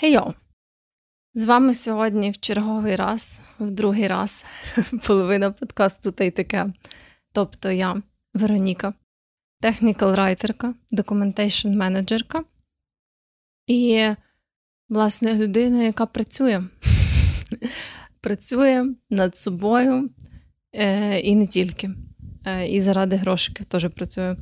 Хейо! 0.00 0.34
З 1.34 1.44
вами 1.44 1.74
сьогодні 1.74 2.30
в 2.30 2.38
черговий 2.38 2.96
раз, 2.96 3.40
в 3.58 3.70
другий 3.70 4.06
раз, 4.06 4.44
половина 5.06 5.50
подкасту 5.50 6.12
та 6.12 6.24
й 6.24 6.30
таке. 6.30 6.72
Тобто 7.32 7.70
я, 7.70 8.02
Вероніка, 8.34 8.94
технікал 9.60 10.14
райтерка, 10.14 10.74
документейшн 10.90 11.68
менеджерка 11.68 12.44
і, 13.66 14.08
власне, 14.88 15.34
людина, 15.34 15.82
яка 15.82 16.06
працює. 16.06 16.64
Працює 18.20 18.94
над 19.10 19.36
собою 19.36 20.10
е, 20.72 21.20
і 21.20 21.34
не 21.34 21.46
тільки. 21.46 21.90
Е, 22.46 22.68
і 22.68 22.80
заради 22.80 23.16
грошиків 23.16 23.66
теж 23.66 23.88
працює. 23.88 24.36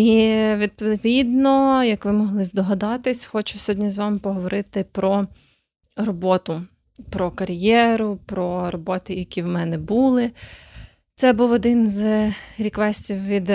І 0.00 0.56
відповідно, 0.56 1.84
як 1.84 2.04
ви 2.04 2.12
могли 2.12 2.44
здогадатись, 2.44 3.24
хочу 3.24 3.58
сьогодні 3.58 3.90
з 3.90 3.98
вами 3.98 4.18
поговорити 4.18 4.84
про 4.92 5.26
роботу, 5.96 6.62
про 7.10 7.30
кар'єру, 7.30 8.18
про 8.26 8.70
роботи, 8.70 9.14
які 9.14 9.42
в 9.42 9.46
мене 9.46 9.78
були. 9.78 10.30
Це 11.16 11.32
був 11.32 11.50
один 11.50 11.88
з 11.88 12.32
реквестів 12.58 13.24
від 13.24 13.52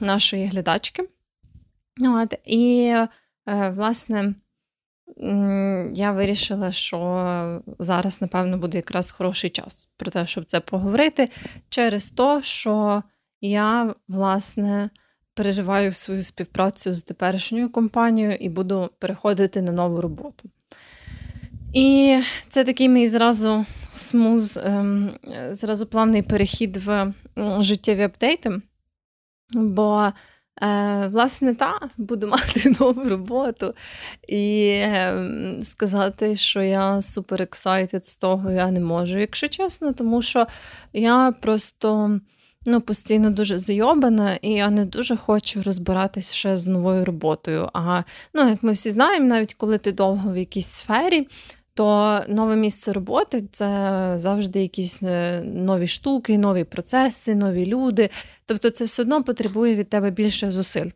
нашої 0.00 0.46
глядачки. 0.46 1.08
От, 2.04 2.34
І, 2.44 2.94
е, 3.48 3.70
власне, 3.70 4.34
я 5.92 6.12
вирішила, 6.12 6.72
що 6.72 7.62
зараз, 7.78 8.22
напевно, 8.22 8.58
буде 8.58 8.78
якраз 8.78 9.10
хороший 9.10 9.50
час 9.50 9.88
про 9.96 10.10
те, 10.10 10.26
щоб 10.26 10.44
це 10.44 10.60
поговорити, 10.60 11.28
через 11.68 12.10
те, 12.10 12.42
що 12.42 13.02
я, 13.40 13.94
власне, 14.08 14.90
переживаю 15.38 15.92
свою 15.92 16.22
співпрацю 16.22 16.94
з 16.94 17.02
теперішньою 17.02 17.72
компанією 17.72 18.36
і 18.40 18.48
буду 18.48 18.90
переходити 18.98 19.62
на 19.62 19.72
нову 19.72 20.00
роботу. 20.00 20.50
І 21.74 22.18
це 22.48 22.64
такий 22.64 22.88
мій 22.88 23.08
зразу 23.08 23.66
смуз, 23.94 24.60
ем, 24.64 25.10
зразу 25.50 25.86
плавний 25.86 26.22
перехід 26.22 26.76
в 26.76 27.12
життєві 27.58 28.02
апдейти. 28.02 28.60
Бо, 29.54 30.12
е, 30.62 31.06
власне, 31.06 31.54
та, 31.54 31.80
буду 31.96 32.26
мати 32.28 32.76
нову 32.80 33.04
роботу. 33.04 33.74
І 34.28 34.70
ем, 34.84 35.60
сказати, 35.64 36.36
що 36.36 36.62
я 36.62 37.02
супер 37.02 37.42
ексайтед 37.42 38.06
з 38.06 38.16
того 38.16 38.50
я 38.50 38.70
не 38.70 38.80
можу, 38.80 39.18
якщо 39.18 39.48
чесно, 39.48 39.92
тому 39.92 40.22
що 40.22 40.46
я 40.92 41.32
просто 41.40 42.20
ну, 42.68 42.80
постійно 42.80 43.30
дуже 43.30 43.58
зайобана, 43.58 44.34
і 44.34 44.50
я 44.50 44.70
не 44.70 44.84
дуже 44.84 45.16
хочу 45.16 45.62
розбиратися 45.62 46.34
ще 46.34 46.56
з 46.56 46.66
новою 46.66 47.04
роботою. 47.04 47.68
А 47.72 48.02
ну, 48.34 48.48
як 48.48 48.62
ми 48.62 48.72
всі 48.72 48.90
знаємо, 48.90 49.26
навіть 49.26 49.54
коли 49.54 49.78
ти 49.78 49.92
довго 49.92 50.32
в 50.32 50.36
якійсь 50.36 50.68
сфері. 50.68 51.28
То 51.74 52.20
нове 52.28 52.56
місце 52.56 52.92
роботи 52.92 53.44
це 53.52 54.12
завжди 54.16 54.62
якісь 54.62 55.02
е, 55.02 55.42
нові 55.44 55.88
штуки, 55.88 56.38
нові 56.38 56.64
процеси, 56.64 57.34
нові 57.34 57.66
люди. 57.66 58.10
Тобто 58.46 58.70
це 58.70 58.84
все 58.84 59.02
одно 59.02 59.24
потребує 59.24 59.76
від 59.76 59.88
тебе 59.88 60.10
більше 60.10 60.52
зусиль. 60.52 60.90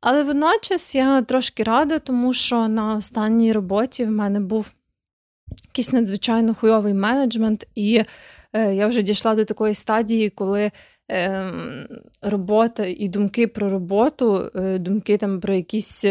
Але 0.00 0.22
водночас 0.22 0.94
я 0.94 1.22
трошки 1.22 1.62
рада, 1.62 1.98
тому 1.98 2.34
що 2.34 2.68
на 2.68 2.94
останній 2.94 3.52
роботі 3.52 4.04
в 4.04 4.10
мене 4.10 4.40
був 4.40 4.70
якийсь 5.64 5.92
надзвичайно 5.92 6.54
хуйовий 6.54 6.94
менеджмент, 6.94 7.66
і 7.74 8.04
е, 8.52 8.74
я 8.74 8.86
вже 8.86 9.02
дійшла 9.02 9.34
до 9.34 9.44
такої 9.44 9.74
стадії, 9.74 10.30
коли 10.30 10.70
робота 12.22 12.86
і 12.86 13.08
думки 13.08 13.46
про 13.46 13.70
роботу, 13.70 14.50
е, 14.54 14.78
думки 14.78 15.16
там 15.16 15.40
про 15.40 15.54
якісь 15.54 16.04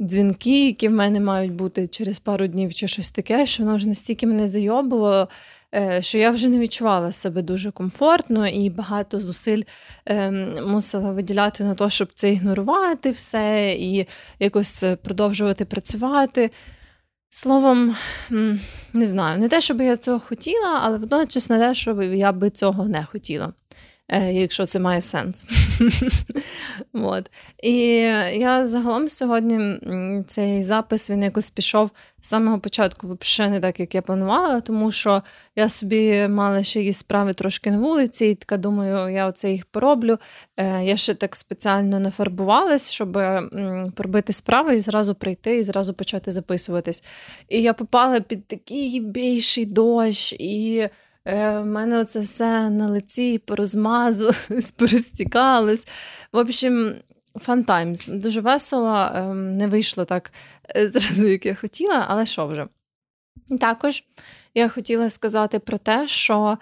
дзвінки, 0.00 0.66
які 0.66 0.88
в 0.88 0.92
мене 0.92 1.20
мають 1.20 1.52
бути 1.52 1.88
через 1.88 2.18
пару 2.18 2.46
днів 2.46 2.74
чи 2.74 2.88
щось 2.88 3.10
таке, 3.10 3.46
що 3.46 3.62
воно 3.62 3.76
вже 3.76 3.88
настільки 3.88 4.26
мене 4.26 4.46
зайобувало. 4.46 5.28
Е, 5.74 6.02
що 6.02 6.18
я 6.18 6.30
вже 6.30 6.48
не 6.48 6.58
відчувала 6.58 7.12
себе 7.12 7.42
дуже 7.42 7.70
комфортно 7.70 8.48
і 8.48 8.70
багато 8.70 9.20
зусиль 9.20 9.62
е, 10.06 10.30
мусила 10.66 11.12
виділяти 11.12 11.64
на 11.64 11.74
те, 11.74 11.90
щоб 11.90 12.08
це 12.14 12.32
ігнорувати 12.32 13.10
все 13.10 13.76
і 13.78 14.06
якось 14.38 14.84
продовжувати 15.02 15.64
працювати. 15.64 16.50
Словом, 17.30 17.96
не 18.92 19.06
знаю, 19.06 19.38
не 19.38 19.48
те, 19.48 19.60
щоб 19.60 19.80
я 19.80 19.96
цього 19.96 20.20
хотіла, 20.20 20.80
але 20.82 20.98
водночас 20.98 21.50
не 21.50 21.58
те, 21.58 21.74
щоб 21.74 22.02
я 22.02 22.32
би 22.32 22.50
цього 22.50 22.84
не 22.84 23.04
хотіла. 23.04 23.52
Е, 24.10 24.32
якщо 24.32 24.66
це 24.66 24.78
має 24.78 25.00
сенс. 25.00 25.46
От. 26.92 27.30
І 27.62 27.76
я 28.34 28.66
загалом 28.66 29.08
сьогодні 29.08 29.78
цей 30.26 30.62
запис 30.62 31.10
він 31.10 31.22
якось 31.22 31.50
пішов 31.50 31.90
з 32.22 32.28
самого 32.28 32.58
початку, 32.58 33.18
взагалі 33.20 33.52
не 33.52 33.60
так, 33.60 33.80
як 33.80 33.94
я 33.94 34.02
планувала, 34.02 34.60
тому 34.60 34.90
що 34.90 35.22
я 35.56 35.68
собі 35.68 36.28
мала 36.28 36.62
ще 36.62 36.80
якісь 36.80 36.98
справи 36.98 37.34
трошки 37.34 37.70
на 37.70 37.78
вулиці, 37.78 38.26
і 38.26 38.34
така 38.34 38.56
думаю, 38.56 39.14
я 39.14 39.26
оце 39.26 39.50
їх 39.50 39.66
пороблю. 39.66 40.18
Е, 40.56 40.84
я 40.84 40.96
ще 40.96 41.14
так 41.14 41.36
спеціально 41.36 42.00
нафарбувалась, 42.00 42.90
щоб 42.90 43.18
пробити 43.94 44.32
справи 44.32 44.76
і 44.76 44.80
зразу 44.80 45.14
прийти, 45.14 45.58
і 45.58 45.62
зразу 45.62 45.94
почати 45.94 46.30
записуватись. 46.30 47.04
І 47.48 47.62
я 47.62 47.72
попала 47.72 48.20
під 48.20 48.46
такий 48.46 49.00
більший 49.00 49.66
дощ. 49.66 50.32
і... 50.32 50.88
Е, 51.28 51.58
в 51.58 51.66
мене 51.66 51.98
оце 51.98 52.20
все 52.20 52.70
на 52.70 52.86
лиці 52.86 53.38
порозмазу, 53.38 54.30
порозтікалось. 54.76 55.86
В 56.32 56.38
общем, 56.38 56.94
fun 57.34 57.64
times. 57.64 58.20
Дуже 58.20 58.40
весело, 58.40 59.10
ем, 59.14 59.56
не 59.56 59.66
вийшло 59.66 60.04
так 60.04 60.32
е, 60.76 60.88
зразу, 60.88 61.26
як 61.26 61.46
я 61.46 61.54
хотіла, 61.54 62.06
але 62.08 62.26
що 62.26 62.46
вже. 62.46 62.66
Також 63.60 64.04
я 64.54 64.68
хотіла 64.68 65.10
сказати 65.10 65.58
про 65.58 65.78
те, 65.78 66.08
що 66.08 66.58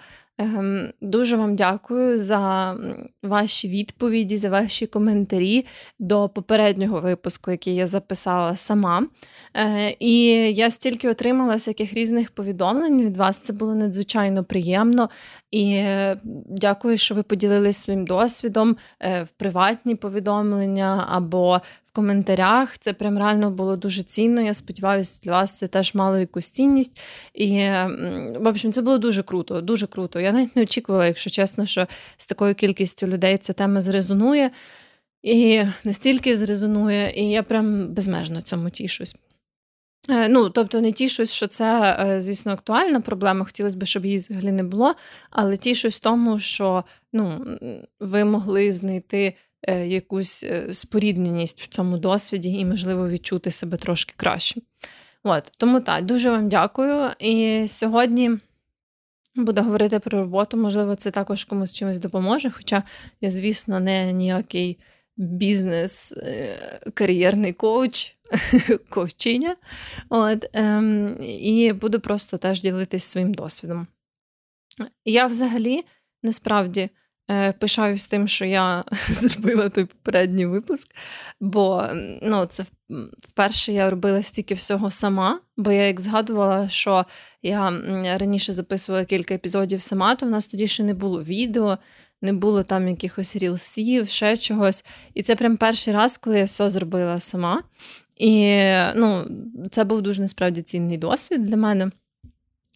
дуже 1.01 1.37
вам 1.37 1.55
дякую 1.55 2.19
за 2.19 2.75
ваші 3.23 3.67
відповіді, 3.67 4.37
за 4.37 4.49
ваші 4.49 4.87
коментарі 4.87 5.65
до 5.99 6.29
попереднього 6.29 7.01
випуску, 7.01 7.51
який 7.51 7.75
я 7.75 7.87
записала 7.87 8.55
сама. 8.55 9.07
Е, 9.53 9.95
і 9.99 10.25
я 10.53 10.69
стільки 10.69 11.09
отримала 11.09 11.53
всяких 11.53 11.93
різних 11.93 12.31
повідомлень 12.31 13.05
від 13.05 13.17
вас. 13.17 13.37
Це 13.37 13.53
було 13.53 13.75
надзвичайно 13.75 14.43
приємно. 14.43 15.09
І 15.51 15.71
е, 15.71 16.19
дякую, 16.49 16.97
що 16.97 17.15
ви 17.15 17.23
поділились 17.23 17.77
своїм 17.77 18.05
досвідом 18.05 18.77
е, 18.99 19.23
в 19.23 19.29
приватні 19.29 19.95
повідомлення 19.95 21.07
або 21.09 21.61
коментарях. 21.97 22.77
Це 22.77 22.93
прям 22.93 23.17
реально 23.17 23.51
було 23.51 23.75
дуже 23.75 24.03
цінно. 24.03 24.41
Я 24.41 24.53
сподіваюся, 24.53 25.21
для 25.23 25.31
вас 25.31 25.57
це 25.57 25.67
теж 25.67 25.93
мало 25.93 26.17
якусь 26.17 26.49
цінність. 26.49 27.01
І, 27.33 27.59
в 28.39 28.43
общем, 28.45 28.71
це 28.73 28.81
було 28.81 28.97
дуже 28.97 29.23
круто, 29.23 29.61
дуже 29.61 29.87
круто. 29.87 30.19
Я 30.19 30.31
навіть 30.31 30.55
не 30.55 30.61
очікувала, 30.61 31.07
якщо 31.07 31.29
чесно, 31.29 31.65
що 31.65 31.87
з 32.17 32.25
такою 32.25 32.55
кількістю 32.55 33.07
людей 33.07 33.37
ця 33.37 33.53
тема 33.53 33.81
зрезонує. 33.81 34.51
І 35.23 35.63
настільки 35.83 36.37
зрезонує, 36.37 37.13
і 37.15 37.29
я 37.29 37.43
прям 37.43 37.93
безмежно 37.93 38.41
цьому 38.41 38.69
тішусь. 38.69 39.15
Е, 40.09 40.29
ну, 40.29 40.49
тобто 40.49 40.81
не 40.81 40.91
тішусь, 40.91 41.31
що 41.31 41.47
це, 41.47 41.97
е, 41.99 42.21
звісно, 42.21 42.51
актуальна 42.51 43.01
проблема. 43.01 43.45
Хотілося 43.45 43.77
б, 43.77 43.85
щоб 43.85 44.05
її 44.05 44.17
взагалі 44.17 44.51
не 44.51 44.63
було, 44.63 44.95
але 45.29 45.57
тішусь 45.57 45.99
тому, 45.99 46.39
що 46.39 46.83
ну, 47.13 47.45
ви 47.99 48.25
могли 48.25 48.71
знайти 48.71 49.33
якусь 49.71 50.43
е, 50.43 50.73
спорідненість 50.73 51.61
в 51.61 51.67
цьому 51.67 51.97
досвіді 51.97 52.49
і, 52.49 52.65
можливо, 52.65 53.09
відчути 53.09 53.51
себе 53.51 53.77
трошки 53.77 54.13
краще. 54.17 54.61
От, 55.23 55.51
Тому 55.57 55.79
так, 55.79 56.05
дуже 56.05 56.29
вам 56.29 56.49
дякую. 56.49 57.09
І 57.19 57.65
сьогодні 57.67 58.31
буду 59.35 59.61
говорити 59.61 59.99
про 59.99 60.21
роботу. 60.21 60.57
Можливо, 60.57 60.95
це 60.95 61.11
також 61.11 61.43
комусь 61.43 61.73
чимось 61.73 61.99
допоможе. 61.99 62.49
Хоча 62.49 62.83
я, 63.21 63.31
звісно, 63.31 63.79
не 63.79 64.13
ніякий 64.13 64.77
бізнес, 65.17 66.13
е, 66.17 67.53
коуч, 67.57 68.15
коучиня. 68.89 69.55
От, 70.09 70.49
ем, 70.53 71.17
І 71.23 71.73
буду 71.73 71.99
просто 71.99 72.37
теж 72.37 72.61
ділитись 72.61 73.03
своїм 73.03 73.33
досвідом. 73.33 73.87
Я 75.05 75.25
взагалі 75.25 75.85
насправді. 76.23 76.89
Е, 77.31 77.51
пишаюсь 77.51 78.07
тим, 78.07 78.27
що 78.27 78.45
я 78.45 78.83
зробила 79.09 79.69
той 79.69 79.85
попередній 79.85 80.45
випуск, 80.45 80.95
бо 81.41 81.87
ну, 82.21 82.45
це 82.45 82.65
вперше 83.21 83.73
я 83.73 83.89
робила 83.89 84.23
стільки 84.23 84.53
всього 84.53 84.91
сама, 84.91 85.39
бо 85.57 85.71
я 85.71 85.87
як 85.87 85.99
згадувала, 85.99 86.69
що 86.69 87.05
я 87.41 87.71
раніше 88.17 88.53
записувала 88.53 89.05
кілька 89.05 89.33
епізодів 89.33 89.81
сама, 89.81 90.15
то 90.15 90.25
в 90.25 90.29
нас 90.29 90.47
тоді 90.47 90.67
ще 90.67 90.83
не 90.83 90.93
було 90.93 91.23
відео, 91.23 91.77
не 92.21 92.33
було 92.33 92.63
там 92.63 92.87
якихось 92.87 93.35
рілсів, 93.35 94.09
ще 94.09 94.37
чогось. 94.37 94.85
І 95.13 95.23
це 95.23 95.35
прям 95.35 95.57
перший 95.57 95.93
раз, 95.93 96.17
коли 96.17 96.39
я 96.39 96.45
все 96.45 96.69
зробила 96.69 97.19
сама. 97.19 97.63
І 98.17 98.61
ну, 98.95 99.27
це 99.71 99.83
був 99.83 100.01
дуже 100.01 100.21
насправді 100.21 100.61
цінний 100.61 100.97
досвід 100.97 101.45
для 101.45 101.57
мене. 101.57 101.91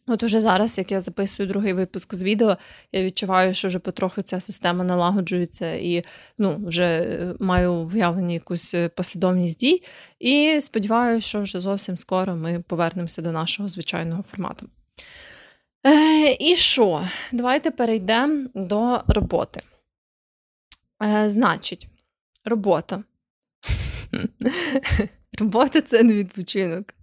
От 0.08 0.24
уже 0.24 0.42
зараз, 0.42 0.78
як 0.78 0.92
я 0.92 1.02
записую 1.02 1.50
другий 1.50 1.74
випуск 1.74 2.14
з 2.14 2.24
відео, 2.24 2.58
я 2.92 3.04
відчуваю, 3.04 3.54
що 3.54 3.68
вже 3.68 3.80
потроху 3.80 4.22
ця 4.22 4.40
система 4.40 4.84
налагоджується 4.84 5.74
і 5.74 6.04
ну, 6.38 6.62
вже 6.66 6.86
е, 6.86 7.36
маю 7.40 7.84
виявлені 7.84 8.34
якусь 8.34 8.74
е, 8.74 8.90
послідовність 8.90 9.60
дій. 9.60 9.84
І 10.20 10.62
сподіваюся, 10.62 11.28
що 11.28 11.42
вже 11.42 11.60
зовсім 11.60 11.98
скоро 11.98 12.36
ми 12.36 12.64
повернемося 12.68 13.22
до 13.22 13.32
нашого 13.32 13.70
звичайного 13.70 14.24
формату. 14.24 14.70
Е, 15.86 16.38
І 16.40 16.56
що? 16.56 17.08
Давайте 17.32 17.72
перейдемо 17.72 18.50
до 18.56 19.04
роботи. 19.08 19.62
Е, 21.04 21.30
Значить, 21.30 21.88
робота. 22.46 23.04
Робота 25.40 25.82
це 25.82 26.04
не 26.04 26.14
відпочинок. 26.14 26.94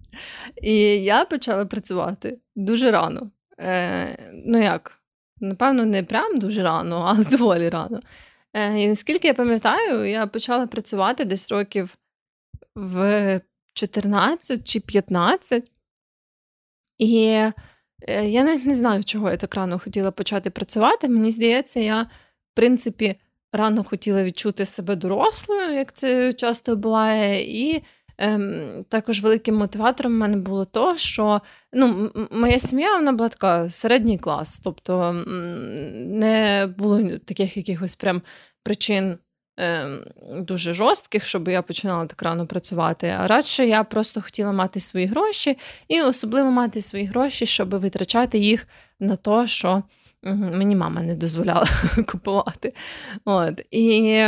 І 0.62 0.74
я 1.04 1.24
почала 1.24 1.66
працювати 1.66 2.38
дуже 2.56 2.90
рано. 2.90 3.30
Е, 3.60 4.32
Ну 4.46 4.62
як? 4.62 4.98
Напевно, 5.40 5.84
не 5.84 6.02
прям 6.02 6.38
дуже 6.38 6.62
рано, 6.62 7.04
але 7.06 7.24
доволі 7.30 7.68
рано. 7.68 8.00
Е, 8.54 8.80
І 8.82 8.88
наскільки 8.88 9.28
я 9.28 9.34
пам'ятаю, 9.34 10.10
я 10.10 10.26
почала 10.26 10.66
працювати 10.66 11.24
десь 11.24 11.50
років 11.50 11.94
в 12.74 13.40
14 13.74 14.68
чи 14.68 14.80
15. 14.80 15.70
І 16.98 17.26
е, 17.28 17.52
я 18.28 18.44
навіть 18.44 18.64
не 18.66 18.74
знаю, 18.74 19.04
чого 19.04 19.30
я 19.30 19.36
так 19.36 19.54
рано 19.54 19.78
хотіла 19.78 20.10
почати 20.10 20.50
працювати. 20.50 21.08
Мені 21.08 21.30
здається, 21.30 21.80
я, 21.80 22.02
в 22.02 22.54
принципі, 22.54 23.16
рано 23.52 23.84
хотіла 23.84 24.24
відчути 24.24 24.66
себе 24.66 24.96
дорослою, 24.96 25.74
як 25.74 25.92
це 25.92 26.32
часто 26.32 26.76
буває. 26.76 27.60
і 27.66 27.84
Ем, 28.18 28.84
Також 28.88 29.20
великим 29.20 29.56
мотиватором 29.56 30.12
в 30.12 30.16
мене 30.16 30.36
було 30.36 30.64
то, 30.64 30.96
що 30.96 31.40
ну, 31.72 32.10
моя 32.30 32.58
сім'я 32.58 32.96
вона 32.96 33.12
була 33.12 33.28
така 33.28 33.70
середній 33.70 34.18
клас, 34.18 34.60
тобто 34.64 35.12
не 35.96 36.68
було 36.78 37.18
таких 37.18 37.56
якихось 37.56 37.94
прям 37.94 38.22
причин 38.62 39.18
ем, 39.56 40.04
дуже 40.38 40.74
жорстких, 40.74 41.26
щоб 41.26 41.48
я 41.48 41.62
починала 41.62 42.06
так 42.06 42.22
рано 42.22 42.46
працювати. 42.46 43.06
А 43.18 43.26
радше 43.26 43.66
я 43.66 43.84
просто 43.84 44.22
хотіла 44.22 44.52
мати 44.52 44.80
свої 44.80 45.06
гроші, 45.06 45.58
і 45.88 46.02
особливо 46.02 46.50
мати 46.50 46.80
свої 46.80 47.04
гроші, 47.04 47.46
щоб 47.46 47.74
витрачати 47.74 48.38
їх 48.38 48.66
на 49.00 49.16
те, 49.16 49.46
що 49.46 49.82
мені 50.22 50.76
мама 50.76 51.02
не 51.02 51.14
дозволяла 51.14 51.66
купувати. 52.06 52.74
От. 53.24 53.60
І 53.70 54.24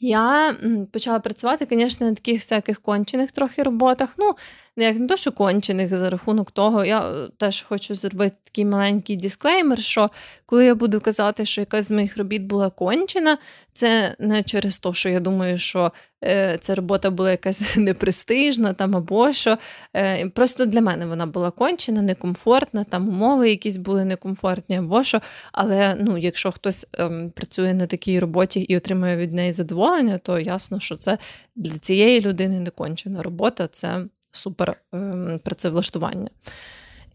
я 0.00 0.56
почала 0.92 1.20
працювати, 1.20 1.66
звісно, 1.70 2.06
на 2.06 2.14
таких 2.14 2.40
всяких 2.40 2.80
кончених 2.80 3.32
трохи 3.32 3.62
роботах. 3.62 4.14
Ну, 4.18 4.34
як 4.76 4.98
не 4.98 5.06
то, 5.06 5.16
що 5.16 5.32
кончених 5.32 5.96
за 5.96 6.10
рахунок 6.10 6.50
того, 6.50 6.84
я 6.84 7.10
е, 7.10 7.28
теж 7.36 7.62
хочу 7.62 7.94
зробити 7.94 8.36
такий 8.44 8.64
маленький 8.64 9.16
дисклеймер, 9.16 9.82
що 9.82 10.10
коли 10.46 10.64
я 10.64 10.74
буду 10.74 11.00
казати, 11.00 11.46
що 11.46 11.60
якась 11.60 11.88
з 11.88 11.90
моїх 11.90 12.16
робіт 12.16 12.42
була 12.42 12.70
кончена, 12.70 13.38
це 13.72 14.16
не 14.18 14.42
через 14.42 14.78
те, 14.78 14.92
що 14.92 15.08
я 15.08 15.20
думаю, 15.20 15.58
що 15.58 15.92
е, 16.24 16.58
ця 16.60 16.74
робота 16.74 17.10
була 17.10 17.30
якась 17.30 17.64
непрестижна 17.76 18.72
там 18.72 18.96
або 18.96 19.32
що. 19.32 19.58
Е, 19.96 20.28
Просто 20.28 20.66
для 20.66 20.80
мене 20.80 21.06
вона 21.06 21.26
була 21.26 21.50
кончена, 21.50 22.02
некомфортна, 22.02 22.84
там 22.84 23.08
умови 23.08 23.50
якісь 23.50 23.76
були 23.76 24.04
некомфортні 24.04 24.76
або 24.76 25.04
що. 25.04 25.20
Але 25.52 25.96
ну, 26.00 26.18
якщо 26.18 26.52
хтось 26.52 26.86
е, 26.98 27.30
працює 27.34 27.74
на 27.74 27.86
такій 27.86 28.18
роботі 28.18 28.60
і 28.60 28.76
отримує 28.76 29.16
від 29.16 29.32
неї 29.32 29.52
задоволення, 29.52 30.18
то 30.18 30.38
ясно, 30.38 30.80
що 30.80 30.96
це 30.96 31.18
для 31.56 31.78
цієї 31.78 32.20
людини 32.20 32.60
не 32.60 32.70
кончена 32.70 33.22
робота. 33.22 33.68
це 33.68 34.04
супер 34.32 34.76
ем, 34.92 35.40
працевлаштування. 35.44 36.30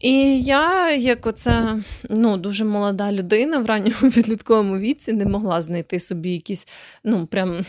І 0.00 0.42
я, 0.42 0.90
як 0.90 1.26
оце 1.26 1.76
ну, 2.10 2.36
дуже 2.36 2.64
молода 2.64 3.12
людина 3.12 3.58
в 3.58 3.66
ранньому 3.66 4.10
підлітковому 4.14 4.78
віці, 4.78 5.12
не 5.12 5.26
могла 5.26 5.60
знайти 5.60 5.98
собі 5.98 6.30
якісь 6.30 6.68
ну, 7.04 7.26
прям 7.26 7.62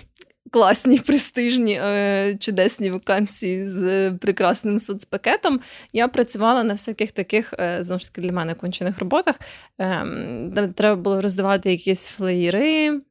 класні, 0.51 0.99
престижні, 0.99 1.79
е, 1.83 2.35
чудесні 2.39 2.91
вакансії 2.91 3.67
з 3.67 4.11
прекрасним 4.11 4.79
соцпакетом. 4.79 5.59
Я 5.94 6.07
працювала 6.07 6.63
на 6.63 6.73
всяких 6.73 7.11
таких, 7.11 7.53
е, 7.59 7.77
знову 7.83 7.99
ж 7.99 8.07
таки, 8.07 8.21
для 8.21 8.33
мене 8.33 8.53
кончених 8.53 8.99
роботах. 8.99 9.35
Е, 9.79 10.71
треба 10.75 11.01
було 11.01 11.21
роздавати 11.21 11.71
якісь 11.71 12.07
флеєри. 12.07 13.01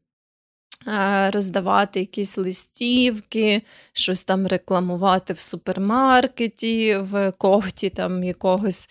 Е, 0.89 1.31
роздавати 1.31 2.01
якісь 2.01 2.39
листівки, 2.39 3.63
щось 3.93 4.25
там 4.25 4.47
рекламувати 4.47 5.33
в 5.33 5.41
супермаркеті, 5.41 6.97
в 6.97 7.33
когті 7.39 7.91
там 7.91 8.25
якогось. 8.25 8.89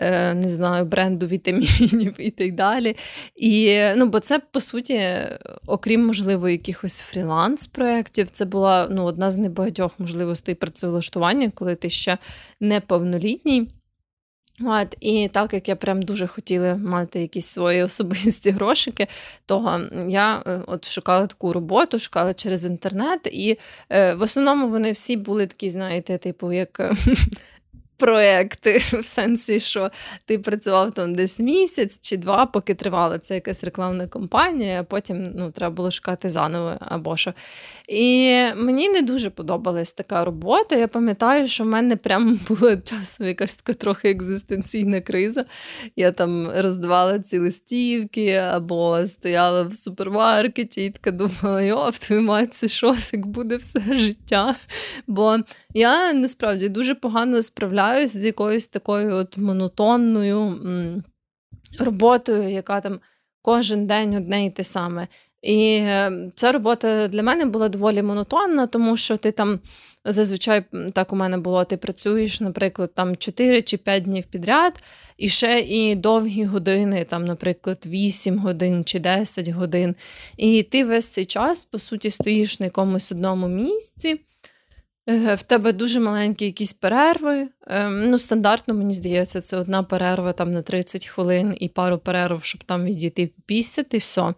Е, 0.00 0.34
не 0.34 0.48
знаю, 0.48 0.84
бренду 0.84 1.26
вітамінів 1.26 2.14
і 2.18 2.30
так 2.30 2.54
далі. 2.54 2.96
І, 3.36 3.82
ну, 3.96 4.06
Бо 4.06 4.20
це, 4.20 4.38
по 4.38 4.60
суті, 4.60 5.00
окрім, 5.66 6.06
можливо, 6.06 6.48
якихось 6.48 7.04
фріланс-проєктів, 7.12 8.28
це 8.32 8.44
була 8.44 8.88
ну, 8.90 9.04
одна 9.04 9.30
з 9.30 9.36
небагатьох 9.36 10.00
можливостей 10.00 10.54
працевлаштування, 10.54 11.52
коли 11.54 11.74
ти 11.74 11.90
ще 11.90 12.18
неповнолітній. 12.60 13.68
От, 14.60 14.96
І 15.00 15.28
так 15.32 15.54
як 15.54 15.68
я 15.68 15.76
прям 15.76 16.02
дуже 16.02 16.26
хотіла 16.26 16.74
мати 16.74 17.20
якісь 17.20 17.46
свої 17.46 17.82
особисті 17.84 18.50
грошики, 18.50 19.06
то 19.46 19.88
я 20.08 20.42
е, 20.46 20.60
от 20.66 20.88
шукала 20.88 21.26
таку 21.26 21.52
роботу, 21.52 21.98
шукала 21.98 22.34
через 22.34 22.66
інтернет, 22.66 23.28
і 23.32 23.58
е, 23.90 24.14
в 24.14 24.22
основному 24.22 24.68
вони 24.68 24.92
всі 24.92 25.16
були 25.16 25.46
такі, 25.46 25.70
знаєте, 25.70 26.18
типу, 26.18 26.52
як 26.52 26.92
проекти, 27.98 28.78
в 28.92 29.06
сенсі, 29.06 29.60
що 29.60 29.90
ти 30.24 30.38
працював 30.38 30.92
там 30.92 31.14
десь 31.14 31.38
місяць 31.38 31.98
чи 32.00 32.16
два, 32.16 32.46
поки 32.46 32.74
тривала 32.74 33.18
це 33.18 33.34
якась 33.34 33.64
рекламна 33.64 34.06
кампанія, 34.06 34.80
а 34.80 34.84
потім 34.84 35.26
ну, 35.34 35.50
треба 35.50 35.74
було 35.74 35.90
шукати 35.90 36.28
заново 36.28 36.76
або 36.80 37.16
що. 37.16 37.34
І 37.88 38.42
мені 38.56 38.88
не 38.88 39.02
дуже 39.02 39.30
подобалась 39.30 39.92
така 39.92 40.24
робота. 40.24 40.76
Я 40.76 40.88
пам'ятаю, 40.88 41.48
що 41.48 41.64
в 41.64 41.66
мене 41.66 41.96
прямо 41.96 42.36
була 42.48 42.76
часом 42.76 43.26
якась 43.26 43.56
така 43.56 43.74
трохи 43.74 44.10
екзистенційна 44.10 45.00
криза. 45.00 45.44
Я 45.96 46.12
там 46.12 46.50
роздавала 46.56 47.18
ці 47.18 47.38
листівки 47.38 48.32
або 48.32 49.06
стояла 49.06 49.62
в 49.62 49.74
супермаркеті 49.74 50.84
і 50.84 50.90
така 50.90 51.10
думала, 51.10 51.62
йо, 51.62 51.90
твою 51.90 52.22
мать, 52.22 52.54
це 52.54 52.68
що 52.68 52.96
так 53.10 53.26
буде 53.26 53.56
все 53.56 53.80
життя. 53.80 54.56
Бо 55.06 55.36
я 55.74 56.12
насправді 56.12 56.68
дуже 56.68 56.94
погано 56.94 57.42
справляюсь 57.88 58.16
з 58.16 58.24
якоюсь 58.24 58.68
такою 58.68 59.14
от 59.14 59.38
монотонною 59.38 61.02
роботою, 61.78 62.50
яка 62.50 62.80
там 62.80 63.00
кожен 63.42 63.86
день 63.86 64.16
одне 64.16 64.46
і 64.46 64.50
те 64.50 64.64
саме. 64.64 65.08
І 65.42 65.78
е, 65.80 66.30
ця 66.34 66.52
робота 66.52 67.08
для 67.08 67.22
мене 67.22 67.44
була 67.44 67.68
доволі 67.68 68.02
монотонна, 68.02 68.66
тому 68.66 68.96
що 68.96 69.16
ти 69.16 69.32
там 69.32 69.60
зазвичай 70.04 70.64
так 70.92 71.12
у 71.12 71.16
мене 71.16 71.38
було: 71.38 71.64
ти 71.64 71.76
працюєш, 71.76 72.40
наприклад, 72.40 72.94
там 72.94 73.16
4 73.16 73.62
чи 73.62 73.76
5 73.76 74.02
днів 74.02 74.24
підряд, 74.24 74.82
і 75.16 75.28
ще 75.28 75.60
і 75.60 75.94
довгі 75.94 76.44
години, 76.44 77.04
там, 77.04 77.24
наприклад, 77.24 77.78
8 77.86 78.38
годин 78.38 78.84
чи 78.84 78.98
10 78.98 79.48
годин. 79.48 79.94
І 80.36 80.62
ти 80.62 80.84
весь 80.84 81.08
цей 81.08 81.24
час, 81.24 81.64
по 81.64 81.78
суті, 81.78 82.10
стоїш 82.10 82.60
на 82.60 82.66
якомусь 82.66 83.12
одному 83.12 83.48
місці. 83.48 84.20
Е, 85.08 85.34
в 85.34 85.42
тебе 85.42 85.72
дуже 85.72 86.00
маленькі 86.00 86.46
якісь 86.46 86.72
перерви. 86.72 87.48
Ем, 87.66 88.10
ну, 88.10 88.18
Стандартно, 88.18 88.74
мені 88.74 88.94
здається, 88.94 89.40
це 89.40 89.56
одна 89.56 89.82
перерва 89.82 90.32
там 90.32 90.52
на 90.52 90.62
30 90.62 91.06
хвилин 91.06 91.56
і 91.60 91.68
пару 91.68 91.98
перерв, 91.98 92.44
щоб 92.44 92.64
там 92.64 92.84
відійти 92.84 93.26
попісяти, 93.26 93.96
і 93.96 94.00
все. 94.00 94.34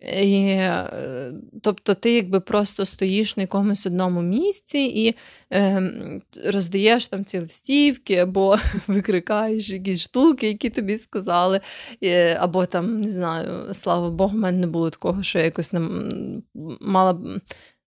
І, 0.00 0.34
е, 0.48 1.32
Тобто 1.62 1.94
ти 1.94 2.12
якби 2.12 2.40
просто 2.40 2.86
стоїш 2.86 3.36
на 3.36 3.42
якомусь 3.42 3.86
одному 3.86 4.22
місці 4.22 4.78
і 4.78 5.14
е, 5.52 5.92
роздаєш 6.46 7.06
там 7.06 7.24
ці 7.24 7.38
листівки, 7.38 8.16
або 8.16 8.56
викрикаєш 8.86 9.70
якісь 9.70 10.02
штуки, 10.02 10.48
які 10.48 10.70
тобі 10.70 10.98
сказали. 10.98 11.60
І, 12.00 12.10
Або 12.14 12.66
там, 12.66 13.00
не 13.00 13.10
знаю, 13.10 13.74
слава 13.74 14.10
Богу, 14.10 14.36
в 14.36 14.40
мене 14.40 14.58
не 14.58 14.66
було 14.66 14.90
такого, 14.90 15.22
що 15.22 15.38
я 15.38 15.44
якось 15.44 15.72
не 15.72 15.80
мала 16.80 17.40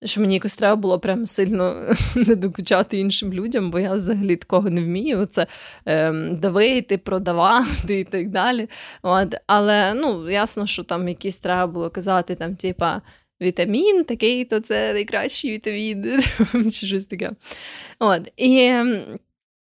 що 0.05 0.21
мені 0.21 0.33
якось 0.33 0.55
треба 0.55 0.75
було 0.75 0.99
прям 0.99 1.25
сильно 1.25 1.95
не 2.15 2.35
докучати 2.35 2.97
іншим 2.97 3.33
людям, 3.33 3.71
бо 3.71 3.79
я 3.79 3.93
взагалі 3.93 4.35
такого 4.35 4.69
не 4.69 4.81
вмію. 4.81 5.25
Це 5.25 5.47
е, 5.85 6.11
давити, 6.31 6.97
продавати 6.97 7.99
і 7.99 8.03
так 8.03 8.29
далі. 8.29 8.69
От. 9.01 9.35
Але 9.47 9.93
ну, 9.93 10.29
ясно, 10.29 10.67
що 10.67 10.83
там 10.83 11.07
якісь 11.07 11.37
треба 11.37 11.67
було 11.67 11.89
казати, 11.89 12.35
там, 12.35 12.55
типа. 12.55 13.01
Вітамін 13.41 14.03
такий, 14.03 14.45
то 14.45 14.59
це 14.59 14.93
найкращий 14.93 15.51
вітамін, 15.51 16.23
чи 16.71 16.87
щось 16.87 17.05
таке. 17.05 17.31
От. 17.99 18.31
І, 18.37 18.57
ем, 18.57 19.19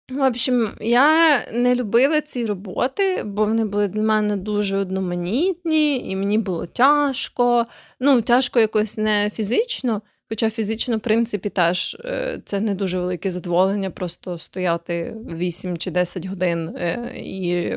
в 0.09 0.27
общем, 0.27 0.71
я 0.81 1.41
не 1.53 1.75
любила 1.75 2.21
ці 2.21 2.47
роботи, 2.47 3.23
бо 3.23 3.45
вони 3.45 3.65
були 3.65 3.89
для 3.89 4.03
мене 4.03 4.37
дуже 4.37 4.77
одноманітні, 4.77 6.11
і 6.11 6.17
мені 6.17 6.39
було 6.39 6.67
тяжко. 6.67 7.67
Ну, 8.01 8.23
тяжко 8.23 8.61
якось 8.61 8.99
не 8.99 9.31
фізично, 9.35 10.03
Хоча 10.29 10.51
фізично, 10.51 10.97
в 10.97 11.01
принципі, 11.01 11.49
теж 11.49 11.97
е, 12.05 12.41
це 12.45 12.61
не 12.61 12.75
дуже 12.75 12.99
велике 12.99 13.31
задоволення, 13.31 13.91
просто 13.91 14.39
стояти 14.39 15.17
8 15.31 15.79
чи 15.79 15.91
10 15.91 16.27
годин 16.27 16.69
е, 16.77 17.13
і 17.17 17.75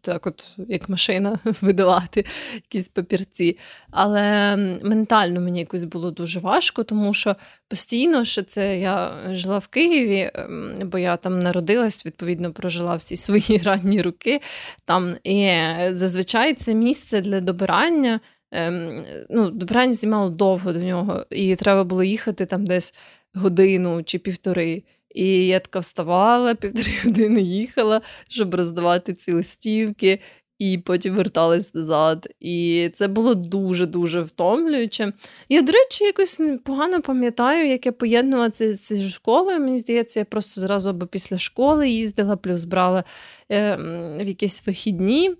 так, 0.00 0.26
от 0.26 0.44
як 0.56 0.88
машина, 0.88 1.38
видавати 1.60 2.24
якісь 2.54 2.88
папірці. 2.88 3.58
Але 3.90 4.56
ментально 4.82 5.40
мені 5.40 5.58
якось 5.58 5.84
було 5.84 6.10
дуже 6.10 6.40
важко, 6.40 6.84
тому 6.84 7.14
що 7.14 7.36
постійно 7.68 8.24
що 8.24 8.42
це 8.42 8.78
я 8.78 9.12
жила 9.30 9.58
в 9.58 9.66
Києві, 9.66 10.30
ем, 10.34 10.74
бо 10.84 10.98
я 10.98 11.16
там 11.16 11.38
народилась, 11.38 12.06
відповідно, 12.06 12.52
прожила 12.52 12.96
всі 12.96 13.16
свої 13.16 13.58
ранні 13.64 14.02
роки 14.02 14.40
там. 14.84 15.16
І 15.24 15.58
зазвичай 15.92 16.54
це 16.54 16.74
місце 16.74 17.20
для 17.20 17.40
добирання 17.40 18.20
ем, 18.52 19.04
ну, 19.30 19.50
добирання 19.50 19.92
знімало 19.92 20.30
довго 20.30 20.72
до 20.72 20.78
нього, 20.78 21.26
і 21.30 21.56
треба 21.56 21.84
було 21.84 22.02
їхати 22.02 22.46
там 22.46 22.66
десь 22.66 22.94
годину 23.34 24.02
чи 24.02 24.18
півтори. 24.18 24.82
І 25.14 25.46
я 25.46 25.60
така 25.60 25.78
вставала, 25.78 26.54
півтори 26.54 26.92
години 27.04 27.40
їхала, 27.40 28.00
щоб 28.28 28.54
роздавати 28.54 29.14
ці 29.14 29.32
листівки, 29.32 30.20
і 30.58 30.78
потім 30.78 31.14
верталась 31.14 31.74
назад. 31.74 32.28
І 32.40 32.90
це 32.94 33.08
було 33.08 33.34
дуже-дуже 33.34 34.22
втомлююче. 34.22 35.12
Я, 35.48 35.62
до 35.62 35.72
речі, 35.72 36.04
якось 36.04 36.40
погано 36.64 37.02
пам'ятаю, 37.02 37.68
як 37.68 37.86
я 37.86 37.92
поєднувала 37.92 38.50
це 38.50 38.72
з 38.72 39.10
школою. 39.10 39.60
Мені 39.60 39.78
здається, 39.78 40.18
я 40.18 40.24
просто 40.24 40.60
зразу 40.60 40.90
або 40.90 41.06
після 41.06 41.38
школи 41.38 41.88
їздила, 41.88 42.36
плюс 42.36 42.64
брала 42.64 43.04
е, 43.52 43.76
в 44.20 44.28
якісь 44.28 44.66
вихідні. 44.66 45.34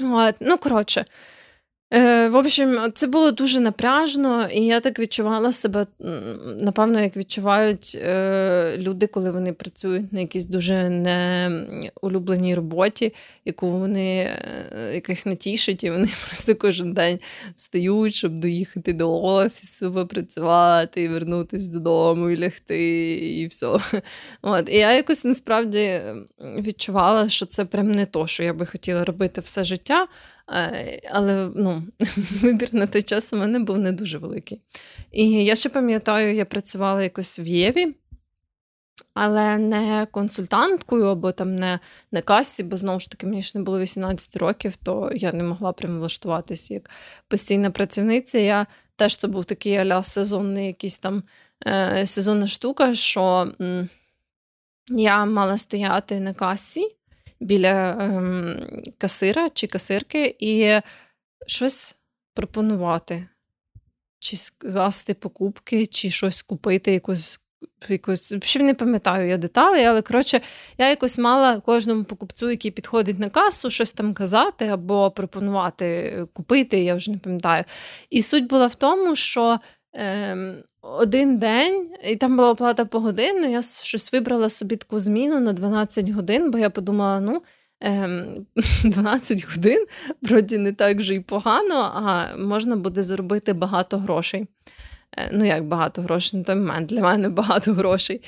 От, 0.00 0.34
Ну, 0.40 0.58
коротше. 0.58 1.04
Е, 1.92 2.28
В 2.28 2.36
общем, 2.36 2.92
це 2.94 3.06
було 3.06 3.30
дуже 3.30 3.60
напряжно, 3.60 4.48
і 4.52 4.66
я 4.66 4.80
так 4.80 4.98
відчувала 4.98 5.52
себе, 5.52 5.86
напевно, 6.56 7.00
як 7.00 7.16
відчувають 7.16 7.98
е, 8.02 8.76
люди, 8.78 9.06
коли 9.06 9.30
вони 9.30 9.52
працюють 9.52 10.12
на 10.12 10.20
якійсь 10.20 10.46
дуже 10.46 10.88
неулюбленій 10.88 12.54
роботі, 12.54 13.14
яку 13.44 13.70
вони 13.70 14.18
е, 14.18 14.90
яких 14.94 15.26
не 15.26 15.36
тішить, 15.36 15.84
і 15.84 15.90
вони 15.90 16.08
просто 16.26 16.54
кожен 16.54 16.92
день 16.92 17.18
встають, 17.56 18.14
щоб 18.14 18.32
доїхати 18.32 18.92
до 18.92 19.22
офісу, 19.22 19.92
попрацювати, 19.94 21.08
вернутися 21.08 21.72
додому, 21.72 22.30
і 22.30 22.38
лягти, 22.38 23.12
і 23.14 23.46
все. 23.46 23.78
От. 24.42 24.68
І 24.68 24.76
я 24.76 24.92
якось 24.92 25.24
насправді 25.24 26.00
відчувала, 26.58 27.28
що 27.28 27.46
це 27.46 27.64
прям 27.64 27.90
не 27.90 28.06
то, 28.06 28.26
що 28.26 28.42
я 28.42 28.54
би 28.54 28.66
хотіла 28.66 29.04
робити 29.04 29.40
все 29.40 29.64
життя. 29.64 30.06
Але 31.10 31.50
ну, 31.56 31.82
вибір 32.42 32.68
на 32.74 32.86
той 32.86 33.02
час 33.02 33.32
у 33.32 33.36
мене 33.36 33.58
був 33.58 33.78
не 33.78 33.92
дуже 33.92 34.18
великий. 34.18 34.60
І 35.12 35.30
я 35.44 35.54
ще 35.54 35.68
пам'ятаю, 35.68 36.34
я 36.34 36.44
працювала 36.44 37.02
якось 37.02 37.38
в 37.38 37.46
Єві, 37.46 37.94
але 39.14 39.58
не 39.58 40.06
консультанткою 40.10 41.06
або 41.06 41.32
там 41.32 41.56
не 41.56 41.78
на 42.12 42.22
касі, 42.22 42.62
бо 42.62 42.76
знову 42.76 43.00
ж 43.00 43.10
таки, 43.10 43.26
мені 43.26 43.42
ж 43.42 43.52
не 43.54 43.64
було 43.64 43.80
18 43.80 44.36
років, 44.36 44.76
то 44.76 45.10
я 45.14 45.32
не 45.32 45.42
могла 45.42 45.72
прямо 45.72 45.98
влаштуватися 45.98 46.74
як 46.74 46.90
постійна 47.28 47.70
працівниця. 47.70 48.38
Я 48.38 48.66
теж 48.96 49.16
це 49.16 49.28
був 49.28 49.44
такий 49.44 49.76
аля 49.76 50.02
сезонний 50.02 50.66
якийсь 50.66 50.98
там 50.98 51.22
е, 51.66 52.06
сезонна 52.06 52.46
штука, 52.46 52.94
що 52.94 53.52
м, 53.60 53.88
я 54.88 55.24
мала 55.24 55.58
стояти 55.58 56.20
на 56.20 56.34
касі 56.34 56.96
біля 57.40 57.90
ем, 58.00 58.56
касира 58.98 59.48
чи 59.50 59.66
касирки 59.66 60.36
і 60.38 60.80
щось 61.46 61.96
пропонувати, 62.34 63.28
чи 64.18 64.36
скласти 64.36 65.14
покупки, 65.14 65.86
чи 65.86 66.10
щось 66.10 66.42
купити, 66.42 66.92
якусь. 66.92 67.40
Якось, 67.88 68.32
Взагалі 68.32 68.66
не 68.66 68.74
пам'ятаю 68.74 69.28
я 69.28 69.36
деталі, 69.36 69.84
але 69.84 70.02
коротше, 70.02 70.40
я 70.78 70.88
якось 70.88 71.18
мала 71.18 71.60
кожному 71.60 72.04
покупцю, 72.04 72.50
який 72.50 72.70
підходить 72.70 73.18
на 73.18 73.30
касу, 73.30 73.70
щось 73.70 73.92
там 73.92 74.14
казати 74.14 74.66
або 74.66 75.10
пропонувати 75.10 76.26
купити, 76.32 76.84
я 76.84 76.94
вже 76.94 77.10
не 77.10 77.18
пам'ятаю. 77.18 77.64
І 78.10 78.22
суть 78.22 78.46
була 78.46 78.66
в 78.66 78.74
тому, 78.74 79.16
що 79.16 79.60
ем, 79.92 80.62
один 80.82 81.38
день, 81.38 81.90
і 82.04 82.16
там 82.16 82.36
була 82.36 82.50
оплата 82.50 82.84
по 82.84 83.00
годину. 83.00 83.50
Я 83.50 83.62
щось 83.62 84.12
вибрала 84.12 84.48
собі 84.48 84.76
таку 84.76 84.98
зміну 84.98 85.40
на 85.40 85.52
12 85.52 86.08
годин, 86.10 86.50
бо 86.50 86.58
я 86.58 86.70
подумала, 86.70 87.20
ну. 87.20 87.42
12 88.84 89.30
ем, 89.30 89.48
годин 89.54 89.86
вроді 90.22 90.58
не 90.58 90.72
так 90.72 90.98
вже 90.98 91.14
й 91.14 91.20
погано, 91.20 91.74
а 91.94 92.36
можна 92.36 92.76
буде 92.76 93.02
заробити 93.02 93.52
багато 93.52 93.98
грошей. 93.98 94.46
Е, 95.16 95.30
ну, 95.32 95.44
як 95.44 95.64
багато 95.64 96.02
грошей 96.02 96.38
на 96.38 96.44
той 96.44 96.56
момент 96.56 96.88
для 96.88 97.00
мене 97.00 97.28
багато 97.28 97.72
грошей. 97.74 98.22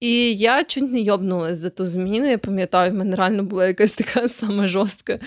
І 0.00 0.34
я 0.34 0.64
чуть 0.64 0.92
не 0.92 1.00
йобнулася 1.00 1.54
за 1.54 1.70
ту 1.70 1.86
зміну. 1.86 2.30
Я 2.30 2.38
пам'ятаю, 2.38 2.90
в 2.90 2.94
мене 2.94 3.16
реально 3.16 3.44
була 3.44 3.66
якась 3.66 3.92
така 3.92 4.28
сама 4.28 4.66
жорстка 4.66 5.18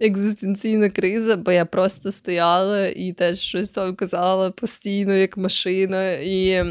екзистенційна 0.00 0.90
криза, 0.90 1.36
бо 1.36 1.52
я 1.52 1.64
просто 1.64 2.12
стояла 2.12 2.86
і 2.86 3.12
теж 3.12 3.38
щось 3.38 3.70
там 3.70 3.96
казала 3.96 4.50
постійно, 4.50 5.14
як 5.14 5.36
машина. 5.36 6.12
І 6.12 6.64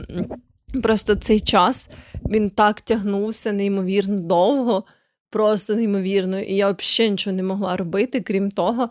просто 0.83 1.15
цей 1.15 1.39
час 1.39 1.89
він 2.29 2.49
так 2.49 2.81
тягнувся 2.81 3.51
неймовірно 3.51 4.19
довго, 4.19 4.83
просто 5.29 5.75
неймовірно. 5.75 6.39
І 6.39 6.55
я 6.55 6.71
взагалі 6.71 7.11
нічого 7.11 7.35
не 7.35 7.43
могла 7.43 7.77
робити, 7.77 8.21
крім 8.21 8.51
того, 8.51 8.89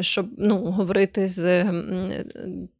щоб 0.00 0.26
ну, 0.38 0.56
говорити 0.56 1.28
з 1.28 1.64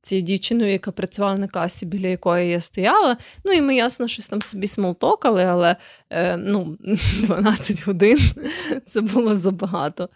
цією 0.01 0.27
дівчиною, 0.27 0.71
яка 0.71 0.93
працювала 0.93 1.39
на 1.39 1.49
касі, 1.49 1.87
біля 1.87 2.09
якої 2.09 2.51
я 2.51 2.61
стояла. 2.61 3.17
Ну 3.45 3.53
і 3.53 3.61
ми 3.61 3.75
ясно, 3.75 4.09
щось 4.09 4.29
там 4.29 4.43
собі 4.43 4.67
смолтокали, 4.67 5.45
але 5.45 5.77
е, 6.11 6.37
ну, 6.37 6.77
12 7.23 7.87
годин 7.87 8.19
це 8.87 9.01
було 9.01 9.37
забагато. 9.37 10.09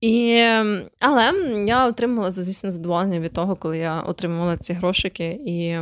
І, 0.00 0.38
Але 0.98 1.32
я 1.66 1.88
отримала, 1.88 2.30
звісно, 2.30 2.70
задоволення 2.70 3.20
від 3.20 3.32
того, 3.32 3.56
коли 3.56 3.78
я 3.78 4.00
отримувала 4.00 4.56
ці 4.56 4.72
грошики. 4.72 5.40
і 5.46 5.78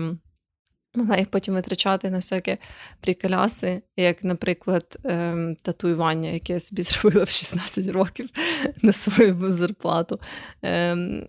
могла 0.96 1.16
їх 1.16 1.30
потім 1.30 1.54
витрачати 1.54 2.10
на 2.10 2.16
всякі 2.16 2.56
приколяси, 3.00 3.82
як, 3.96 4.24
наприклад, 4.24 4.98
ем, 5.04 5.56
татуювання, 5.62 6.30
яке 6.30 6.52
я 6.52 6.60
собі 6.60 6.82
зробила 6.82 7.24
в 7.24 7.28
16 7.28 7.88
років 7.88 8.28
на 8.82 8.92
свою 8.92 9.52
зарплату. 9.52 10.20
Ем, 10.62 11.26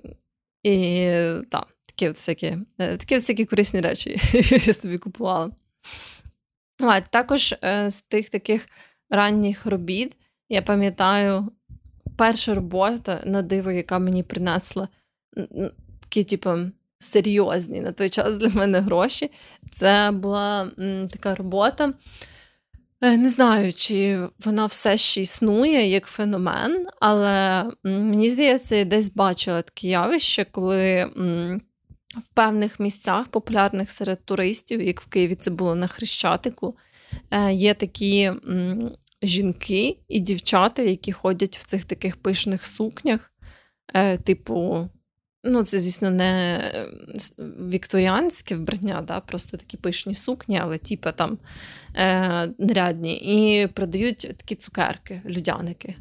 і 0.63 1.09
так, 1.50 1.67
такі 1.86 2.09
от 2.09 2.15
всякі, 2.15 2.57
е, 2.77 2.97
такі 2.97 3.15
от 3.15 3.21
всякі 3.21 3.45
корисні 3.45 3.81
речі 3.81 4.17
я 4.65 4.74
собі 4.74 4.97
купувала. 4.97 5.51
А, 6.79 7.01
також 7.01 7.55
е, 7.63 7.89
з 7.89 8.01
тих 8.01 8.29
таких 8.29 8.67
ранніх 9.09 9.65
робіт 9.65 10.15
я 10.50 10.62
пам'ятаю 10.62 11.51
перша 12.17 12.53
робота 12.53 13.24
на 13.25 13.41
диво, 13.41 13.71
яка 13.71 14.00
мені 14.00 14.24
принесла 14.24 14.88
такі, 16.00 16.24
типу, 16.24 16.55
серйозні 16.99 17.81
на 17.81 17.91
той 17.91 18.09
час 18.09 18.37
для 18.37 18.49
мене 18.49 18.79
гроші. 18.79 19.31
Це 19.71 20.11
була 20.13 20.71
м, 20.79 21.07
така 21.07 21.35
робота. 21.35 21.93
Е, 23.01 23.17
не 23.17 23.29
знаю, 23.29 23.73
чи 23.73 24.19
вона 24.45 24.65
все 24.65 24.97
ще 24.97 25.21
існує 25.21 25.89
як 25.89 26.05
феномен, 26.05 26.87
але 27.01 27.65
мені 27.83 28.29
здається, 28.29 28.75
я 28.75 28.85
десь 28.85 29.11
бачила 29.11 29.61
таке 29.61 29.87
явище, 29.87 30.45
коли 30.51 31.11
в 32.15 32.27
певних 32.33 32.79
місцях, 32.79 33.27
популярних 33.27 33.91
серед 33.91 34.25
туристів, 34.25 34.81
як 34.81 35.01
в 35.01 35.05
Києві 35.07 35.35
це 35.35 35.51
було 35.51 35.75
на 35.75 35.87
Хрещатику, 35.87 36.77
е, 37.31 37.53
є 37.53 37.73
такі 37.73 38.31
жінки 39.21 39.97
і 40.07 40.19
дівчата, 40.19 40.81
які 40.81 41.11
ходять 41.11 41.57
в 41.57 41.65
цих 41.65 41.85
таких 41.85 42.17
пишних 42.17 42.65
сукнях, 42.65 43.31
е, 43.93 44.17
типу 44.17 44.89
Ну, 45.49 45.63
це, 45.63 45.79
звісно, 45.79 46.09
не 46.09 46.61
вікторіанське 47.69 48.55
вбрання, 48.55 49.03
да, 49.07 49.19
просто 49.19 49.57
такі 49.57 49.77
пишні 49.77 50.13
сукні, 50.13 50.59
але 50.59 50.77
типу 50.77 51.09
там 51.11 51.37
е, 51.95 52.49
нарядні. 52.59 53.15
І 53.15 53.67
продають 53.67 54.17
такі 54.17 54.55
цукерки, 54.55 55.21
людяники. 55.25 55.95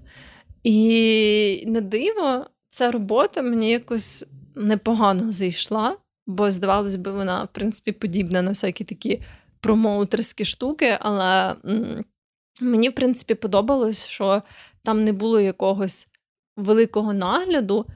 І 0.64 1.64
на 1.66 1.80
диво, 1.80 2.46
ця 2.70 2.90
робота 2.90 3.42
мені 3.42 3.70
якось 3.70 4.26
непогано 4.54 5.32
зайшла, 5.32 5.96
бо, 6.26 6.52
здавалось 6.52 6.96
би, 6.96 7.12
вона, 7.12 7.44
в 7.44 7.48
принципі, 7.52 7.92
подібна 7.92 8.42
на 8.42 8.48
всякі 8.48 8.84
такі 8.84 9.22
промоутерські 9.60 10.44
штуки, 10.44 10.98
але 11.00 11.56
м- 11.66 12.04
мені, 12.60 12.88
в 12.88 12.94
принципі, 12.94 13.34
подобалось, 13.34 14.06
що 14.06 14.42
там 14.82 15.04
не 15.04 15.12
було 15.12 15.40
якогось 15.40 16.08
великого 16.56 17.12
нагляду. 17.12 17.86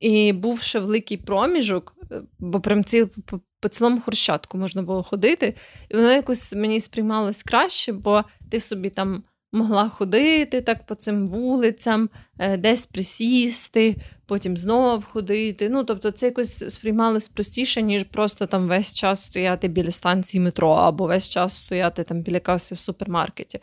І 0.00 0.32
був 0.32 0.60
ще 0.60 0.78
великий 0.78 1.16
проміжок, 1.16 1.94
е, 2.12 2.22
бо 2.38 2.60
прям 2.60 2.84
ці 2.84 3.04
по, 3.04 3.40
по 3.60 3.68
цілому 3.68 4.00
хрущатку 4.00 4.58
можна 4.58 4.82
було 4.82 5.02
ходити, 5.02 5.54
і 5.88 5.96
воно 5.96 6.12
якось 6.12 6.54
мені 6.54 6.80
сприймалось 6.80 7.42
краще, 7.42 7.92
бо 7.92 8.24
ти 8.50 8.60
собі 8.60 8.90
там 8.90 9.22
могла 9.52 9.88
ходити 9.88 10.60
так 10.60 10.86
по 10.86 10.94
цим 10.94 11.28
вулицям, 11.28 12.10
е, 12.38 12.56
десь 12.56 12.86
присісти, 12.86 13.96
потім 14.26 14.56
знову 14.56 15.02
ходити. 15.02 15.68
Ну, 15.68 15.84
тобто, 15.84 16.10
це 16.10 16.26
якось 16.26 16.74
сприймалось 16.74 17.28
простіше, 17.28 17.82
ніж 17.82 18.04
просто 18.04 18.46
там 18.46 18.68
весь 18.68 18.94
час 18.94 19.24
стояти 19.24 19.68
біля 19.68 19.90
станції 19.90 20.40
метро, 20.40 20.70
або 20.70 21.06
весь 21.06 21.28
час 21.28 21.56
стояти 21.56 22.04
там 22.04 22.22
біля 22.22 22.40
каси 22.40 22.74
в 22.74 22.78
супермаркеті. 22.78 23.60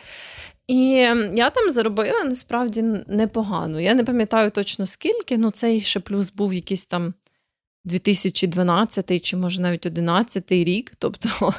І 0.67 0.89
я 1.33 1.49
там 1.49 1.71
заробила 1.71 2.23
насправді 2.23 2.81
непогано. 3.07 3.79
Я 3.79 3.93
не 3.93 4.03
пам'ятаю 4.03 4.51
точно 4.51 4.85
скільки, 4.85 5.37
ну 5.37 5.51
цей 5.51 5.81
ще 5.81 5.99
плюс 5.99 6.33
був 6.33 6.53
якийсь 6.53 6.85
там 6.85 7.13
2012 7.87 9.21
чи, 9.21 9.37
може, 9.37 9.61
навіть 9.61 9.81
2011 9.81 10.51
рік. 10.51 10.91
Тобто 10.97 11.29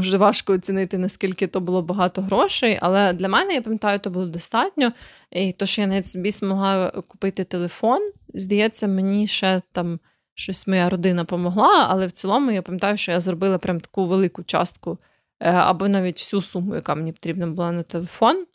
вже 0.00 0.16
важко 0.16 0.52
оцінити, 0.52 0.98
наскільки 0.98 1.46
то 1.46 1.60
було 1.60 1.82
багато 1.82 2.22
грошей. 2.22 2.78
Але 2.82 3.12
для 3.12 3.28
мене, 3.28 3.54
я 3.54 3.62
пам'ятаю, 3.62 3.98
то 3.98 4.10
було 4.10 4.26
достатньо. 4.26 4.92
І 5.30 5.52
то, 5.52 5.66
що 5.66 5.80
я 5.80 5.86
навіть 5.86 6.06
собі 6.06 6.30
змогла 6.30 6.90
купити 7.08 7.44
телефон, 7.44 8.12
здається, 8.34 8.86
мені 8.88 9.26
ще 9.26 9.60
там 9.72 10.00
щось 10.34 10.66
моя 10.66 10.88
родина 10.88 11.24
помогла, 11.24 11.86
але 11.90 12.06
в 12.06 12.12
цілому 12.12 12.50
я 12.50 12.62
пам'ятаю, 12.62 12.96
що 12.96 13.12
я 13.12 13.20
зробила 13.20 13.58
прям 13.58 13.80
таку 13.80 14.06
велику 14.06 14.42
частку. 14.42 14.98
Е, 15.40 15.52
або 15.52 15.88
навіть 15.88 16.18
всю 16.18 16.42
суму, 16.42 16.74
яка 16.74 16.94
мені 16.94 17.12
потрібна 17.12 17.46
була 17.46 17.72
на 17.72 17.82
телефон. 17.82 18.46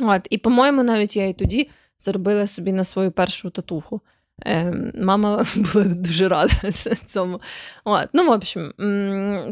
От, 0.00 0.26
І, 0.30 0.38
по-моєму, 0.38 0.82
навіть 0.82 1.16
я 1.16 1.28
і 1.28 1.32
тоді 1.32 1.70
заробила 1.98 2.46
собі 2.46 2.72
на 2.72 2.84
свою 2.84 3.12
першу 3.12 3.50
татуху. 3.50 4.00
Е, 4.46 4.72
Мама 4.94 5.46
була 5.56 5.84
дуже 5.84 6.28
рада 6.28 6.54
цьому. 7.06 7.40
От, 7.84 8.08
Ну, 8.12 8.26
в 8.26 8.30
общем, 8.30 8.72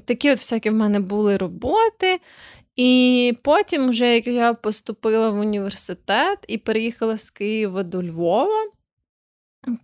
такі 0.05 0.31
от 0.31 0.39
всякі 0.39 0.71
в 0.71 0.75
мене 0.75 1.01
були 1.01 1.37
роботи. 1.37 2.21
І 2.77 3.33
потім, 3.43 3.89
вже 3.89 4.15
як 4.15 4.27
я 4.27 4.55
поступила 4.55 5.31
в 5.31 5.39
університет 5.39 6.39
і 6.49 6.59
переїхала 6.59 7.19
з 7.19 7.31
Києва 7.31 7.83
до 7.83 8.03
Львова, 8.03 8.67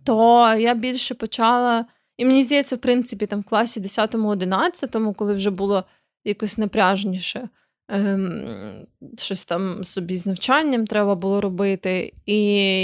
то 0.03 0.47
я 0.59 0.73
більше 0.73 1.15
почала. 1.15 1.85
І 2.17 2.25
мені 2.25 2.43
здається, 2.43 2.75
в 2.75 2.79
принципі, 2.79 3.25
там 3.25 3.41
в 3.41 3.43
класі 3.43 3.79
10-11, 3.79 5.13
коли 5.13 5.33
вже 5.33 5.49
було 5.49 5.83
якось 6.27 6.57
напряжніше. 6.57 7.49
Ем, 7.89 8.47
щось 9.17 9.43
там 9.45 9.83
собі 9.83 10.17
з 10.17 10.25
навчанням 10.25 10.87
треба 10.87 11.15
було 11.15 11.41
робити. 11.41 12.13
І 12.25 12.37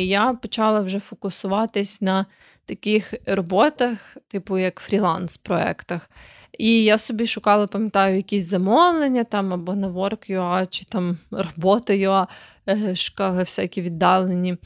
я 0.07 0.33
почала 0.33 0.81
вже 0.81 0.99
фокусуватись 0.99 2.01
на 2.01 2.25
таких 2.65 3.13
роботах, 3.25 4.17
типу 4.27 4.57
як 4.57 4.79
фріланс-проектах. 4.79 6.09
І 6.57 6.83
я 6.83 6.97
собі 6.97 7.25
шукала, 7.25 7.67
пам'ятаю, 7.67 8.15
якісь 8.15 8.43
замовлення 8.43 9.23
там 9.23 9.53
або 9.53 9.75
на 9.75 9.89
Work.ua, 9.89 10.67
чи 10.69 10.85
там 10.85 11.17
робота.ua, 11.31 12.27
е, 12.69 12.95
шукала 12.95 13.39
всякі 13.39 13.81
віддалені 13.81 14.57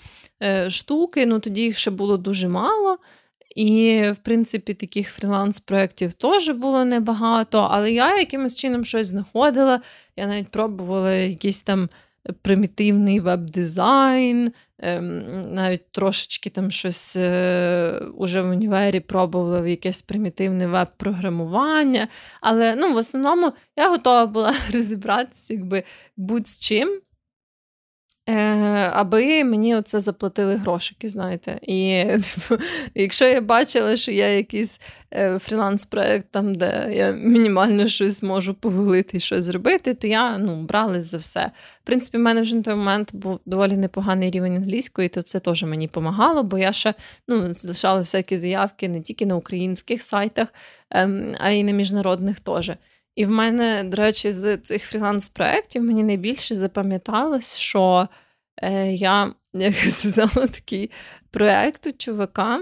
е, 0.43 0.69
штуки. 0.69 1.25
Ну 1.25 1.39
тоді 1.39 1.62
їх 1.62 1.77
ще 1.77 1.91
було 1.91 2.17
дуже 2.17 2.48
мало. 2.48 2.98
І, 3.57 4.03
в 4.11 4.17
принципі, 4.17 4.73
таких 4.73 5.09
фріланс-проєктів 5.19 6.13
теж 6.13 6.49
було 6.49 6.85
небагато, 6.85 7.67
але 7.71 7.91
я 7.91 8.17
якимось 8.17 8.55
чином 8.55 8.85
щось 8.85 9.07
знаходила. 9.07 9.81
Я 10.17 10.27
навіть 10.27 10.47
пробувала 10.47 11.11
якийсь 11.11 11.61
там 11.61 11.89
примітивний 12.41 13.19
веб-дизайн, 13.19 14.51
ем, 14.79 15.23
навіть 15.53 15.91
трошечки 15.91 16.49
там 16.49 16.71
щось 16.71 17.15
е, 17.15 18.01
уже 18.17 18.41
в 18.41 18.49
універі 18.49 18.99
пробувала 18.99 19.67
якесь 19.67 20.01
примітивне 20.01 20.67
веб-програмування. 20.67 22.07
Але 22.41 22.75
ну, 22.75 22.93
в 22.93 22.95
основному 22.95 23.53
я 23.77 23.89
готова 23.89 24.25
була 24.25 24.53
розібратися 24.73 25.53
якби 25.53 25.83
будь-з 26.17 26.59
чим. 26.59 27.01
Е, 28.29 28.34
аби 28.93 29.43
мені 29.43 29.75
оце 29.75 30.00
заплатили 30.00 30.55
грошики, 30.55 31.10
знаєте. 31.10 31.60
І 31.62 32.05
якщо 32.96 33.25
я 33.25 33.41
бачила, 33.41 33.98
що 33.98 34.12
є 34.12 34.36
якийсь 34.38 34.79
е, 35.13 35.39
фріланс-проект, 35.39 36.27
там, 36.31 36.55
де 36.55 36.89
я 36.93 37.12
мінімально 37.12 37.88
щось 37.88 38.24
можу 38.24 38.53
погулити 38.53 39.17
і 39.17 39.19
щось 39.19 39.43
зробити, 39.43 39.93
то 39.93 40.07
я 40.07 40.38
ну, 40.38 40.62
бралась 40.63 41.03
за 41.03 41.17
все. 41.17 41.51
В 41.84 41.86
принципі, 41.86 42.17
в 42.17 42.22
мене 42.22 42.41
вже 42.41 42.55
на 42.55 42.62
той 42.62 42.75
момент 42.75 43.15
був 43.15 43.39
доволі 43.46 43.77
непоганий 43.77 44.31
рівень 44.31 44.55
англійської, 44.55 45.10
то 45.10 45.22
це 45.22 45.39
теж 45.39 45.63
мені 45.63 45.88
допомагало, 45.88 46.43
бо 46.43 46.57
я 46.57 46.74
ще 46.74 46.93
ну, 47.27 47.53
залишала 47.53 48.00
всякі 48.00 48.38
заявки 48.38 48.89
не 48.89 49.01
тільки 49.01 49.25
на 49.25 49.36
українських 49.36 50.01
сайтах, 50.01 50.48
ем, 50.91 51.36
а 51.39 51.50
й 51.50 51.63
на 51.63 51.72
міжнародних 51.72 52.39
теж. 52.39 52.72
І 53.17 53.25
в 53.25 53.29
мене, 53.29 53.83
до 53.83 53.97
речі, 53.97 54.31
з 54.31 54.57
цих 54.57 54.93
фріланс-проєктів 54.93 55.81
мені 55.81 56.03
найбільше 56.03 56.55
запам'яталось, 56.55 57.55
що 57.55 58.07
е, 58.57 58.91
я 58.91 59.33
якось 59.53 60.05
взяла 60.05 60.47
такий 60.47 60.91
проєкт 61.32 61.88
у 61.88 61.91
чувака 61.91 62.60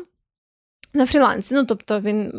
на 0.93 1.05
фрілансі. 1.05 1.55
Ну, 1.55 1.65
тобто, 1.65 1.99
він 1.99 2.33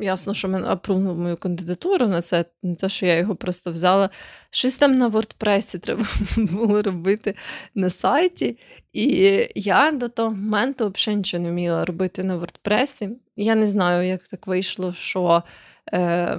ясно, 0.00 0.34
що 0.34 0.48
мене 0.48 0.66
апрувнув 0.66 1.18
мою 1.18 1.36
кандидатуру 1.36 2.06
на 2.06 2.22
це, 2.22 2.44
не 2.62 2.74
те, 2.74 2.88
що 2.88 3.06
я 3.06 3.16
його 3.16 3.36
просто 3.36 3.72
взяла. 3.72 4.10
Щось 4.50 4.76
там 4.76 4.92
на 4.92 5.08
WordPress 5.08 5.78
треба 5.78 6.04
було 6.36 6.82
робити 6.82 7.34
на 7.74 7.90
сайті. 7.90 8.58
І 8.92 9.06
я 9.54 9.92
до 9.92 10.08
того 10.08 10.30
моменту 10.30 10.92
взагалі 10.94 11.18
нічого 11.18 11.42
не 11.42 11.50
вміла 11.50 11.84
робити 11.84 12.24
на 12.24 12.38
WordPress. 12.38 13.10
Я 13.36 13.54
не 13.54 13.66
знаю, 13.66 14.08
як 14.08 14.22
так 14.28 14.46
вийшло, 14.46 14.92
що. 14.92 15.42
Е, 15.92 16.38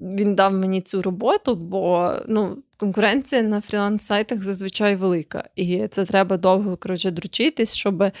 він 0.00 0.34
дав 0.34 0.52
мені 0.52 0.80
цю 0.80 1.02
роботу, 1.02 1.54
бо 1.54 2.12
ну, 2.28 2.58
конкуренція 2.78 3.42
на 3.42 3.60
фріланс-сайтах 3.60 4.42
зазвичай 4.42 4.96
велика. 4.96 5.44
І 5.56 5.88
це 5.90 6.04
треба 6.04 6.36
довго 6.36 6.76
коротше, 6.76 7.10
дручитись, 7.10 7.74
щоб 7.74 8.02
е, 8.02 8.12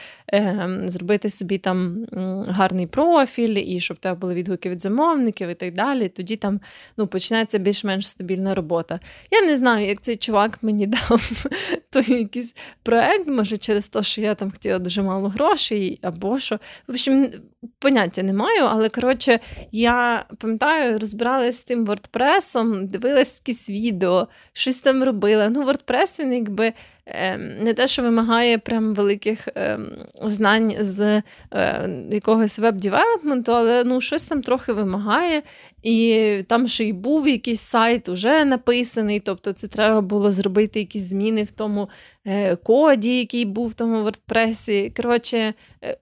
зробити 0.84 1.30
собі 1.30 1.58
там 1.58 2.06
гарний 2.48 2.86
профіль, 2.86 3.62
і 3.66 3.80
щоб 3.80 3.96
тебе 3.96 4.14
були 4.14 4.34
відгуки 4.34 4.70
від 4.70 4.82
замовників 4.82 5.48
і 5.48 5.54
так 5.54 5.74
далі. 5.74 6.08
Тоді 6.08 6.36
там 6.36 6.60
ну, 6.96 7.06
почнеться 7.06 7.58
більш-менш 7.58 8.08
стабільна 8.08 8.54
робота. 8.54 9.00
Я 9.30 9.42
не 9.42 9.56
знаю, 9.56 9.86
як 9.86 10.02
цей 10.02 10.16
чувак 10.16 10.58
мені 10.62 10.86
дав 11.08 11.42
той 11.90 12.18
якийсь 12.18 12.54
проект, 12.82 13.26
може, 13.26 13.56
через 13.56 13.88
те, 13.88 14.02
що 14.02 14.20
я 14.20 14.34
там 14.34 14.50
хотіла 14.50 14.78
дуже 14.78 15.02
мало 15.02 15.28
грошей, 15.28 15.98
або 16.02 16.38
що. 16.38 16.58
В 16.86 16.90
общем, 16.90 17.30
поняття 17.78 18.22
не 18.22 18.32
маю, 18.32 18.64
але 18.64 18.88
коротше, 18.88 19.40
я 19.72 20.24
пам'ятаю, 20.38 20.98
розбиралась 20.98 21.64
тим 21.68 21.86
WordPress, 21.86 22.86
дивилась 22.86 23.42
якісь 23.46 23.70
відео, 23.70 24.28
щось 24.52 24.80
там 24.80 25.04
робила. 25.04 25.48
Ну, 25.48 25.64
WordPress, 25.64 26.20
він 26.20 26.32
якби 26.32 26.72
ем, 27.06 27.40
не 27.60 27.74
те, 27.74 27.86
що 27.86 28.02
вимагає 28.02 28.58
прям 28.58 28.94
великих 28.94 29.48
ем, 29.54 29.92
знань 30.24 30.74
з 30.80 31.22
е, 31.54 31.88
якогось 32.10 32.58
веб-девелопменту, 32.58 33.52
але 33.52 33.84
ну, 33.84 34.00
щось 34.00 34.26
там 34.26 34.42
трохи 34.42 34.72
вимагає. 34.72 35.42
І 35.82 36.44
там 36.48 36.68
ще 36.68 36.84
й 36.84 36.92
був 36.92 37.28
якийсь 37.28 37.60
сайт 37.60 38.08
уже 38.08 38.44
написаний, 38.44 39.20
тобто 39.20 39.52
це 39.52 39.68
треба 39.68 40.00
було 40.00 40.32
зробити 40.32 40.78
якісь 40.78 41.02
зміни 41.02 41.42
в 41.42 41.50
тому 41.50 41.88
е, 42.24 42.56
коді, 42.56 43.18
який 43.18 43.44
був 43.44 43.68
в 43.68 43.74
тому 43.74 43.96
WordPress. 44.08 44.96
Коротше, 44.96 45.54
е, 45.84 45.98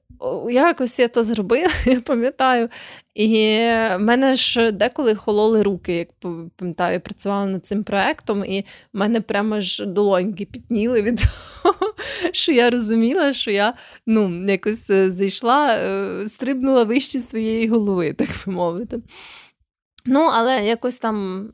якось 0.50 0.98
я 0.98 1.08
то 1.08 1.22
зробила, 1.22 1.70
я 1.86 2.00
пам'ятаю. 2.00 2.68
І 3.14 3.34
в 3.36 3.98
мене 3.98 4.36
ж 4.36 4.72
деколи 4.72 5.14
хололи 5.14 5.62
руки, 5.62 5.92
як 5.96 6.08
пам'ятаю, 6.56 6.92
я 6.92 7.00
працювала 7.00 7.46
над 7.46 7.66
цим 7.66 7.84
проектом, 7.84 8.44
і 8.44 8.64
в 8.92 8.98
мене 8.98 9.20
прямо 9.20 9.60
ж 9.60 9.86
долоньки 9.86 10.44
пітніли 10.44 11.02
від 11.02 11.20
того, 11.62 11.94
що 12.32 12.52
я 12.52 12.70
розуміла, 12.70 13.32
що 13.32 13.50
я 13.50 13.74
ну, 14.06 14.44
якось 14.46 14.90
е, 14.90 15.10
зайшла, 15.10 15.78
стрибнула 16.26 16.84
вище 16.84 17.20
своєї 17.20 17.68
голови, 17.68 18.12
так 18.12 18.28
би 18.46 18.52
мовити. 18.52 19.00
Ну, 20.06 20.20
але 20.32 20.66
якось 20.66 20.98
там 20.98 21.48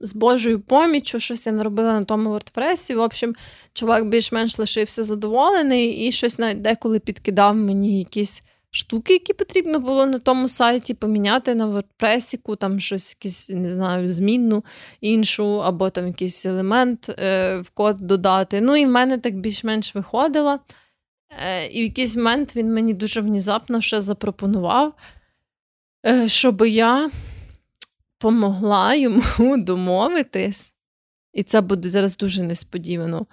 з 0.00 0.14
Божою 0.14 0.60
поміччю 0.60 1.20
щось 1.20 1.46
я 1.46 1.52
наробила 1.52 1.92
на 1.92 2.04
тому 2.04 2.30
WordPress. 2.30 2.94
В 2.94 3.00
общем, 3.00 3.34
чувак 3.72 4.08
більш-менш 4.08 4.58
лишився 4.58 5.04
задоволений 5.04 6.06
і 6.06 6.12
щось 6.12 6.38
навіть 6.38 6.62
деколи 6.62 6.98
підкидав 6.98 7.56
мені 7.56 7.98
якісь 7.98 8.42
штуки, 8.70 9.12
які 9.12 9.32
потрібно 9.32 9.80
було 9.80 10.06
на 10.06 10.18
тому 10.18 10.48
сайті 10.48 10.94
поміняти 10.94 11.54
на 11.54 11.66
WordPress, 11.66 12.56
там 12.56 12.80
щось, 12.80 13.16
якісь, 13.18 13.50
не 13.50 13.70
знаю, 13.70 14.08
змінну 14.08 14.64
іншу, 15.00 15.62
або 15.62 15.90
там 15.90 16.06
якийсь 16.06 16.46
елемент 16.46 17.08
е, 17.08 17.58
в 17.58 17.70
код 17.70 17.96
додати. 18.00 18.60
Ну, 18.60 18.76
і 18.76 18.86
в 18.86 18.90
мене 18.90 19.18
так 19.18 19.38
більш-менш 19.38 19.94
виходило. 19.94 20.58
Е, 21.46 21.66
І 21.66 21.80
в 21.80 21.84
якийсь 21.84 22.16
момент 22.16 22.56
він 22.56 22.74
мені 22.74 22.94
дуже 22.94 23.20
внезапно 23.20 23.80
ще 23.80 24.00
запропонував, 24.00 24.94
е, 26.06 26.28
щоб 26.28 26.66
я 26.66 27.10
помогла 28.26 28.94
йому 28.94 29.22
домовитись, 29.56 30.72
і 31.32 31.42
це 31.42 31.60
буде 31.60 31.88
зараз 31.88 32.16
дуже 32.16 32.42
несподівано, 32.42 33.26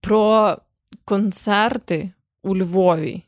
про 0.00 0.56
концерти 1.04 2.12
у 2.42 2.56
Львові. 2.56 3.22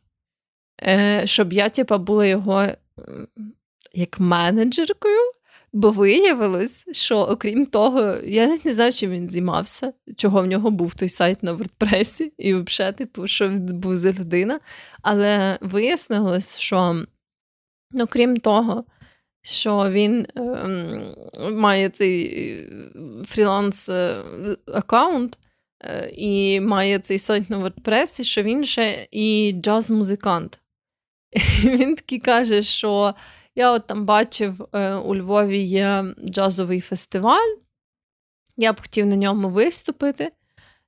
Е, 0.83 1.23
щоб 1.25 1.53
я, 1.53 1.69
типа, 1.69 1.99
була 1.99 2.27
його 2.27 2.67
як 3.93 4.21
менеджеркою. 4.21 5.21
Бо 5.73 5.91
виявилось, 5.91 6.85
що 6.93 7.19
окрім 7.19 7.67
того, 7.67 8.17
я 8.25 8.59
не 8.65 8.73
знаю, 8.73 8.93
чим 8.93 9.11
він 9.11 9.31
займався, 9.31 9.93
чого 10.17 10.43
в 10.43 10.47
нього 10.47 10.71
був 10.71 10.95
той 10.95 11.09
сайт 11.09 11.43
на 11.43 11.55
WordPress, 11.55 12.31
і 12.39 12.55
взагалі, 12.55 12.95
типу, 12.95 13.27
що 13.27 13.49
він 13.49 13.67
був 13.67 13.97
за 13.97 14.13
людина. 14.13 14.61
Але 15.03 15.59
вияснилось, 15.61 16.57
що 16.57 17.05
ну, 17.91 18.07
крім 18.07 18.37
того, 18.37 18.85
що 19.43 19.91
він 19.91 20.27
е, 20.37 21.51
має 21.51 21.89
цей 21.89 22.69
фріланс 23.27 23.89
е, 23.89 24.25
аккаунт 24.67 25.39
е, 25.85 26.11
і 26.17 26.61
має 26.61 26.99
цей 26.99 27.19
сайт 27.19 27.51
на 27.51 27.59
WordPress, 27.59 28.21
і 28.21 28.25
що 28.25 28.43
він 28.43 28.65
ще 28.65 29.09
і 29.11 29.53
джаз-музикант. 29.57 30.61
І 31.65 31.69
Він 31.69 31.97
такий 31.97 32.19
каже, 32.19 32.63
що 32.63 33.15
я 33.55 33.73
от 33.73 33.87
там 33.87 34.07
бачив, 34.07 34.69
е, 34.73 34.95
у 34.95 35.17
Львові 35.17 35.59
є 35.59 36.05
джазовий 36.25 36.81
фестиваль, 36.81 37.57
я 38.57 38.73
б 38.73 38.81
хотів 38.81 39.07
на 39.07 39.17
ньому 39.17 39.49
виступити. 39.49 40.31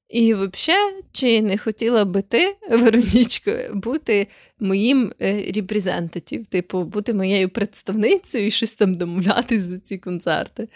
І 0.09 0.35
взагалі, 0.35 1.03
чи 1.13 1.43
не 1.43 1.59
хотіла 1.59 2.05
би 2.05 2.23
ти, 2.23 2.57
Веронічко, 2.71 3.53
бути 3.75 4.27
моїм 4.61 5.13
репрезентатів, 5.55 6.47
типу, 6.47 6.85
бути 6.85 7.15
моєю 7.15 7.49
представницею 7.49 8.47
і 8.47 8.51
щось 8.51 8.75
там 8.75 8.95
домовлятись 8.95 9.63
за 9.63 9.79
ці 9.79 9.99
концерти. 9.99 10.69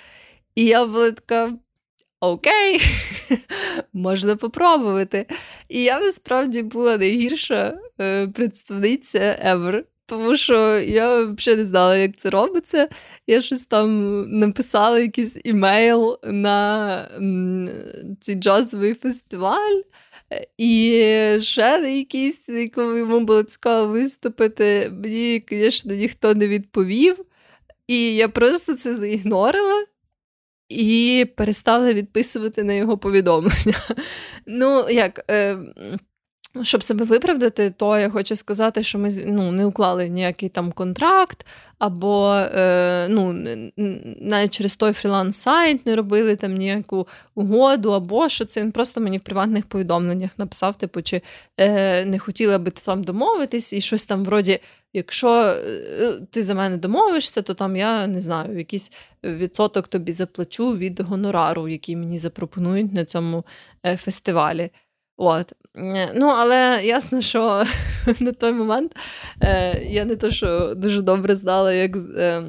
І 0.54 0.64
я 0.64 0.86
була 0.86 1.10
така. 1.10 1.58
Окей, 2.20 2.80
можна 3.92 4.36
попробувати. 4.36 5.26
І 5.68 5.82
я 5.82 6.00
насправді 6.00 6.62
була 6.62 6.98
найгірша 6.98 7.78
е, 8.00 8.28
представниця 8.28 9.18
ever 9.46 9.82
тому 10.08 10.36
що 10.36 10.78
я 10.78 11.22
взагалі 11.22 11.58
не 11.58 11.64
знала, 11.64 11.96
як 11.96 12.16
це 12.16 12.30
робиться. 12.30 12.88
Я 13.26 13.40
щось 13.40 13.64
там 13.64 14.20
написала 14.38 15.00
якийсь 15.00 15.40
імейл 15.44 16.18
на 16.24 17.08
цей 18.20 18.34
джазовий 18.34 18.94
фестиваль. 18.94 19.80
І 20.58 21.02
ще 21.40 21.78
на 21.78 21.88
якийсь, 21.88 22.48
якому 22.48 22.96
йому 22.96 23.20
було 23.20 23.42
цікаво 23.42 23.92
виступити. 23.92 24.92
Мені, 24.92 25.44
звісно, 25.50 25.94
ніхто 25.94 26.34
не 26.34 26.48
відповів. 26.48 27.24
І 27.86 28.16
я 28.16 28.28
просто 28.28 28.74
це 28.74 28.94
заігнорила 28.94 29.86
і 30.68 31.26
перестала 31.36 31.92
відписувати 31.92 32.64
на 32.64 32.72
його 32.72 32.98
повідомлення. 32.98 33.74
Ну, 34.46 34.90
як. 34.90 35.24
Е, 35.30 35.58
щоб 36.62 36.82
себе 36.82 37.04
виправдати, 37.04 37.70
то 37.70 37.98
я 37.98 38.10
хочу 38.10 38.36
сказати, 38.36 38.82
що 38.82 38.98
ми 38.98 39.10
ну, 39.26 39.52
не 39.52 39.66
уклали 39.66 40.08
ніякий 40.08 40.48
там 40.48 40.72
контракт, 40.72 41.46
або 41.78 42.34
е, 42.34 43.06
ну, 43.10 43.32
навіть 44.20 44.54
через 44.54 44.76
той 44.76 44.92
фріланс-сайт 44.92 45.86
не 45.86 45.96
робили 45.96 46.36
там 46.36 46.52
ніяку 46.54 47.08
угоду, 47.34 47.90
або 47.90 48.28
що 48.28 48.44
це 48.44 48.60
він 48.60 48.72
просто 48.72 49.00
мені 49.00 49.18
в 49.18 49.20
приватних 49.20 49.66
повідомленнях 49.66 50.30
написав, 50.38 50.78
типу, 50.78 51.02
чи 51.02 51.22
е, 51.56 52.04
не 52.04 52.18
хотіла 52.18 52.58
би 52.58 52.70
ти 52.70 52.82
там 52.84 53.04
домовитись, 53.04 53.72
і 53.72 53.80
щось 53.80 54.04
там 54.04 54.24
вроді. 54.24 54.60
Якщо 54.92 55.30
е, 55.30 56.20
ти 56.30 56.42
за 56.42 56.54
мене 56.54 56.76
домовишся, 56.76 57.42
то 57.42 57.54
там 57.54 57.76
я 57.76 58.06
не 58.06 58.20
знаю, 58.20 58.58
якийсь 58.58 58.92
відсоток 59.24 59.88
тобі 59.88 60.12
заплачу 60.12 60.76
від 60.76 61.00
гонорару, 61.00 61.68
який 61.68 61.96
мені 61.96 62.18
запропонують 62.18 62.92
на 62.92 63.04
цьому 63.04 63.44
е, 63.86 63.96
фестивалі. 63.96 64.70
От. 65.20 65.52
Ну, 66.14 66.26
Але 66.26 66.80
ясно, 66.84 67.20
що 67.20 67.64
на 68.20 68.32
той 68.32 68.52
момент 68.52 68.96
е, 69.42 69.82
я 69.84 70.04
не 70.04 70.16
то, 70.16 70.30
що 70.30 70.74
дуже 70.74 71.02
добре 71.02 71.36
знала, 71.36 71.72
як 71.72 71.96
е, 71.96 72.42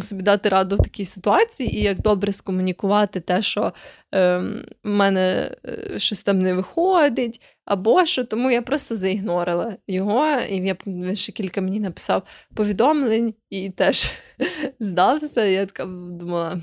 собі 0.00 0.22
дати 0.22 0.48
раду 0.48 0.76
в 0.76 0.82
такій 0.82 1.04
ситуації, 1.04 1.78
і 1.78 1.82
як 1.82 2.00
добре 2.00 2.32
скомунікувати 2.32 3.20
те, 3.20 3.42
що 3.42 3.72
е, 4.14 4.38
в 4.84 4.88
мене 4.88 5.56
е, 5.66 5.98
щось 5.98 6.22
там 6.22 6.38
не 6.38 6.54
виходить, 6.54 7.40
або 7.64 8.06
що, 8.06 8.24
тому 8.24 8.50
я 8.50 8.62
просто 8.62 8.96
заігнорила 8.96 9.76
його, 9.86 10.26
і 10.50 10.74
я 10.86 11.14
ще 11.14 11.32
кілька 11.32 11.60
мені 11.60 11.80
написав 11.80 12.22
повідомлень 12.54 13.34
і 13.50 13.70
теж 13.70 14.10
здався. 14.80 15.44
Я 15.44 15.66
така 15.66 15.84
думала: 16.10 16.60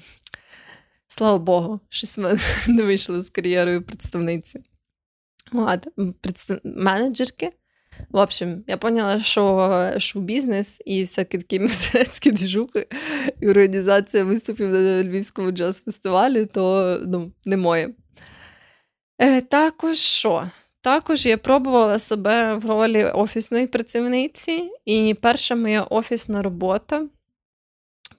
слава 1.08 1.38
Богу, 1.38 1.80
щось 1.90 2.18
в 2.18 2.22
мене 2.22 2.40
не 2.68 2.84
вийшло 2.84 3.22
з 3.22 3.30
кар'єрою 3.30 3.82
представниці. 3.82 4.64
От, 5.52 5.88
менеджерки. 6.64 7.52
В 8.10 8.18
общем, 8.18 8.64
я 8.68 8.78
поняла, 8.78 9.20
що 9.20 9.94
шоу-бізнес 9.98 10.82
і 10.86 11.02
всякі 11.02 11.38
такі 11.38 11.60
мистецькі 11.60 12.32
движухи 12.32 12.88
і 13.42 13.50
організація 13.50 14.24
виступів 14.24 14.70
на 14.70 15.04
Львівському 15.04 15.52
джаз-фестивалі, 15.52 16.46
то 16.46 16.98
ну, 17.08 17.32
не 17.46 17.58
моє. 17.58 17.94
Е, 19.18 19.42
Також 19.42 19.98
що? 19.98 20.50
Також 20.82 21.26
я 21.26 21.38
пробувала 21.38 22.00
себе 22.00 22.56
в 22.56 22.66
ролі 22.66 23.04
офісної 23.04 23.68
працівниці, 23.68 24.70
і 24.86 25.16
перша 25.22 25.56
моя 25.56 25.84
офісна 25.84 26.42
робота 26.42 27.08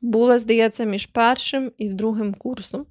була, 0.01 0.39
здається, 0.39 0.85
між 0.85 1.07
першим 1.07 1.73
і 1.79 1.89
другим 1.89 2.35
курсом, 2.35 2.87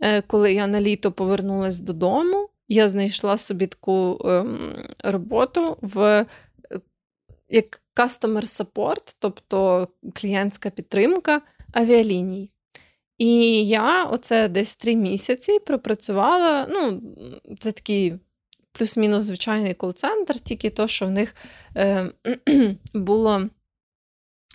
е, 0.00 0.22
коли 0.22 0.52
я 0.52 0.66
на 0.66 0.80
літо 0.80 1.12
повернулася 1.12 1.82
додому 1.82 2.48
я 2.68 2.88
знайшла 2.88 3.36
собі 3.36 3.66
таку 3.66 4.20
ем, 4.24 4.84
роботу 5.04 5.76
в 5.80 6.00
е, 6.00 6.26
як 7.48 7.80
customer 7.96 8.42
support, 8.42 9.16
тобто 9.18 9.88
клієнтська 10.14 10.70
підтримка 10.70 11.42
авіаліній. 11.72 12.50
І 13.18 13.66
я 13.66 14.04
оце 14.04 14.48
десь 14.48 14.76
три 14.76 14.96
місяці 14.96 15.58
пропрацювала. 15.58 16.66
Ну, 16.70 17.02
це 17.58 17.72
такий 17.72 18.14
плюс-мінус 18.72 19.24
звичайний 19.24 19.74
кол-центр, 19.74 20.40
тільки 20.40 20.70
то, 20.70 20.86
що 20.86 21.06
в 21.06 21.10
них 21.10 21.34
е, 21.76 22.10
було. 22.94 23.48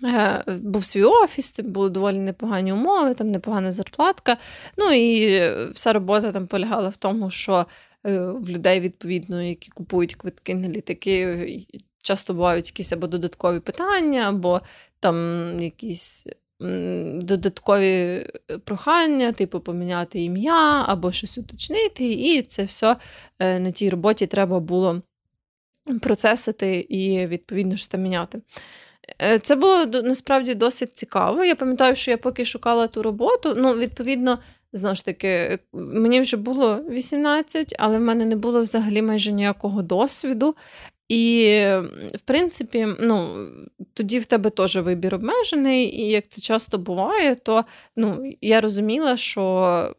Е, 0.04 0.43
був 0.47 0.86
свій 0.86 1.04
офіс, 1.04 1.60
були 1.60 1.89
доволі 1.89 2.17
непогані 2.17 2.74
умови, 2.74 3.13
там 3.13 3.32
непогана 3.32 3.71
зарплатка. 3.71 4.38
Ну 4.78 4.91
і 4.91 5.39
вся 5.74 5.93
робота 5.93 6.32
там 6.32 6.47
полягала 6.47 6.89
в 6.89 6.97
тому, 6.97 7.30
що 7.30 7.65
Е, 7.65 7.90
в 8.04 8.50
людей, 8.50 8.80
відповідно, 8.80 9.42
які 9.42 9.72
купують 9.72 10.16
квитки 10.16 10.56
на 10.56 10.70
літаки, 10.70 11.66
часто 12.02 12.34
бувають 12.34 12.68
якісь 12.68 12.94
або 12.94 13.08
додаткові 13.08 13.60
питання, 13.60 14.30
або 14.30 14.62
там 15.00 15.16
якісь. 15.62 16.26
Додаткові 17.22 17.86
е, 17.86 18.28
прохання, 18.64 19.32
типу 19.32 19.60
поміняти 19.60 20.24
ім'я 20.24 20.86
або 20.88 21.12
щось 21.12 21.38
уточнити, 21.38 22.04
і 22.04 22.42
це 22.42 22.64
все 22.64 22.96
е, 23.40 23.60
на 23.60 23.72
тій 23.72 23.90
роботі 23.90 24.28
треба 24.28 24.60
було 24.60 25.02
процесити 26.02 26.86
і, 26.90 27.28
відповідно, 27.28 27.76
там 27.90 28.02
міняти. 28.02 28.42
Це 29.42 29.56
було 29.56 29.86
насправді 29.86 30.56
досить 30.56 30.98
цікаво. 30.98 31.44
Я 31.44 31.56
пам'ятаю, 31.56 31.96
що 31.96 32.12
я 32.12 32.18
поки 32.18 32.46
шукала 32.46 32.88
ту 32.88 33.04
роботу. 33.04 33.54
Ну, 33.58 33.74
відповідно, 33.74 34.40
Знову 34.74 34.96
ж 34.96 35.06
таки, 35.06 35.60
мені 35.74 36.22
вже 36.22 36.38
було 36.38 36.76
18, 36.90 37.76
але 37.80 37.98
в 37.98 38.02
мене 38.02 38.26
не 38.26 38.36
було 38.36 38.62
взагалі 38.62 39.02
майже 39.02 39.32
ніякого 39.32 39.82
досвіду. 39.82 40.56
І, 41.12 41.46
в 42.14 42.20
принципі, 42.26 42.88
ну, 43.00 43.48
тоді 43.94 44.20
в 44.20 44.26
тебе 44.26 44.50
теж 44.50 44.76
вибір 44.76 45.16
обмежений, 45.16 46.02
і 46.02 46.10
як 46.10 46.24
це 46.30 46.42
часто 46.42 46.78
буває, 46.78 47.36
то 47.36 47.66
ну, 47.96 48.34
я 48.42 48.62
розуміла, 48.62 49.18
що 49.18 49.96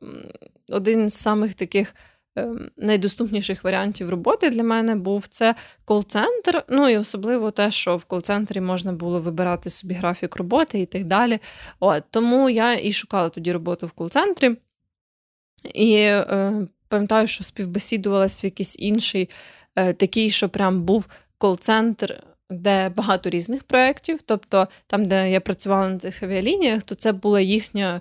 один 0.70 1.10
з 1.10 1.14
самих 1.14 1.54
таких 1.54 1.94
найдоступніших 2.76 3.64
варіантів 3.64 4.10
роботи 4.10 4.50
для 4.50 4.62
мене 4.62 4.96
був 4.96 5.26
це 5.26 5.54
кол-центр. 5.84 6.64
Ну 6.68 6.88
і 6.88 6.96
особливо 6.96 7.50
те, 7.50 7.70
що 7.70 7.96
в 7.96 8.04
кол-центрі 8.04 8.60
можна 8.60 8.92
було 8.92 9.20
вибирати 9.20 9.70
собі 9.70 9.94
графік 9.94 10.36
роботи 10.36 10.80
і 10.80 10.86
так 10.86 11.04
далі. 11.04 11.38
От, 11.80 12.04
Тому 12.10 12.50
я 12.50 12.74
і 12.74 12.92
шукала 12.92 13.28
тоді 13.28 13.52
роботу 13.52 13.86
в 13.86 13.92
кол-центрі. 13.92 14.56
І 15.74 15.94
е, 15.94 16.66
пам'ятаю, 16.88 17.26
що 17.26 17.44
співбесідувалася 17.44 18.40
в 18.42 18.44
якийсь 18.44 18.76
інший 18.78 19.28
е, 19.76 19.92
такий, 19.92 20.30
що 20.30 20.48
прям 20.48 20.82
був 20.82 21.06
кол-центр. 21.38 22.22
Де 22.50 22.88
багато 22.88 23.30
різних 23.30 23.64
проєктів, 23.64 24.20
тобто 24.26 24.68
там, 24.86 25.04
де 25.04 25.30
я 25.30 25.40
працювала 25.40 25.88
на 25.88 25.98
цих 25.98 26.22
авіалініях, 26.22 26.82
то 26.82 26.94
це 26.94 27.12
була 27.12 27.40
їхня 27.40 28.00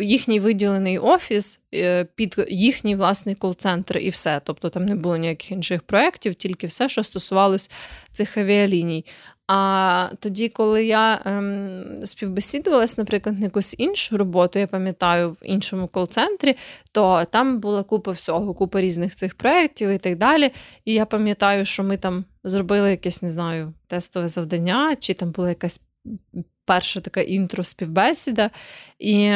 їхній 0.00 0.40
виділений 0.40 0.98
офіс 0.98 1.60
е, 1.74 2.04
під 2.04 2.44
їхній 2.48 2.96
власний 2.96 3.34
кол-центр 3.34 3.98
і 3.98 4.10
все. 4.10 4.40
Тобто 4.44 4.70
там 4.70 4.86
не 4.86 4.94
було 4.94 5.16
ніяких 5.16 5.52
інших 5.52 5.82
проєктів, 5.82 6.34
тільки 6.34 6.66
все, 6.66 6.88
що 6.88 7.04
стосувалось 7.04 7.70
цих 8.12 8.36
авіаліній. 8.36 9.04
А 9.50 10.08
тоді, 10.20 10.48
коли 10.48 10.84
я 10.86 11.20
ем, 11.24 11.84
співбесідувалася, 12.04 12.94
наприклад, 12.98 13.38
на 13.38 13.44
якусь 13.44 13.74
іншу 13.78 14.16
роботу, 14.16 14.58
я 14.58 14.66
пам'ятаю, 14.66 15.30
в 15.30 15.38
іншому 15.42 15.88
кол-центрі, 15.88 16.56
то 16.92 17.24
там 17.24 17.60
була 17.60 17.82
купа 17.82 18.12
всього, 18.12 18.54
купа 18.54 18.80
різних 18.80 19.14
цих 19.14 19.34
проєктів 19.34 19.88
і 19.88 19.98
так 19.98 20.18
далі. 20.18 20.50
І 20.84 20.94
я 20.94 21.06
пам'ятаю, 21.06 21.64
що 21.64 21.84
ми 21.84 21.96
там 21.96 22.24
зробили 22.44 22.90
якесь, 22.90 23.22
не 23.22 23.30
знаю, 23.30 23.72
тестове 23.86 24.28
завдання, 24.28 24.96
чи 24.96 25.14
там 25.14 25.30
була 25.30 25.48
якась 25.48 25.80
перша 26.64 27.00
така 27.00 27.20
інтро-співбесіда, 27.20 28.50
і 28.98 29.32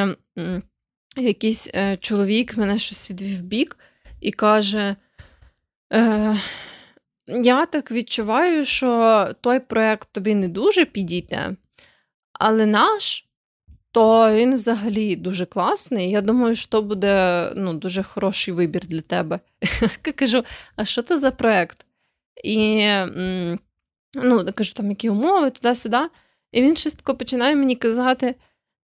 якийсь 1.17 1.71
е, 1.75 1.97
чоловік 1.97 2.57
мене 2.57 2.79
щось 2.79 3.11
відвів 3.11 3.43
бік 3.43 3.79
і 4.21 4.33
каже: 4.33 4.97
е, 5.93 6.37
Я 7.27 7.67
так 7.67 7.91
відчуваю, 7.91 8.65
що 8.65 9.29
той 9.41 9.61
проєкт 9.61 10.09
тобі 10.13 10.35
не 10.35 10.49
дуже 10.49 10.85
підійде, 10.85 11.57
але 12.33 12.67
наш. 12.67 13.29
То 13.95 14.35
він 14.35 14.55
взагалі 14.55 15.17
дуже 15.17 15.47
класний. 15.47 16.11
Я 16.11 16.21
думаю, 16.21 16.55
що 16.55 16.83
буде 16.83 17.53
ну, 17.57 17.75
дуже 17.75 18.03
хороший 18.03 18.55
вибір 18.55 18.87
для 18.87 19.01
тебе. 19.01 19.41
Я 20.07 20.13
кажу: 20.13 20.45
а 20.77 20.85
що 20.85 21.03
це 21.03 21.17
за 21.17 21.31
проєкт? 21.31 21.87
І 22.45 22.87
ну, 24.15 24.47
кажу, 24.55 24.73
там 24.73 24.91
які 24.91 25.11
умови, 25.11 25.51
туди-сюди. 25.51 25.99
І 26.53 26.63
він 26.63 26.77
щось 26.77 26.95
починає 26.95 27.57
мені 27.57 27.77
казати: 27.77 28.35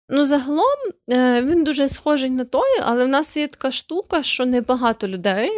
ну, 0.09 0.23
загалом 0.23 0.77
е, 1.11 1.41
він 1.41 1.63
дуже 1.63 1.89
схожий 1.89 2.29
на 2.29 2.45
той, 2.45 2.79
але 2.81 3.05
в 3.05 3.07
нас 3.07 3.37
є 3.37 3.47
така 3.47 3.71
штука, 3.71 4.23
що 4.23 4.45
небагато 4.45 5.07
людей 5.07 5.51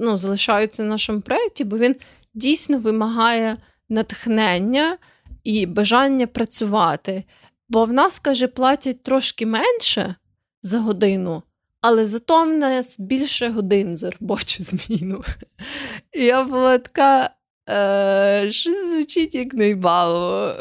ну, 0.00 0.16
залишаються 0.16 0.82
в 0.82 0.86
нашому 0.86 1.20
проєкті, 1.20 1.64
бо 1.64 1.78
він 1.78 1.96
дійсно 2.34 2.78
вимагає 2.78 3.56
натхнення 3.88 4.98
і 5.44 5.66
бажання 5.66 6.26
працювати. 6.26 7.24
Бо 7.68 7.84
в 7.84 7.92
нас, 7.92 8.18
каже, 8.18 8.48
платять 8.48 9.02
трошки 9.02 9.46
менше 9.46 10.14
за 10.62 10.78
годину. 10.78 11.42
Але 11.80 12.06
зато 12.06 12.44
в 12.44 12.52
нас 12.52 13.00
більше 13.00 13.48
годин 13.48 13.96
за 13.96 14.10
робочу 14.10 14.62
зміну. 14.64 15.24
І 16.12 16.24
я 16.24 16.44
була 16.44 16.78
така, 16.78 17.30
Е, 17.68 18.48
Щось 18.52 18.92
звучить 18.92 19.34
як 19.34 19.54
найбалово. 19.54 20.54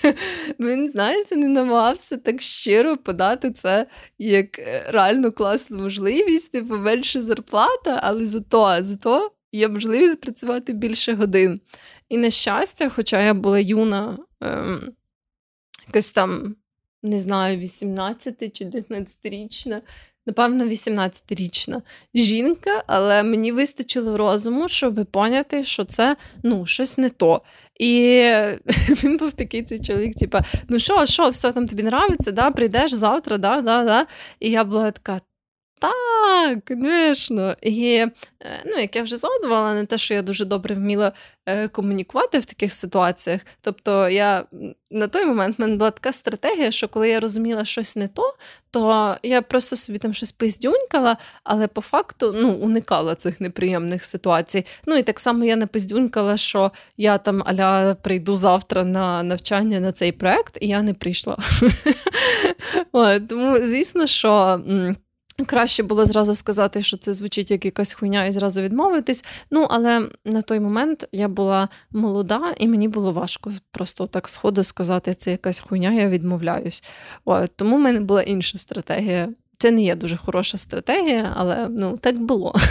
Він, 0.60 0.88
знаєте, 0.88 1.36
не 1.36 1.48
намагався 1.48 2.16
так 2.16 2.42
щиро 2.42 2.96
подати 2.96 3.50
це 3.50 3.86
як 4.18 4.58
е, 4.58 4.84
реально 4.88 5.32
класну 5.32 5.78
можливість, 5.82 6.52
типу 6.52 6.76
менше 6.76 7.22
зарплата, 7.22 8.00
але 8.02 8.26
зато, 8.26 8.76
зато 8.80 9.30
є 9.52 9.68
можливість 9.68 10.20
працювати 10.20 10.72
більше 10.72 11.14
годин. 11.14 11.60
І 12.08 12.16
на 12.16 12.30
щастя, 12.30 12.88
хоча 12.88 13.22
я 13.22 13.34
була 13.34 13.58
юна, 13.58 14.18
ем, 14.40 14.92
якась 15.86 16.10
там, 16.10 16.56
не 17.02 17.18
знаю, 17.18 17.58
18 17.58 18.56
чи 18.56 18.64
19-річна, 18.64 19.80
напевно, 20.26 20.64
18-річна 20.64 21.82
жінка, 22.14 22.84
але 22.86 23.22
мені 23.22 23.52
вистачило 23.52 24.16
розуму, 24.16 24.68
щоб 24.68 25.06
поняти, 25.06 25.64
що 25.64 25.84
це 25.84 26.16
ну, 26.42 26.66
щось 26.66 26.98
не 26.98 27.08
то. 27.08 27.42
І 27.80 28.22
він 29.04 29.16
був 29.16 29.32
такий 29.32 29.62
цей 29.62 29.78
чоловік, 29.78 30.14
типу, 30.14 30.38
ну 30.68 30.78
що, 30.78 31.06
що, 31.06 31.28
все 31.28 31.52
там 31.52 31.68
тобі 31.68 31.82
нравиться, 31.82 32.32
да, 32.32 32.50
прийдеш 32.50 32.92
завтра, 32.92 33.38
да, 33.38 33.60
да, 33.60 33.84
да. 33.84 34.06
І 34.40 34.50
я 34.50 34.64
була 34.64 34.90
така, 34.90 35.20
так, 35.78 36.58
звісно. 36.68 37.56
І 37.62 38.06
е, 38.42 38.62
ну, 38.66 38.80
як 38.80 38.96
я 38.96 39.02
вже 39.02 39.16
згадувала, 39.16 39.74
не 39.74 39.86
те, 39.86 39.98
що 39.98 40.14
я 40.14 40.22
дуже 40.22 40.44
добре 40.44 40.74
вміла 40.74 41.12
е, 41.46 41.68
комунікувати 41.68 42.38
в 42.38 42.44
таких 42.44 42.72
ситуаціях. 42.72 43.40
Тобто, 43.60 44.08
я 44.08 44.44
на 44.90 45.08
той 45.08 45.24
момент 45.24 45.58
в 45.58 45.60
мене 45.60 45.76
була 45.76 45.90
така 45.90 46.12
стратегія, 46.12 46.70
що 46.70 46.88
коли 46.88 47.08
я 47.08 47.20
розуміла 47.20 47.64
щось 47.64 47.96
не 47.96 48.08
то, 48.08 48.34
то 48.70 49.16
я 49.22 49.42
просто 49.42 49.76
собі 49.76 49.98
там 49.98 50.14
щось 50.14 50.32
пиздюнькала, 50.32 51.16
але 51.44 51.66
по 51.66 51.80
факту 51.80 52.32
ну, 52.36 52.52
уникала 52.52 53.14
цих 53.14 53.40
неприємних 53.40 54.04
ситуацій. 54.04 54.66
Ну 54.86 54.96
і 54.96 55.02
так 55.02 55.20
само 55.20 55.44
я 55.44 55.56
не 55.56 55.66
пиздюнькала, 55.66 56.36
що 56.36 56.72
я 56.96 57.18
там 57.18 57.42
аля 57.46 57.94
прийду 57.94 58.36
завтра 58.36 58.84
на 58.84 59.22
навчання 59.22 59.80
на 59.80 59.92
цей 59.92 60.12
проект, 60.12 60.58
і 60.60 60.66
я 60.66 60.82
не 60.82 60.94
прийшла. 60.94 61.38
Тому, 63.28 63.58
звісно, 63.58 64.06
що. 64.06 64.60
Краще 65.46 65.82
було 65.82 66.06
зразу 66.06 66.34
сказати, 66.34 66.82
що 66.82 66.96
це 66.96 67.12
звучить 67.12 67.50
як 67.50 67.64
якась 67.64 67.92
хуйня, 67.92 68.24
і 68.24 68.32
зразу 68.32 68.62
відмовитись. 68.62 69.24
Ну, 69.50 69.66
але 69.70 70.10
на 70.24 70.42
той 70.42 70.60
момент 70.60 71.08
я 71.12 71.28
була 71.28 71.68
молода, 71.90 72.54
і 72.58 72.68
мені 72.68 72.88
було 72.88 73.12
важко 73.12 73.50
просто 73.70 74.06
так 74.06 74.28
сходу 74.28 74.64
сказати, 74.64 75.14
це 75.14 75.30
якась 75.30 75.60
хуйня, 75.60 75.92
я 75.92 76.08
відмовляюсь. 76.08 76.84
О, 77.24 77.46
тому 77.46 77.76
в 77.76 77.80
мене 77.80 78.00
була 78.00 78.22
інша 78.22 78.58
стратегія. 78.58 79.28
Це 79.58 79.70
не 79.70 79.82
є 79.82 79.94
дуже 79.94 80.16
хороша 80.16 80.58
стратегія, 80.58 81.32
але 81.36 81.68
ну, 81.70 81.98
так 81.98 82.18
було. 82.18 82.54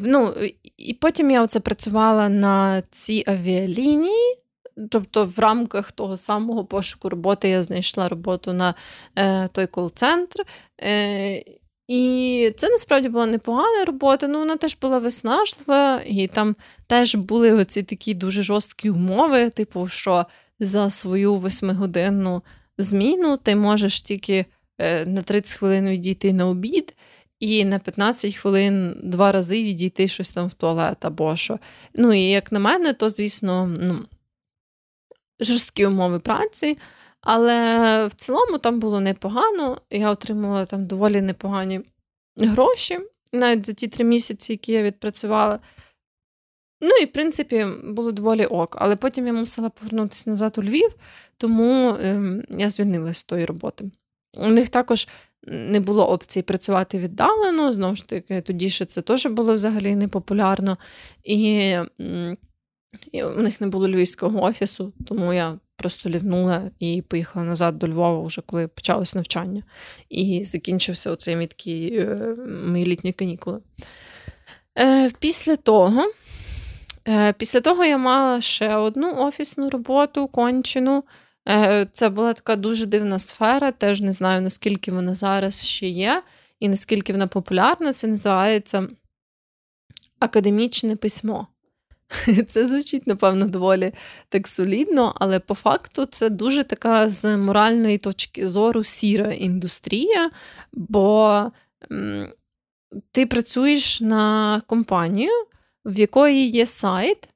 Ну, 0.00 0.34
І 0.76 0.94
потім 0.94 1.30
я 1.30 1.42
оце 1.42 1.60
працювала 1.60 2.28
на 2.28 2.82
цій 2.90 3.24
авіалінії. 3.26 4.41
Тобто, 4.90 5.24
в 5.24 5.38
рамках 5.38 5.92
того 5.92 6.16
самого 6.16 6.64
пошуку 6.64 7.08
роботи 7.08 7.48
я 7.48 7.62
знайшла 7.62 8.08
роботу 8.08 8.52
на 8.52 8.74
е, 9.16 9.48
той 9.48 9.66
кол-центр. 9.66 10.44
Е, 10.82 11.44
І 11.88 12.52
це 12.56 12.68
насправді 12.68 13.08
була 13.08 13.26
непогана 13.26 13.84
робота, 13.84 14.28
ну 14.28 14.38
вона 14.38 14.56
теж 14.56 14.76
була 14.82 14.98
виснажлива, 14.98 16.02
і 16.06 16.26
там 16.26 16.56
теж 16.86 17.14
були 17.14 17.52
оці 17.52 17.82
такі 17.82 18.14
дуже 18.14 18.42
жорсткі 18.42 18.90
умови, 18.90 19.50
типу, 19.50 19.88
що 19.88 20.26
за 20.60 20.90
свою 20.90 21.34
восьмигодинну 21.34 22.42
зміну 22.78 23.36
ти 23.36 23.56
можеш 23.56 24.00
тільки 24.00 24.46
е, 24.78 25.06
на 25.06 25.22
30 25.22 25.58
хвилин 25.58 25.88
відійти 25.88 26.32
на 26.32 26.46
обід. 26.46 26.94
І 27.40 27.64
на 27.64 27.78
15 27.78 28.36
хвилин 28.36 29.00
два 29.04 29.32
рази 29.32 29.62
відійти 29.62 30.08
щось 30.08 30.32
там 30.32 30.48
в 30.48 30.52
туалет 30.52 31.04
або 31.04 31.36
що. 31.36 31.58
Ну, 31.94 32.12
і 32.12 32.20
як 32.20 32.52
на 32.52 32.58
мене, 32.58 32.92
то, 32.92 33.08
звісно, 33.08 33.66
ну, 33.80 33.98
жорсткі 35.42 35.86
умови 35.86 36.18
праці, 36.18 36.78
але 37.20 38.06
в 38.06 38.14
цілому 38.14 38.58
там 38.58 38.80
було 38.80 39.00
непогано. 39.00 39.78
Я 39.90 40.10
отримала 40.10 40.66
там 40.66 40.86
доволі 40.86 41.20
непогані 41.20 41.80
гроші, 42.36 42.98
навіть 43.32 43.66
за 43.66 43.72
ті 43.72 43.88
три 43.88 44.04
місяці, 44.04 44.52
які 44.52 44.72
я 44.72 44.82
відпрацювала. 44.82 45.60
Ну 46.80 46.90
і, 47.02 47.04
в 47.04 47.12
принципі, 47.12 47.66
було 47.84 48.12
доволі 48.12 48.46
ок. 48.46 48.76
Але 48.80 48.96
потім 48.96 49.26
я 49.26 49.32
мусила 49.32 49.70
повернутися 49.70 50.30
назад 50.30 50.58
у 50.58 50.62
Львів, 50.62 50.94
тому 51.36 51.96
ем, 52.00 52.42
я 52.50 52.70
звільнилася 52.70 53.20
з 53.20 53.24
тої 53.24 53.44
роботи. 53.44 53.90
У 54.38 54.48
них 54.48 54.68
також 54.68 55.08
не 55.46 55.80
було 55.80 56.10
опції 56.10 56.42
працювати 56.42 56.98
віддалено, 56.98 57.72
знову 57.72 57.96
ж 57.96 58.08
таки, 58.08 58.40
тоді 58.40 58.70
ще 58.70 58.84
це 58.84 59.02
теж 59.02 59.26
було 59.26 59.54
взагалі 59.54 59.94
непопулярно. 59.94 60.78
І 61.24 61.74
У 63.14 63.40
них 63.42 63.60
не 63.60 63.66
було 63.66 63.88
львівського 63.88 64.42
офісу, 64.42 64.92
тому 65.06 65.32
я 65.32 65.58
просто 65.76 66.08
лівнула 66.08 66.70
і 66.78 67.02
поїхала 67.02 67.44
назад 67.44 67.78
до 67.78 67.88
Львова, 67.88 68.26
вже 68.26 68.42
коли 68.42 68.68
почалось 68.68 69.14
навчання. 69.14 69.62
І 70.08 70.44
закінчився 70.44 71.10
оцей 71.10 71.36
мій 71.36 71.46
такий 71.46 71.98
е, 71.98 72.34
мої 72.66 72.86
літні 72.86 73.12
канікули. 73.12 73.60
Е, 74.78 75.10
Після 75.18 75.56
того 75.56 76.12
е, 77.08 77.32
після 77.32 77.60
того 77.60 77.84
я 77.84 77.98
мала 77.98 78.40
ще 78.40 78.76
одну 78.76 79.14
офісну 79.16 79.70
роботу 79.70 80.28
кончену. 80.28 81.04
Це 81.92 82.08
була 82.08 82.32
така 82.32 82.56
дуже 82.56 82.86
дивна 82.86 83.18
сфера, 83.18 83.72
теж 83.72 84.00
не 84.00 84.12
знаю, 84.12 84.42
наскільки 84.42 84.92
вона 84.92 85.14
зараз 85.14 85.66
ще 85.66 85.88
є, 85.88 86.22
і 86.60 86.68
наскільки 86.68 87.12
вона 87.12 87.26
популярна. 87.26 87.92
Це 87.92 88.06
називається 88.06 88.88
академічне 90.18 90.96
письмо. 90.96 91.46
Це 92.48 92.66
звучить, 92.66 93.06
напевно, 93.06 93.48
доволі 93.48 93.92
так 94.28 94.48
солідно, 94.48 95.14
але 95.16 95.40
по 95.40 95.54
факту 95.54 96.06
це 96.06 96.30
дуже 96.30 96.64
така 96.64 97.08
з 97.08 97.36
моральної 97.36 97.98
точки 97.98 98.48
зору 98.48 98.84
сіра 98.84 99.32
індустрія, 99.32 100.30
бо 100.72 101.52
ти 103.12 103.26
працюєш 103.26 104.00
на 104.00 104.60
компанію, 104.66 105.32
в 105.84 105.98
якої 105.98 106.50
є 106.50 106.66
сайт, 106.66 107.28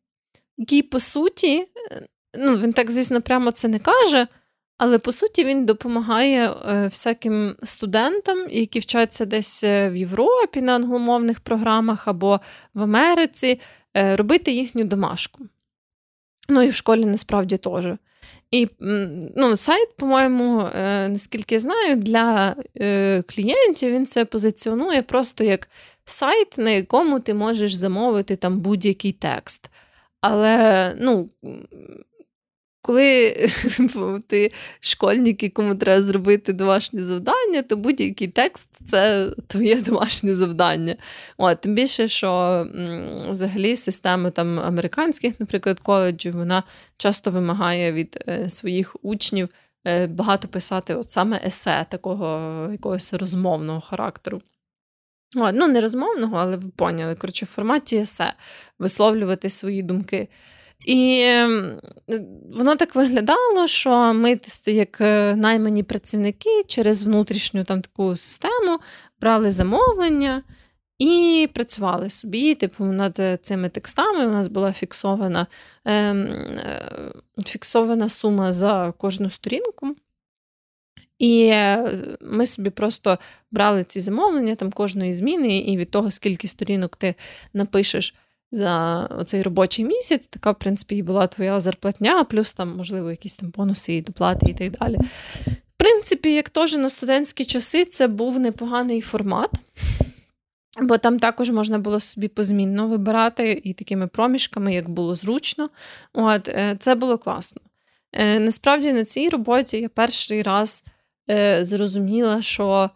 який, 0.57 0.83
по 0.83 1.01
суті, 1.01 1.59
е, 1.59 2.07
ну, 2.39 2.57
він 2.57 2.73
так, 2.73 2.91
звісно, 2.91 3.23
прямо 3.23 3.51
це 3.51 3.69
не 3.69 3.79
каже. 3.79 4.27
Але 4.79 4.99
по 4.99 5.13
суті 5.13 5.45
він 5.45 5.67
допомагає 5.67 6.51
е, 6.51 6.87
всяким 6.89 7.57
студентам, 7.63 8.39
які 8.51 8.79
вчаться 8.79 9.25
десь 9.25 9.65
е, 9.65 9.89
в 9.89 9.97
Європі 9.97 10.61
на 10.61 10.75
англомовних 10.75 11.41
програмах 11.41 12.09
або 12.09 12.41
в 12.75 12.83
Америці, 12.83 13.61
робити 13.97 14.53
їхню 14.53 14.85
домашку. 14.85 15.45
Ну 16.49 16.63
і 16.63 16.69
в 16.69 16.75
школі 16.75 17.05
насправді 17.05 17.57
теж. 17.57 17.87
І 18.51 18.69
ну, 19.37 19.57
сайт, 19.57 19.97
по-моєму, 19.97 20.61
е, 20.61 21.09
наскільки 21.09 21.61
знаю, 21.61 21.97
для 21.97 22.57
е, 22.81 23.23
клієнтів 23.23 23.93
він 23.93 24.07
це 24.07 24.25
позиціонує 24.25 25.03
просто 25.03 25.45
як 25.45 25.69
сайт, 26.05 26.59
на 26.59 26.71
якому 26.71 27.21
ти 27.21 27.35
можеш 27.35 27.75
замовити 27.75 28.37
там 28.37 28.61
будь-який 28.61 29.13
текст. 29.13 29.71
Але 30.21 30.95
ну, 31.01 31.29
коли 32.87 33.35
ти 34.29 34.53
школьник, 34.81 35.43
якому 35.43 35.75
треба 35.75 36.03
зробити 36.03 36.53
домашнє 36.53 37.05
завдання, 37.05 37.63
то 37.63 37.77
будь-який 37.77 38.29
текст 38.29 38.69
це 38.87 39.31
твоє 39.47 39.75
домашнє 39.83 40.35
завдання. 40.35 40.97
От, 41.37 41.61
Тим 41.61 41.75
більше, 41.75 42.09
що 42.09 42.67
взагалі 43.31 43.77
система 43.77 44.31
там 44.31 44.61
американських, 44.61 45.41
наприклад, 45.41 45.81
коледжів, 45.81 46.37
вона 46.37 46.63
часто 46.97 47.31
вимагає 47.31 47.93
від 47.93 48.25
е, 48.29 48.49
своїх 48.49 48.97
учнів 49.03 49.49
е, 49.87 50.07
багато 50.07 50.49
писати 50.49 50.95
от 50.95 51.11
саме 51.11 51.41
есе 51.47 51.87
такого 51.91 52.69
якогось 52.73 53.13
розмовного 53.13 53.81
характеру. 53.81 54.41
От, 55.37 55.55
ну, 55.55 55.69
не 55.69 55.81
розмовного, 55.81 56.37
але 56.37 56.57
ви 56.57 56.69
поняли. 56.69 57.15
Коротше, 57.15 57.45
в 57.45 57.49
форматі 57.49 57.97
есе 57.97 58.33
висловлювати 58.79 59.49
свої 59.49 59.83
думки. 59.83 60.29
І 60.85 61.21
ем, 61.25 61.81
воно 62.57 62.77
так 62.77 62.95
виглядало, 62.95 63.67
що 63.67 64.15
ми, 64.15 64.41
як 64.67 65.01
е, 65.01 65.37
наймані 65.37 65.83
працівники, 65.83 66.63
через 66.67 67.03
внутрішню 67.03 67.65
там 67.65 67.83
таку 67.83 68.17
систему 68.17 68.79
брали 69.21 69.51
замовлення 69.51 70.43
і 70.99 71.49
працювали 71.55 72.11
собі. 72.11 72.55
Типу, 72.55 72.85
над 72.85 73.41
цими 73.43 73.69
текстами 73.69 74.27
у 74.27 74.31
нас 74.31 74.49
була 74.49 74.73
фіксована, 74.73 75.47
ем, 75.85 76.23
е, 76.23 77.13
фіксована 77.47 78.09
сума 78.09 78.53
за 78.53 78.93
кожну 78.99 79.31
сторінку. 79.31 79.97
І 81.19 81.47
е, 81.53 81.99
ми 82.21 82.47
собі 82.47 82.71
просто 82.71 83.19
брали 83.51 83.85
ці 83.85 84.01
замовлення 84.01 84.55
там 84.55 84.73
кожної 84.73 85.13
зміни, 85.13 85.59
і 85.59 85.77
від 85.77 85.91
того, 85.91 86.11
скільки 86.11 86.49
сторінок 86.49 86.97
ти 86.97 87.15
напишеш 87.53 88.15
за 88.51 89.09
цей 89.27 89.43
робочий 89.43 89.85
місяць, 89.85 90.27
така, 90.27 90.51
в 90.51 90.59
принципі, 90.59 90.97
і 90.97 91.03
була 91.03 91.27
твоя 91.27 91.61
зарплатня, 91.61 92.25
плюс 92.25 92.53
там, 92.53 92.77
можливо, 92.77 93.11
якісь 93.11 93.37
там 93.37 93.53
бонуси 93.57 93.95
і 93.95 94.03
доплати 94.03 94.51
і 94.51 94.55
так 94.55 94.79
далі. 94.79 94.97
В 95.47 95.79
принципі, 95.79 96.33
як 96.33 96.51
теж 96.51 96.77
на 96.77 96.91
студентські 96.91 97.45
часи, 97.45 97.85
це 97.85 98.07
був 98.07 98.39
непоганий 98.39 99.01
формат. 99.01 99.51
Бо 100.81 100.99
там 100.99 101.19
також 101.19 101.51
можна 101.51 101.79
було 101.79 102.01
собі 102.01 102.29
позмінно 102.29 102.89
вибирати 102.89 103.61
і 103.65 103.73
такими 103.73 104.07
проміжками, 104.07 104.75
як 104.75 104.89
було 104.89 105.15
зручно. 105.15 105.71
От, 106.13 106.49
е, 106.49 106.77
Це 106.81 106.95
було 106.95 107.19
класно. 107.19 107.63
Е, 108.13 108.41
насправді 108.41 108.93
на 108.93 109.05
цій 109.05 109.29
роботі 109.29 109.81
я 109.81 109.89
перший 109.89 110.43
раз 110.43 110.85
е, 111.31 111.65
зрозуміла, 111.65 112.43
що 112.43 112.91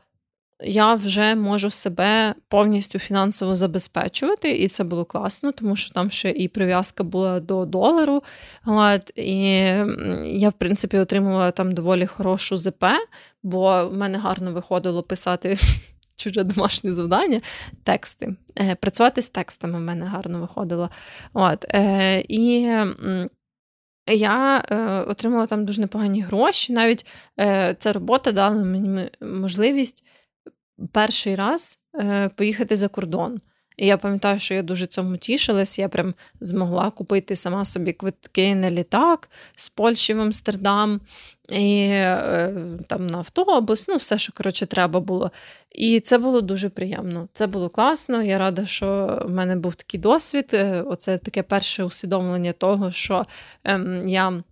я 0.62 0.94
вже 0.94 1.34
можу 1.34 1.70
себе 1.70 2.34
повністю 2.48 2.98
фінансово 2.98 3.54
забезпечувати, 3.54 4.50
і 4.52 4.68
це 4.68 4.84
було 4.84 5.04
класно, 5.04 5.52
тому 5.52 5.76
що 5.76 5.94
там 5.94 6.10
ще 6.10 6.30
і 6.30 6.48
прив'язка 6.48 7.04
була 7.04 7.40
до 7.40 7.64
долару. 7.64 8.22
От, 8.66 9.12
І 9.16 9.42
я, 10.26 10.48
в 10.48 10.52
принципі, 10.52 10.98
отримувала 10.98 11.50
там 11.50 11.74
доволі 11.74 12.06
хорошу 12.06 12.56
ЗП, 12.56 12.84
бо 13.42 13.88
в 13.88 13.96
мене 13.96 14.18
гарно 14.18 14.52
виходило 14.52 15.02
писати. 15.02 15.56
Чуже 16.16 16.44
домашнє 16.44 16.92
завдання, 16.92 17.40
тексти. 17.84 18.36
Е, 18.58 18.74
працювати 18.74 19.22
з 19.22 19.28
текстами 19.28 19.78
в 19.78 19.82
мене 19.82 20.06
гарно 20.06 20.40
виходило. 20.40 20.90
От, 21.32 21.64
е, 21.74 22.24
І 22.28 22.60
я 24.06 24.64
е, 24.70 24.76
отримала 25.00 25.46
там 25.46 25.64
дуже 25.64 25.80
непогані 25.80 26.20
гроші. 26.20 26.72
Навіть 26.72 27.06
ця 27.78 27.92
робота 27.92 28.32
дала 28.32 28.64
мені 28.64 29.10
можливість 29.20 30.04
перший 30.92 31.34
раз 31.34 31.78
е, 31.94 32.28
поїхати 32.28 32.76
за 32.76 32.88
кордон. 32.88 33.40
І 33.80 33.86
я 33.86 33.96
пам'ятаю, 33.96 34.38
що 34.38 34.54
я 34.54 34.62
дуже 34.62 34.86
цьому 34.86 35.16
тішилась. 35.16 35.78
Я 35.78 35.88
прям 35.88 36.14
змогла 36.40 36.90
купити 36.90 37.36
сама 37.36 37.64
собі 37.64 37.92
квитки 37.92 38.54
на 38.54 38.70
літак 38.70 39.30
з 39.56 39.68
Польщі 39.68 40.14
в 40.14 40.20
Амстердам 40.20 41.00
і 41.48 41.86
е, 41.90 42.54
там 42.86 43.06
на 43.06 43.18
автобус, 43.18 43.88
ну, 43.88 43.96
все, 43.96 44.18
що 44.18 44.32
коротше, 44.32 44.66
треба 44.66 45.00
було. 45.00 45.30
І 45.70 46.00
це 46.00 46.18
було 46.18 46.40
дуже 46.40 46.68
приємно. 46.68 47.28
Це 47.32 47.46
було 47.46 47.68
класно. 47.68 48.22
Я 48.22 48.38
рада, 48.38 48.66
що 48.66 49.18
в 49.26 49.30
мене 49.30 49.56
був 49.56 49.74
такий 49.74 50.00
досвід. 50.00 50.50
Е, 50.52 50.82
оце 50.82 51.18
таке 51.18 51.42
перше 51.42 51.84
усвідомлення 51.84 52.52
того, 52.52 52.92
що 52.92 53.26
е, 53.64 54.02
я 54.06 54.42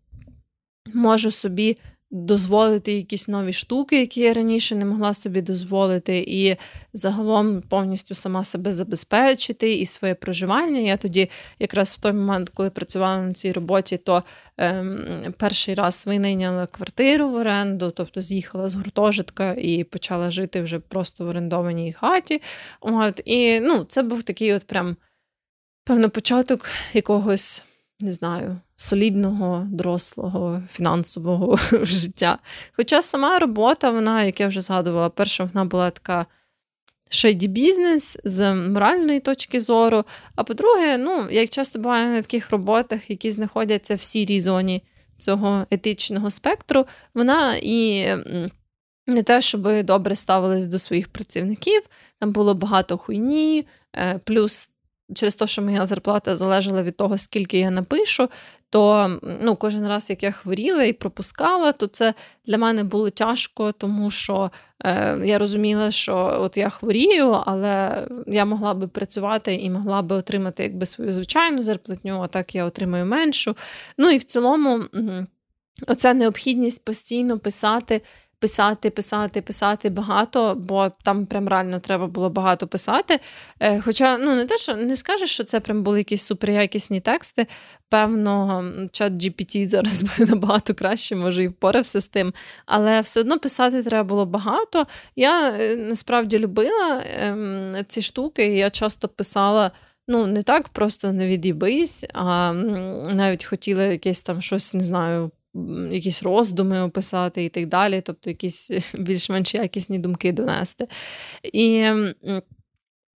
можу 0.95 1.31
собі 1.31 1.79
дозволити 2.11 2.93
якісь 2.93 3.29
нові 3.29 3.53
штуки, 3.53 4.01
які 4.01 4.21
я 4.21 4.35
раніше 4.35 4.75
не 4.75 4.85
могла 4.85 5.15
собі 5.15 5.43
дозволити, 5.43 6.19
і 6.19 6.57
загалом 6.93 7.63
повністю 7.63 8.15
сама 8.15 8.45
себе 8.45 8.73
забезпечити 8.73 9.75
і 9.75 9.87
своє 9.87 10.15
проживання. 10.15 10.79
Я 10.79 10.97
тоді, 10.97 11.31
якраз 11.59 11.95
в 11.95 12.01
той 12.01 12.13
момент, 12.13 12.49
коли 12.49 12.71
працювала 12.71 13.23
на 13.23 13.33
цій 13.33 13.53
роботі, 13.53 13.97
то 13.97 14.23
ем, 14.57 15.35
перший 15.39 15.75
раз 15.75 16.07
винайняла 16.07 16.67
квартиру 16.67 17.29
в 17.29 17.35
оренду, 17.35 17.91
тобто 17.91 18.23
з'їхала 18.23 18.69
з 18.69 18.75
гуртожитка 18.75 19.53
і 19.53 19.85
почала 19.85 20.31
жити 20.31 20.63
вже 20.63 20.79
просто 20.79 21.25
в 21.25 21.29
орендованій 21.29 21.93
хаті. 21.93 22.43
От, 22.81 23.21
І 23.25 23.61
ну, 23.61 23.85
це 23.85 24.03
був 24.03 24.23
такий 24.23 24.55
от 24.55 24.65
прям. 24.67 24.97
Певно, 25.85 26.11
початок 26.11 26.67
якогось 26.93 27.65
не 28.01 28.13
знаю, 28.13 28.61
солідного, 28.81 29.67
дорослого, 29.71 30.63
фінансового 30.73 31.57
життя. 31.83 32.39
Хоча 32.73 33.03
сама 33.03 33.39
робота, 33.39 33.91
вона, 33.91 34.25
як 34.25 34.41
я 34.41 34.49
вже 34.49 34.61
згадувала, 34.61 35.09
перша 35.09 35.45
вона 35.45 35.65
була 35.65 35.91
така 35.91 36.27
шейді 37.09 37.49
бізнес 37.49 38.19
з 38.25 38.55
моральної 38.55 39.21
точки 39.21 39.61
зору. 39.61 40.05
А 40.35 40.45
по-друге, 40.45 40.99
ну, 40.99 41.31
як 41.31 41.51
часто 41.51 41.79
буває 41.79 42.07
на 42.07 42.23
таких 42.23 42.51
роботах, 42.51 43.11
які 43.11 43.31
знаходяться 43.31 43.95
в 43.95 44.03
сірій 44.03 44.41
зоні 44.41 44.83
цього 45.19 45.67
етичного 45.71 46.31
спектру, 46.31 46.87
вона 47.15 47.57
і. 47.63 48.07
Не 49.11 49.23
те, 49.23 49.43
щоб 49.43 49.83
добре 49.83 50.17
ставились 50.17 50.67
до 50.67 50.79
своїх 50.79 51.09
працівників, 51.09 51.83
там 52.19 52.33
було 52.33 52.55
багато 52.55 52.99
хуйні, 52.99 53.67
е, 53.97 54.21
плюс 54.25 54.71
через 55.15 55.35
те, 55.35 55.47
що 55.47 55.63
моя 55.63 55.87
зарплата 55.87 56.37
залежала 56.37 56.83
від 56.83 56.97
того, 56.97 57.19
скільки 57.19 57.59
я 57.59 57.71
напишу, 57.71 58.29
то 58.71 59.19
ну, 59.41 59.57
кожен 59.57 59.89
раз, 59.89 60.11
як 60.11 60.23
я 60.23 60.31
хворіла 60.31 60.85
і 60.85 60.93
пропускала, 60.93 61.73
то 61.73 61.87
це 61.87 62.15
для 62.47 62.59
мене 62.59 62.85
було 62.85 63.11
тяжко, 63.11 63.73
тому 63.73 64.11
що 64.11 64.51
е, 64.85 65.19
я 65.25 65.39
розуміла, 65.39 65.91
що 65.91 66.39
от 66.41 66.57
я 66.57 66.69
хворію, 66.69 67.43
але 67.47 68.07
я 68.27 68.45
могла 68.45 68.75
би 68.75 68.89
працювати 68.89 69.55
і 69.55 69.71
могла 69.71 70.03
би 70.03 70.17
отримати 70.17 70.63
якби 70.63 70.87
свою 70.87 71.13
звичайну 71.13 71.63
зарплатню, 71.63 72.21
а 72.23 72.27
так 72.27 72.55
я 72.55 72.65
отримаю 72.65 73.07
меншу. 73.07 73.57
Ну 73.99 74.11
і 74.11 74.17
в 74.17 74.25
цілому, 74.25 74.85
оця 75.87 76.15
необхідність 76.15 76.85
постійно 76.85 77.39
писати 77.39 78.01
писати, 78.41 78.91
писати, 78.91 79.43
писати 79.43 79.91
багато, 79.91 80.55
бо 80.55 80.93
там 81.03 81.27
прям 81.27 81.49
реально 81.49 81.81
треба 81.81 82.07
було 82.07 82.31
багато 82.31 82.67
писати. 82.67 83.21
Е, 83.61 83.81
хоча, 83.81 84.19
ну 84.19 84.35
не 84.35 84.45
те, 84.45 84.59
що 84.59 84.75
не 84.75 84.97
скажеш, 84.97 85.31
що 85.31 85.45
це 85.45 85.61
прям 85.61 85.83
були 85.83 85.99
якісь 85.99 86.23
суперякісні 86.23 87.01
тексти. 87.01 87.47
Певно, 87.89 88.65
чат 88.93 89.13
GPT 89.13 89.67
зараз 89.67 90.03
би 90.19 90.27
набагато 90.27 90.75
краще, 90.75 91.17
може, 91.17 91.45
і 91.45 91.49
впорався 91.49 92.01
з 92.01 92.09
тим. 92.09 92.35
Але 92.67 93.01
все 93.01 93.21
одно 93.21 93.39
писати 93.39 93.83
треба 93.83 94.09
було 94.09 94.27
багато. 94.27 94.87
Я 95.17 95.51
е, 95.51 95.77
насправді 95.77 96.39
любила 96.39 97.03
ем, 97.21 97.77
ці 97.87 98.03
штуки, 98.03 98.45
я 98.45 98.71
часто 98.71 99.09
писала. 99.09 99.71
Ну, 100.11 100.27
не 100.27 100.43
так 100.43 100.69
просто 100.69 101.13
не 101.13 101.27
від'їбись, 101.27 102.07
а 102.15 102.53
навіть 103.15 103.45
хотіла 103.45 103.85
якесь 103.85 104.23
там 104.23 104.43
щось, 104.43 104.75
не 104.75 104.81
знаю, 104.81 105.31
якісь 105.91 106.23
роздуми 106.23 106.83
описати 106.83 107.45
і 107.45 107.49
так 107.49 107.67
далі, 107.67 108.03
тобто 108.07 108.31
якісь 108.31 108.71
більш-менш 108.95 109.55
якісні 109.55 109.99
думки 109.99 110.33
донести. 110.33 110.89
І 111.53 111.91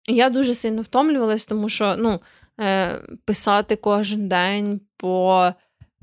я 0.07 0.31
дуже 0.31 0.55
сильно 0.55 0.83
втомлювалась, 0.83 1.47
тому 1.47 1.69
що 1.69 1.97
ну, 1.99 2.21
е, 2.61 2.99
писати 3.25 3.77
кожен 3.77 4.29
день 4.29 4.81
по. 4.97 5.49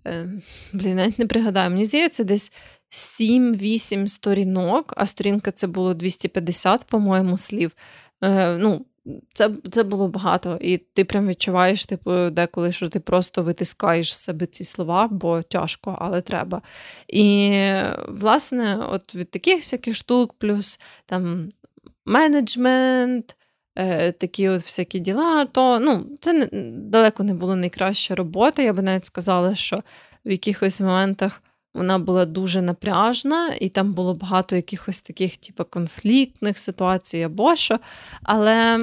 Е, 0.08 0.30
блін, 0.74 0.96
навіть 0.96 1.20
не 1.20 1.26
пригадаю, 1.26 1.70
мені 1.70 1.86
здається, 1.86 2.24
десь 2.24 2.52
7-8 2.92 4.08
сторінок, 4.08 4.94
а 4.98 5.06
сторінка 5.06 5.52
це 5.52 5.68
було 5.68 5.94
250, 5.94 6.84
по-моєму, 6.84 7.38
слів. 7.38 7.72
Е, 8.24 8.58
ну, 8.58 8.86
це 9.34 9.50
це 9.72 9.84
було 9.84 10.08
багато, 10.08 10.58
і 10.62 10.78
ти 10.78 11.06
прям 11.06 11.28
відчуваєш, 11.28 11.86
типу, 11.86 12.30
деколи, 12.30 12.72
що 12.72 12.90
ти 12.90 13.00
просто 13.00 13.44
витискаєш 13.44 14.14
з 14.14 14.20
себе 14.20 14.46
ці 14.46 14.64
слова, 14.64 15.08
бо 15.12 15.42
тяжко, 15.42 15.98
але 16.02 16.22
треба. 16.22 16.62
І, 17.08 17.62
власне, 18.08 18.78
от 18.90 19.16
від 19.16 19.32
таких 19.32 19.58
всяких 19.58 19.96
штук, 19.96 20.34
плюс 20.34 20.80
там 21.06 21.50
менеджмент, 22.06 23.36
е, 23.76 24.12
такі 24.12 24.50
от 24.50 24.62
всякі 24.64 25.00
діла, 25.00 25.46
то 25.46 25.80
ну, 25.80 26.06
це 26.20 26.34
не, 26.34 26.50
далеко 26.76 27.24
не 27.24 27.34
було 27.34 27.56
найкраща 27.56 28.16
робота. 28.16 28.62
Я 28.62 28.74
би 28.74 28.82
навіть 28.82 29.06
сказала, 29.06 29.56
що 29.56 29.84
в 30.26 30.32
якихось 30.32 30.82
моментах. 30.82 31.42
Вона 31.80 32.00
була 32.00 32.26
дуже 32.26 32.62
напряжна, 32.62 33.56
і 33.62 33.70
там 33.70 33.94
було 33.94 34.14
багато 34.14 34.56
якихось 34.56 35.02
таких, 35.02 35.38
типу, 35.38 35.66
конфліктних 35.66 36.60
ситуацій 36.60 37.22
або 37.22 37.56
що. 37.56 37.80
Але 38.24 38.78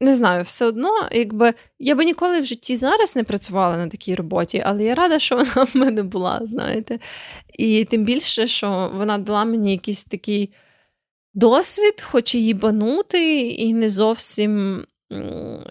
не 0.00 0.14
знаю, 0.14 0.42
все 0.42 0.66
одно, 0.66 0.90
якби 1.12 1.54
я 1.78 1.94
би 1.94 2.04
ніколи 2.04 2.40
в 2.40 2.44
житті 2.44 2.76
зараз 2.76 3.16
не 3.16 3.24
працювала 3.24 3.76
на 3.76 3.88
такій 3.88 4.14
роботі, 4.14 4.62
але 4.66 4.84
я 4.84 4.94
рада, 4.94 5.18
що 5.18 5.36
вона 5.54 5.64
в 5.64 5.76
мене 5.76 6.02
була, 6.02 6.40
знаєте. 6.42 6.98
І 7.58 7.84
тим 7.84 8.04
більше, 8.04 8.46
що 8.46 8.90
вона 8.94 9.18
дала 9.18 9.44
мені 9.44 9.72
якийсь 9.72 10.04
такий 10.04 10.52
досвід, 11.34 12.00
хоч 12.00 12.34
і 12.34 12.42
їбанутий, 12.42 13.62
і 13.62 13.74
не 13.74 13.88
зовсім 13.88 14.84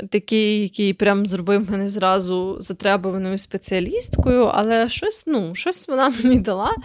такий, 0.10 0.62
який 0.62 0.94
прям 0.94 1.26
зробив 1.26 1.72
мене 1.72 1.90
зразу 1.90 2.58
затребуваною 2.60 3.38
спеціалісткою, 3.38 4.44
але 4.44 4.90
щось, 4.90 5.24
ну, 5.28 5.56
щось 5.56 5.88
вона 5.88 6.10
мені 6.24 6.40
дала. 6.40 6.76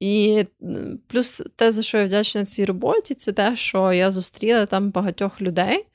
І 0.00 0.44
плюс 1.06 1.42
те, 1.56 1.72
за 1.72 1.82
що 1.82 1.98
я 1.98 2.04
вдячна 2.04 2.44
цій 2.44 2.64
роботі, 2.64 3.14
це 3.14 3.32
те, 3.32 3.56
що 3.56 3.92
я 3.92 4.10
зустріла 4.10 4.66
там 4.66 4.90
багатьох 4.90 5.40
людей, 5.40 5.86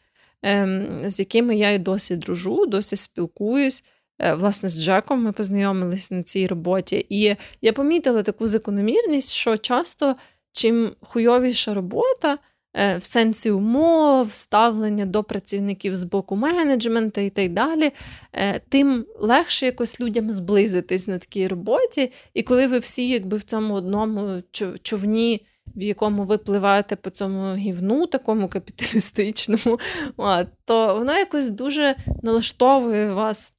ем, 0.42 1.00
з 1.06 1.20
якими 1.20 1.56
я 1.56 1.72
і 1.72 1.80
досі 1.80 2.16
дружу, 2.16 2.66
досі 2.66 2.96
спілкуюсь. 2.96 3.84
Е, 4.20 4.34
власне, 4.34 4.70
з 4.70 4.84
Джеком 4.84 5.24
ми 5.24 5.32
познайомилися 5.32 6.16
на 6.16 6.24
цій 6.24 6.48
роботі. 6.48 7.06
І 7.10 7.36
я 7.62 7.74
помітила 7.74 8.24
таку 8.24 8.48
закономірність, 8.48 9.32
що 9.32 9.58
часто 9.58 10.16
чим 10.52 10.92
хуйовіша 11.02 11.74
робота, 11.74 12.38
в 12.76 13.00
сенсі 13.02 13.52
умов, 13.52 14.34
ставлення 14.34 15.06
до 15.06 15.24
працівників 15.24 15.96
з 15.96 16.04
боку 16.04 16.36
менеджменту 16.36 17.22
і 17.22 17.30
так 17.30 17.54
далі, 17.54 17.92
е, 18.34 18.60
тим 18.60 19.06
легше 19.20 19.66
якось 19.66 20.00
людям 20.00 20.32
зблизитись 20.32 21.08
на 21.08 21.18
такій 21.18 21.48
роботі. 21.48 22.12
І 22.34 22.44
коли 22.44 22.68
ви 22.68 22.80
всі 22.80 23.10
якби 23.10 23.38
в 23.38 23.44
цьому 23.44 23.74
одному 23.74 24.42
човні. 24.82 25.46
В 25.76 25.84
якому 25.84 26.24
ви 26.24 26.38
пливаєте 26.38 26.96
по 26.96 27.10
цьому 27.10 27.56
гівну, 27.56 28.08
такому 28.08 28.48
капіталістичному, 28.48 29.80
то 30.66 30.96
воно 30.96 31.14
якось 31.14 31.50
дуже 31.50 31.96
налаштовує 32.24 33.14
вас 33.14 33.54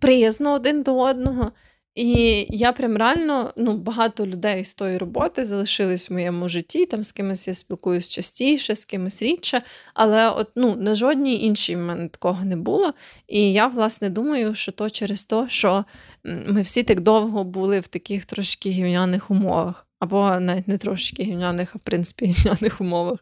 приязно 0.00 0.52
один 0.52 0.82
до 0.82 0.98
одного. 0.98 1.52
І 1.94 2.46
я 2.50 2.72
прям 2.72 2.96
реально 2.96 3.52
ну, 3.56 3.76
багато 3.76 4.26
людей 4.26 4.64
з 4.64 4.74
тої 4.74 4.98
роботи 4.98 5.44
залишились 5.44 6.10
в 6.10 6.12
моєму 6.12 6.48
житті. 6.48 6.86
Там 6.86 7.04
з 7.04 7.12
кимось 7.12 7.48
я 7.48 7.54
спілкуюсь 7.54 8.08
частіше, 8.08 8.76
з 8.76 8.84
кимось 8.84 9.22
рідше. 9.22 9.62
Але 9.94 10.30
от 10.30 10.50
ну 10.56 10.76
на 10.76 10.94
жодній 10.94 11.44
іншій 11.44 11.76
в 11.76 11.78
мене 11.78 12.08
такого 12.08 12.44
не 12.44 12.56
було. 12.56 12.94
І 13.28 13.52
я 13.52 13.66
власне 13.66 14.10
думаю, 14.10 14.54
що 14.54 14.72
то 14.72 14.90
через 14.90 15.24
те, 15.24 15.48
що 15.48 15.84
ми 16.24 16.62
всі 16.62 16.82
так 16.82 17.00
довго 17.00 17.44
були 17.44 17.80
в 17.80 17.88
таких 17.88 18.24
трошки 18.24 18.70
гівняних 18.70 19.30
умовах, 19.30 19.86
або 19.98 20.40
навіть 20.40 20.68
не 20.68 20.78
трошки 20.78 21.22
гівняних, 21.22 21.70
а 21.74 21.78
в 21.78 21.82
принципі 21.82 22.26
гівняних 22.38 22.80
умовах. 22.80 23.18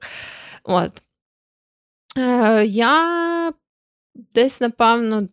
От. 0.64 1.02
Е, 2.16 2.66
Я 2.66 3.52
десь, 4.14 4.60
напевно, 4.60 5.28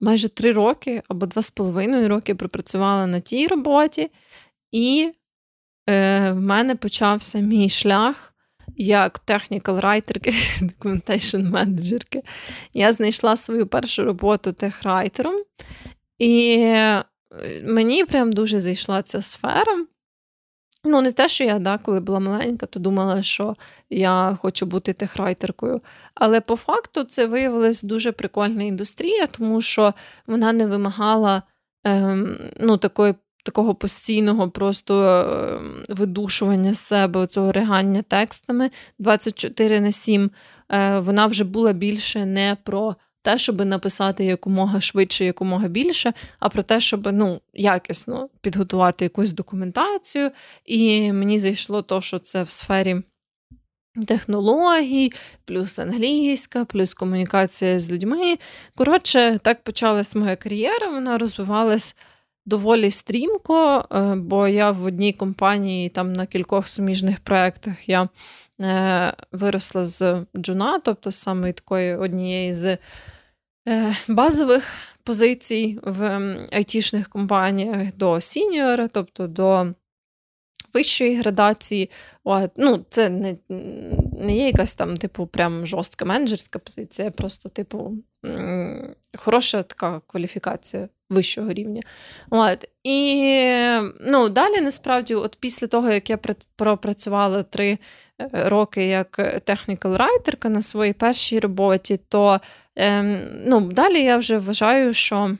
майже 0.00 0.28
три 0.28 0.52
роки 0.52 1.02
або 1.08 1.26
два 1.26 1.42
з 1.42 1.50
половиною 1.50 2.08
роки 2.08 2.34
пропрацювала 2.34 3.06
на 3.06 3.20
тій 3.20 3.46
роботі, 3.46 4.10
і 4.72 5.12
е, 5.88 6.32
в 6.32 6.40
мене 6.40 6.76
почався 6.76 7.38
мій 7.38 7.70
шлях 7.70 8.34
як 8.76 9.20
technical 9.26 9.80
writer 9.80 10.34
documentation 10.62 11.50
менеджерки. 11.50 12.22
Я 12.72 12.92
знайшла 12.92 13.36
свою 13.36 13.66
першу 13.66 14.04
роботу 14.04 14.52
техрайтером, 14.52 15.42
і 16.18 16.56
е, 16.58 17.04
мені 17.64 18.04
прям 18.04 18.32
дуже 18.32 18.60
зайшла 18.60 19.02
ця 19.02 19.22
сфера. 19.22 19.86
Ну, 20.84 21.00
не 21.00 21.12
те, 21.12 21.28
що 21.28 21.44
я, 21.44 21.58
да, 21.58 21.78
коли 21.78 22.00
була 22.00 22.20
маленька, 22.20 22.66
то 22.66 22.80
думала, 22.80 23.22
що 23.22 23.56
я 23.90 24.38
хочу 24.42 24.66
бути 24.66 24.92
техрайтеркою. 24.92 25.80
Але 26.14 26.40
по 26.40 26.56
факту 26.56 27.04
це 27.04 27.26
виявилась 27.26 27.82
дуже 27.82 28.12
прикольна 28.12 28.62
індустрія, 28.62 29.26
тому 29.26 29.60
що 29.60 29.94
вона 30.26 30.52
не 30.52 30.66
вимагала 30.66 31.42
ем, 31.84 32.38
ну, 32.60 32.76
такої, 32.76 33.14
такого 33.44 33.74
постійного 33.74 34.50
просто 34.50 35.04
ем, 35.04 35.84
видушування 35.88 36.74
себе, 36.74 37.26
цього 37.26 37.52
ригання 37.52 38.02
текстами 38.02 38.70
24 38.98 39.80
на 39.80 39.92
7. 39.92 40.30
Е, 40.68 40.98
Вона 40.98 41.26
вже 41.26 41.44
була 41.44 41.72
більше 41.72 42.26
не 42.26 42.56
про 42.64 42.96
те, 43.24 43.38
щоб 43.38 43.64
написати 43.64 44.24
якомога 44.24 44.80
швидше, 44.80 45.24
якомога 45.24 45.68
більше, 45.68 46.12
а 46.38 46.48
про 46.48 46.62
те, 46.62 46.80
щоб 46.80 47.12
ну, 47.12 47.40
якісно 47.54 48.28
підготувати 48.40 49.04
якусь 49.04 49.32
документацію. 49.32 50.30
І 50.64 51.12
мені 51.12 51.38
зайшло 51.38 51.82
то, 51.82 52.00
що 52.00 52.18
це 52.18 52.42
в 52.42 52.50
сфері. 52.50 53.02
Технологій, 54.08 55.12
плюс 55.44 55.78
англійська, 55.78 56.64
плюс 56.64 56.94
комунікація 56.94 57.80
з 57.80 57.90
людьми. 57.90 58.38
Коротше, 58.74 59.38
так 59.42 59.62
почалась 59.62 60.16
моя 60.16 60.36
кар'єра, 60.36 60.88
вона 60.88 61.18
розвивалась 61.18 61.96
доволі 62.46 62.90
стрімко, 62.90 63.84
е, 63.92 64.14
бо 64.14 64.48
я 64.48 64.70
в 64.70 64.84
одній 64.84 65.12
компанії, 65.12 65.88
там 65.88 66.12
на 66.12 66.26
кількох 66.26 66.68
суміжних 66.68 67.20
проєктах 67.20 67.88
я 67.88 68.08
е, 68.60 69.14
виросла 69.32 69.86
з 69.86 70.24
джуна, 70.36 70.78
тобто 70.78 71.10
з 71.10 71.16
саме 71.16 71.52
такої 71.52 71.96
однієї 71.96 72.54
з 72.54 72.78
базових 74.08 74.72
позицій 75.02 75.78
в 75.82 76.20
айтішних 76.52 77.08
компаніях 77.08 77.94
до 77.96 78.20
сіньора, 78.20 78.88
тобто 78.88 79.26
до 79.26 79.66
вищої 80.74 81.16
градації. 81.16 81.90
Ну, 82.56 82.84
Це 82.90 83.08
не 83.08 83.36
не 84.18 84.36
є 84.36 84.46
якась 84.46 84.74
там, 84.74 84.96
типу, 84.96 85.26
прям 85.26 85.66
жорстка 85.66 86.04
менеджерська 86.04 86.58
позиція, 86.58 87.10
просто, 87.10 87.48
типу, 87.48 87.92
хороша 89.16 89.62
така 89.62 90.00
кваліфікація 90.06 90.88
вищого 91.10 91.52
рівня. 91.52 91.82
От. 92.30 92.68
І 92.84 93.24
ну, 94.00 94.28
далі, 94.28 94.60
насправді, 94.60 95.14
от 95.14 95.36
після 95.40 95.66
того, 95.66 95.90
як 95.90 96.10
я 96.10 96.18
пропрацювала 96.56 97.42
три 97.42 97.70
е, 97.70 97.78
роки 98.32 98.86
як 98.86 99.18
технікал-райтерка 99.44 100.48
на 100.48 100.62
своїй 100.62 100.92
першій 100.92 101.40
роботі, 101.40 102.00
то 102.08 102.40
Ем, 102.76 103.18
ну, 103.46 103.60
Далі 103.60 104.02
я 104.02 104.16
вже 104.16 104.38
вважаю, 104.38 104.94
що 104.94 105.36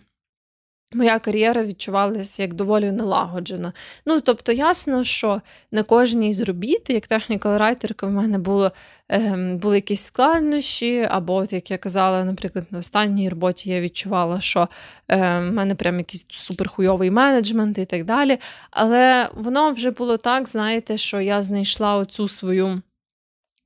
моя 0.92 1.18
кар'єра 1.18 1.64
відчувалася 1.64 2.42
як 2.42 2.54
доволі 2.54 2.92
налагоджена. 2.92 3.72
Ну, 4.06 4.20
тобто, 4.20 4.52
ясно, 4.52 5.04
що 5.04 5.40
на 5.72 5.82
кожній 5.82 6.34
з 6.34 6.40
робіт, 6.40 6.90
як 6.90 7.06
технікал 7.06 7.56
райтерка, 7.58 8.06
в 8.06 8.10
мене 8.10 8.38
було, 8.38 8.72
ем, 9.08 9.58
були 9.58 9.76
якісь 9.76 10.04
складнощі, 10.04 11.06
або, 11.10 11.34
от, 11.34 11.52
як 11.52 11.70
я 11.70 11.78
казала, 11.78 12.24
наприклад, 12.24 12.66
на 12.70 12.78
останній 12.78 13.28
роботі 13.28 13.70
я 13.70 13.80
відчувала, 13.80 14.40
що 14.40 14.68
е, 15.08 15.16
в 15.40 15.52
мене 15.52 15.74
прям 15.74 15.98
якийсь 15.98 16.26
суперхуйовий 16.28 17.10
менеджмент 17.10 17.78
і 17.78 17.84
так 17.84 18.04
далі. 18.04 18.38
Але 18.70 19.28
воно 19.34 19.70
вже 19.70 19.90
було 19.90 20.16
так, 20.16 20.48
знаєте, 20.48 20.96
що 20.96 21.20
я 21.20 21.42
знайшла 21.42 21.96
оцю 21.96 22.28
свою 22.28 22.82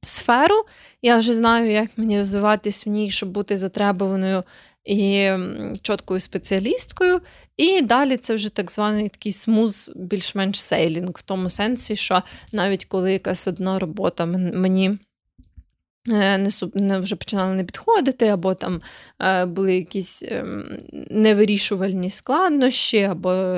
сферу. 0.04 0.64
Я 1.02 1.18
вже 1.18 1.34
знаю, 1.34 1.70
як 1.70 1.90
мені 1.96 2.18
розвиватись 2.18 2.86
в 2.86 2.90
ній, 2.90 3.10
щоб 3.10 3.28
бути 3.28 3.56
затребуваною 3.56 4.42
і 4.88 5.30
чіткою 5.82 6.20
спеціалісткою. 6.20 7.20
І 7.56 7.82
далі 7.82 8.16
це 8.16 8.34
вже 8.34 8.48
так 8.48 8.70
званий 8.70 9.08
такий 9.08 9.32
смуз, 9.32 9.92
більш-менш 9.96 10.62
сейлінг, 10.62 11.10
в 11.14 11.22
тому 11.22 11.50
сенсі, 11.50 11.96
що 11.96 12.22
навіть 12.52 12.84
коли 12.84 13.12
якась 13.12 13.48
одна 13.48 13.78
робота 13.78 14.26
мені 14.26 14.98
Е, 16.10 16.38
не 16.38 16.50
не 16.74 16.98
вже 16.98 17.16
починали 17.16 17.54
не 17.54 17.64
підходити, 17.64 18.28
або 18.28 18.54
там 18.54 18.82
е, 19.20 19.46
були 19.46 19.76
якісь 19.76 20.22
ем, 20.28 20.78
невирішувальні 21.10 22.10
складнощі, 22.10 23.02
або 23.02 23.56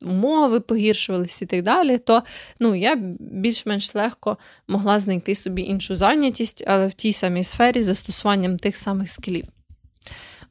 умови 0.00 0.60
погіршувалися 0.60 1.44
і 1.44 1.48
так 1.48 1.62
далі, 1.62 1.98
то 1.98 2.22
ну, 2.60 2.74
я 2.74 2.96
більш-менш 3.20 3.94
легко 3.94 4.36
могла 4.68 4.98
знайти 4.98 5.34
собі 5.34 5.62
іншу 5.62 5.96
зайнятість, 5.96 6.64
але 6.66 6.86
в 6.86 6.94
тій 6.94 7.12
самій 7.12 7.44
сфері 7.44 7.82
застосуванням 7.82 8.56
тих 8.56 8.76
самих 8.76 9.10
скілів. 9.10 9.44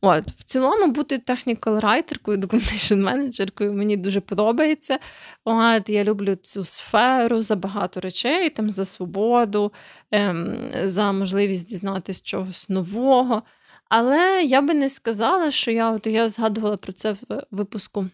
От, 0.04 0.28
В 0.32 0.44
цілому 0.44 0.88
бути 0.88 1.18
технікал-райтеркою, 1.18 2.38
документейшн-менеджеркою 2.38 3.74
мені 3.74 3.98
дуже 3.98 4.22
подобається. 4.22 5.00
От, 5.46 5.90
Я 5.90 6.04
люблю 6.04 6.36
цю 6.36 6.64
сферу 6.64 7.42
за 7.42 7.56
багато 7.56 8.00
речей, 8.00 8.50
там 8.50 8.70
за 8.70 8.86
свободу, 8.86 9.72
ем, 10.12 10.72
за 10.84 11.12
можливість 11.12 11.70
дізнатися 11.70 12.22
чогось 12.24 12.70
нового. 12.70 13.44
Але 13.90 14.44
я 14.44 14.62
би 14.62 14.74
не 14.74 14.90
сказала, 14.90 15.52
що 15.52 15.72
я 15.72 15.92
от 15.92 16.08
я 16.08 16.30
згадувала 16.30 16.78
про 16.78 16.92
це 16.92 17.12
в 17.12 17.18
випуску, 17.52 18.06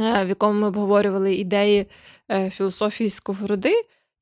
е, 0.00 0.24
в 0.24 0.28
якому 0.28 0.60
ми 0.60 0.66
обговорювали 0.66 1.34
ідеї 1.34 1.86
е, 2.30 2.50
філософії 2.50 3.10
сковороди. 3.10 3.74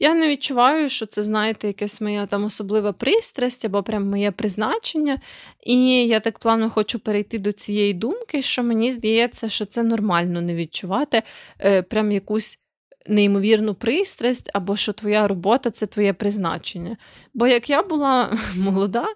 Я 0.03 0.15
не 0.15 0.29
відчуваю, 0.29 0.89
що 0.89 1.07
це, 1.07 1.23
знаєте, 1.23 1.67
якась 1.67 2.01
моя 2.01 2.27
там 2.27 2.45
особлива 2.45 2.93
пристрасть 2.93 3.65
або 3.65 3.83
прям 3.83 4.11
моє 4.11 4.31
призначення. 4.31 5.19
І 5.67 6.07
я 6.07 6.21
так 6.21 6.39
плавно 6.39 6.71
хочу 6.71 6.99
перейти 6.99 7.39
до 7.39 7.53
цієї 7.53 7.95
думки, 7.95 8.43
що 8.43 8.63
мені 8.63 8.91
здається, 8.91 9.49
що 9.49 9.67
це 9.67 9.83
нормально 9.83 10.41
не 10.41 10.55
відчувати 10.55 11.23
е, 11.61 11.83
прям 11.83 12.13
якусь 12.13 12.59
неймовірну 13.07 13.75
пристрасть, 13.75 14.51
або 14.55 14.77
що 14.77 14.93
твоя 14.93 15.29
робота 15.29 15.71
це 15.71 15.87
твоє 15.87 16.13
призначення. 16.13 16.97
Бо 17.35 17.47
як 17.47 17.71
я 17.71 17.83
була 17.83 18.39
молода, 18.57 19.07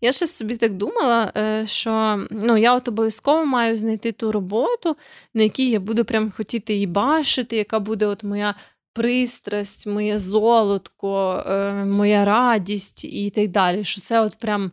я 0.00 0.12
ще 0.12 0.26
собі 0.26 0.56
так 0.56 0.74
думала, 0.74 1.32
е, 1.36 1.64
що 1.66 2.24
ну, 2.30 2.56
я 2.56 2.74
от 2.74 2.88
обов'язково 2.88 3.44
маю 3.44 3.76
знайти 3.76 4.12
ту 4.12 4.32
роботу, 4.32 4.96
на 5.34 5.42
якій 5.42 5.70
я 5.70 5.80
буду 5.80 6.04
прям 6.04 6.30
хотіти 6.30 6.72
її 6.74 6.86
бачити, 6.86 7.56
яка 7.56 7.80
буде 7.80 8.06
от 8.06 8.24
моя 8.24 8.54
пристрасть, 8.96 9.86
моє 9.86 10.18
золотко, 10.18 11.44
е, 11.46 11.72
моя 11.72 12.24
радість 12.24 13.04
і 13.04 13.30
так 13.30 13.48
далі. 13.48 13.84
Що 13.84 14.00
це 14.00 14.20
от 14.20 14.38
прям 14.38 14.72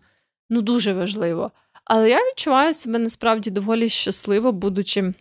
ну, 0.50 0.62
дуже 0.62 0.94
важливо. 0.94 1.52
Але 1.86 2.10
я 2.10 2.18
відчуваю 2.18 2.74
себе 2.74 3.00
насправді 3.00 3.52
доволі 3.52 3.90
щасливо, 3.90 4.52
будучи. 4.52 5.14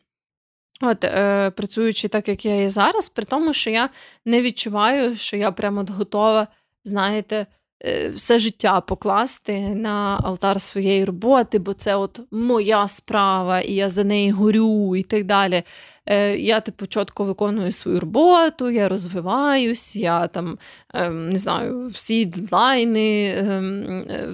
От, 0.81 1.05
е, 1.05 1.51
працюючи 1.51 2.09
так, 2.09 2.29
як 2.29 2.45
я 2.45 2.55
є 2.55 2.69
зараз, 2.69 3.09
при 3.09 3.25
тому, 3.25 3.53
що 3.53 3.71
я 3.71 3.89
не 4.25 4.43
відчуваю, 4.43 5.17
що 5.17 5.37
я 5.37 5.53
прямо 5.53 5.81
от 5.81 5.91
готова, 5.91 6.47
знаєте, 6.85 7.47
е, 7.85 8.09
все 8.09 8.39
життя 8.39 8.81
покласти 8.81 9.61
на 9.61 10.21
алтар 10.25 10.61
своєї 10.61 11.05
роботи, 11.05 11.59
бо 11.59 11.75
це 11.75 11.97
от 11.97 12.21
моя 12.31 12.89
справа, 12.89 13.61
і 13.61 13.75
я 13.75 13.89
за 13.89 14.05
неї 14.05 14.31
горю, 14.31 14.97
і 14.97 15.03
так 15.03 15.25
далі. 15.25 15.63
Е, 16.07 16.39
я, 16.39 16.61
типу, 16.61 16.87
чітко 16.87 17.25
виконую 17.25 17.73
свою 17.73 18.01
роботу, 18.01 18.71
я 18.71 18.89
розвиваюсь, 18.89 19.97
я 19.97 20.29
там 20.29 20.59
ем, 20.95 21.29
не 21.29 21.39
знаю, 21.39 21.87
всі 21.87 22.25
дедлайни, 22.25 23.35
ем, 23.39 23.85
е, 24.11 24.29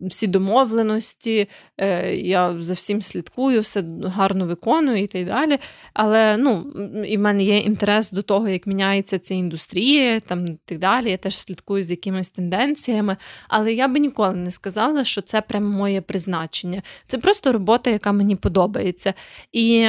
всі 0.00 0.26
домовленості, 0.26 1.48
е, 1.78 2.16
я 2.16 2.62
за 2.62 2.74
всім 2.74 3.02
слідкую, 3.02 3.60
все 3.60 3.84
гарно 4.04 4.46
виконую 4.46 5.02
і 5.02 5.06
так 5.06 5.26
далі. 5.26 5.58
Але 5.94 6.36
ну, 6.36 6.72
і 7.06 7.16
в 7.16 7.20
мене 7.20 7.44
є 7.44 7.58
інтерес 7.58 8.12
до 8.12 8.22
того, 8.22 8.48
як 8.48 8.66
міняється 8.66 9.18
ця 9.18 9.34
індустрія, 9.34 10.20
там 10.20 10.46
так 10.64 10.78
далі. 10.78 11.10
Я 11.10 11.16
теж 11.16 11.38
слідкую 11.38 11.82
з 11.82 11.90
якимись 11.90 12.30
тенденціями. 12.30 13.16
Але 13.48 13.72
я 13.72 13.88
би 13.88 13.98
ніколи 13.98 14.34
не 14.34 14.50
сказала, 14.50 15.04
що 15.04 15.20
це 15.22 15.40
прямо 15.40 15.78
моє 15.78 16.00
призначення. 16.00 16.82
Це 17.08 17.18
просто 17.18 17.52
робота, 17.52 17.90
яка 17.90 18.12
мені 18.12 18.36
подобається. 18.36 19.14
І 19.52 19.88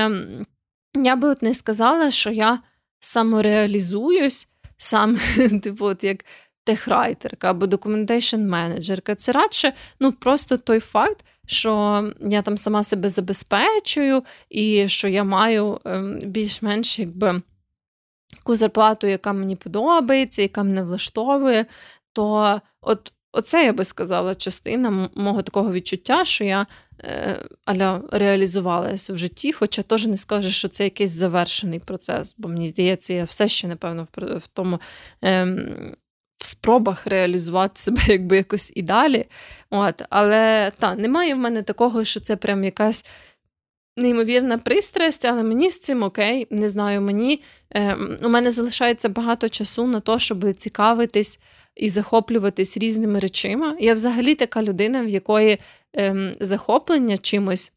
я 1.05 1.15
би 1.15 1.27
от 1.27 1.41
не 1.41 1.53
сказала, 1.53 2.11
що 2.11 2.29
я 2.29 2.59
самореалізуюсь 2.99 4.47
сам, 4.77 5.17
типу, 5.63 5.85
от 5.85 6.03
як 6.03 6.25
техрайтерка 6.63 7.49
або 7.49 7.67
документейшн 7.67 8.41
менеджерка. 8.41 9.15
Це 9.15 9.31
радше 9.31 9.73
ну, 9.99 10.11
просто 10.11 10.57
той 10.57 10.79
факт, 10.79 11.25
що 11.45 12.03
я 12.21 12.41
там 12.41 12.57
сама 12.57 12.83
себе 12.83 13.09
забезпечую, 13.09 14.23
і 14.49 14.89
що 14.89 15.07
я 15.07 15.23
маю 15.23 15.79
ем, 15.85 16.19
більш-менш 16.23 16.99
якби 16.99 17.41
таку 18.35 18.55
зарплату, 18.55 19.07
яка 19.07 19.33
мені 19.33 19.55
подобається, 19.55 20.41
яка 20.41 20.63
мене 20.63 20.83
влаштовує. 20.83 21.65
То 22.13 22.61
от 22.81 23.13
Оце 23.31 23.65
я 23.65 23.73
би 23.73 23.85
сказала 23.85 24.35
частина 24.35 25.09
мого 25.15 25.41
такого 25.41 25.71
відчуття, 25.71 26.25
що 26.25 26.43
я 26.43 26.67
аля 27.65 28.01
реалізувалася 28.11 29.13
в 29.13 29.17
житті, 29.17 29.53
хоча 29.53 29.81
теж 29.81 30.07
не 30.07 30.17
скажу, 30.17 30.51
що 30.51 30.67
це 30.67 30.83
якийсь 30.83 31.11
завершений 31.11 31.79
процес, 31.79 32.35
бо 32.37 32.49
мені 32.49 32.67
здається, 32.67 33.13
я 33.13 33.23
все 33.23 33.47
ще, 33.47 33.67
напевно, 33.67 34.07
в, 34.17 34.47
тому 34.53 34.79
е, 35.23 35.45
в 36.37 36.45
спробах 36.45 37.07
реалізувати 37.07 37.81
себе 37.81 38.01
якби 38.07 38.37
якось 38.37 38.71
і 38.75 38.81
далі. 38.81 39.25
От, 39.69 40.01
Але 40.09 40.71
та, 40.79 40.95
немає 40.95 41.35
в 41.35 41.37
мене 41.37 41.63
такого, 41.63 42.05
що 42.05 42.19
це 42.19 42.35
прям 42.35 42.63
якась. 42.63 43.05
Неймовірна 43.99 44.57
пристрасть, 44.57 45.25
але 45.25 45.43
мені 45.43 45.69
з 45.69 45.79
цим 45.79 46.03
окей, 46.03 46.47
не 46.51 46.69
знаю, 46.69 47.01
мені 47.01 47.41
е, 47.75 47.97
у 48.23 48.29
мене 48.29 48.51
залишається 48.51 49.09
багато 49.09 49.49
часу 49.49 49.87
на 49.87 49.99
те, 49.99 50.19
щоб 50.19 50.53
цікавитись 50.53 51.39
і 51.80 51.89
захоплюватись 51.89 52.78
різними 52.78 53.19
речима. 53.19 53.78
Я 53.80 53.93
взагалі 53.93 54.36
така 54.36 54.63
людина, 54.63 55.03
в 55.03 55.07
якої 55.07 55.57
ем, 55.93 56.34
захоплення 56.39 57.17
чимось 57.17 57.71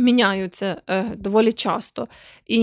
міняються 0.00 0.82
е, 0.88 1.04
доволі 1.16 1.52
часто. 1.52 2.08
І 2.46 2.62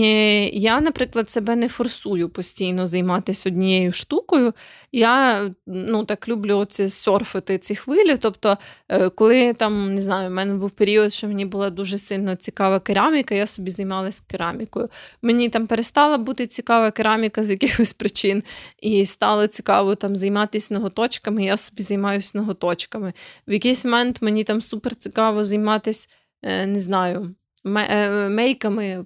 я, 0.60 0.80
наприклад, 0.80 1.30
себе 1.30 1.56
не 1.56 1.68
форсую 1.68 2.28
постійно 2.28 2.86
займатися 2.86 3.48
однією 3.48 3.92
штукою. 3.92 4.52
Я 4.92 5.50
ну, 5.66 6.04
так 6.04 6.28
люблю 6.28 6.56
оці 6.56 6.88
серфити 6.88 7.58
ці 7.58 7.76
хвилі. 7.76 8.16
Тобто, 8.20 8.58
е, 8.88 9.08
коли 9.08 9.52
там, 9.54 9.94
не 9.94 10.02
знаю, 10.02 10.28
в 10.28 10.32
мене 10.32 10.54
був 10.54 10.70
період, 10.70 11.12
що 11.12 11.28
мені 11.28 11.44
була 11.44 11.70
дуже 11.70 11.98
сильно 11.98 12.36
цікава 12.36 12.80
кераміка, 12.80 13.34
я 13.34 13.46
собі 13.46 13.70
займалася 13.70 14.22
керамікою. 14.26 14.88
Мені 15.22 15.48
там 15.48 15.66
перестала 15.66 16.18
бути 16.18 16.46
цікава 16.46 16.90
кераміка 16.90 17.44
з 17.44 17.50
якихось 17.50 17.92
причин, 17.92 18.42
і 18.80 19.04
стало 19.04 19.46
цікаво 19.46 19.94
там 19.94 20.16
займатися 20.16 20.74
ноготочками, 20.74 21.44
я 21.44 21.56
собі 21.56 21.82
займаюся 21.82 22.38
ноготочками. 22.38 23.12
В 23.46 23.52
якийсь 23.52 23.84
момент 23.84 24.22
мені 24.22 24.44
там 24.44 24.60
супер 24.60 24.94
цікаво 24.94 25.44
займатися. 25.44 26.08
Е, 26.42 26.66
не 26.66 26.80
знаю, 26.80 27.34
е, 27.66 28.28
мейками. 28.28 29.04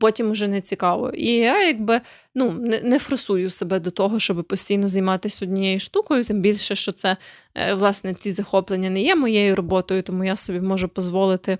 Потім 0.00 0.30
вже 0.30 0.48
не 0.48 0.60
цікаво. 0.60 1.10
І 1.10 1.26
я 1.26 1.66
якби 1.66 2.00
ну, 2.34 2.50
не 2.82 2.98
форсую 2.98 3.50
себе 3.50 3.80
до 3.80 3.90
того, 3.90 4.18
щоб 4.18 4.44
постійно 4.44 4.88
займатися 4.88 5.44
однією 5.44 5.80
штукою, 5.80 6.24
тим 6.24 6.40
більше, 6.40 6.76
що 6.76 6.92
це, 6.92 7.16
е, 7.54 7.74
власне, 7.74 8.14
ці 8.14 8.32
захоплення 8.32 8.90
не 8.90 9.02
є 9.02 9.14
моєю 9.14 9.56
роботою, 9.56 10.02
тому 10.02 10.24
я 10.24 10.36
собі 10.36 10.60
можу 10.60 10.90
дозволити 10.96 11.58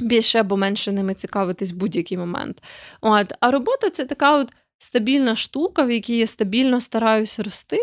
більше 0.00 0.40
або 0.40 0.56
менше 0.56 0.92
ними 0.92 1.14
цікавитись 1.14 1.72
в 1.72 1.76
будь-який 1.76 2.18
момент. 2.18 2.62
От. 3.00 3.32
А 3.40 3.50
робота 3.50 3.90
це 3.90 4.04
така 4.04 4.38
от 4.38 4.52
стабільна 4.78 5.36
штука, 5.36 5.82
в 5.82 5.90
якій 5.90 6.16
я 6.16 6.26
стабільно 6.26 6.80
стараюся 6.80 7.42
рости. 7.42 7.78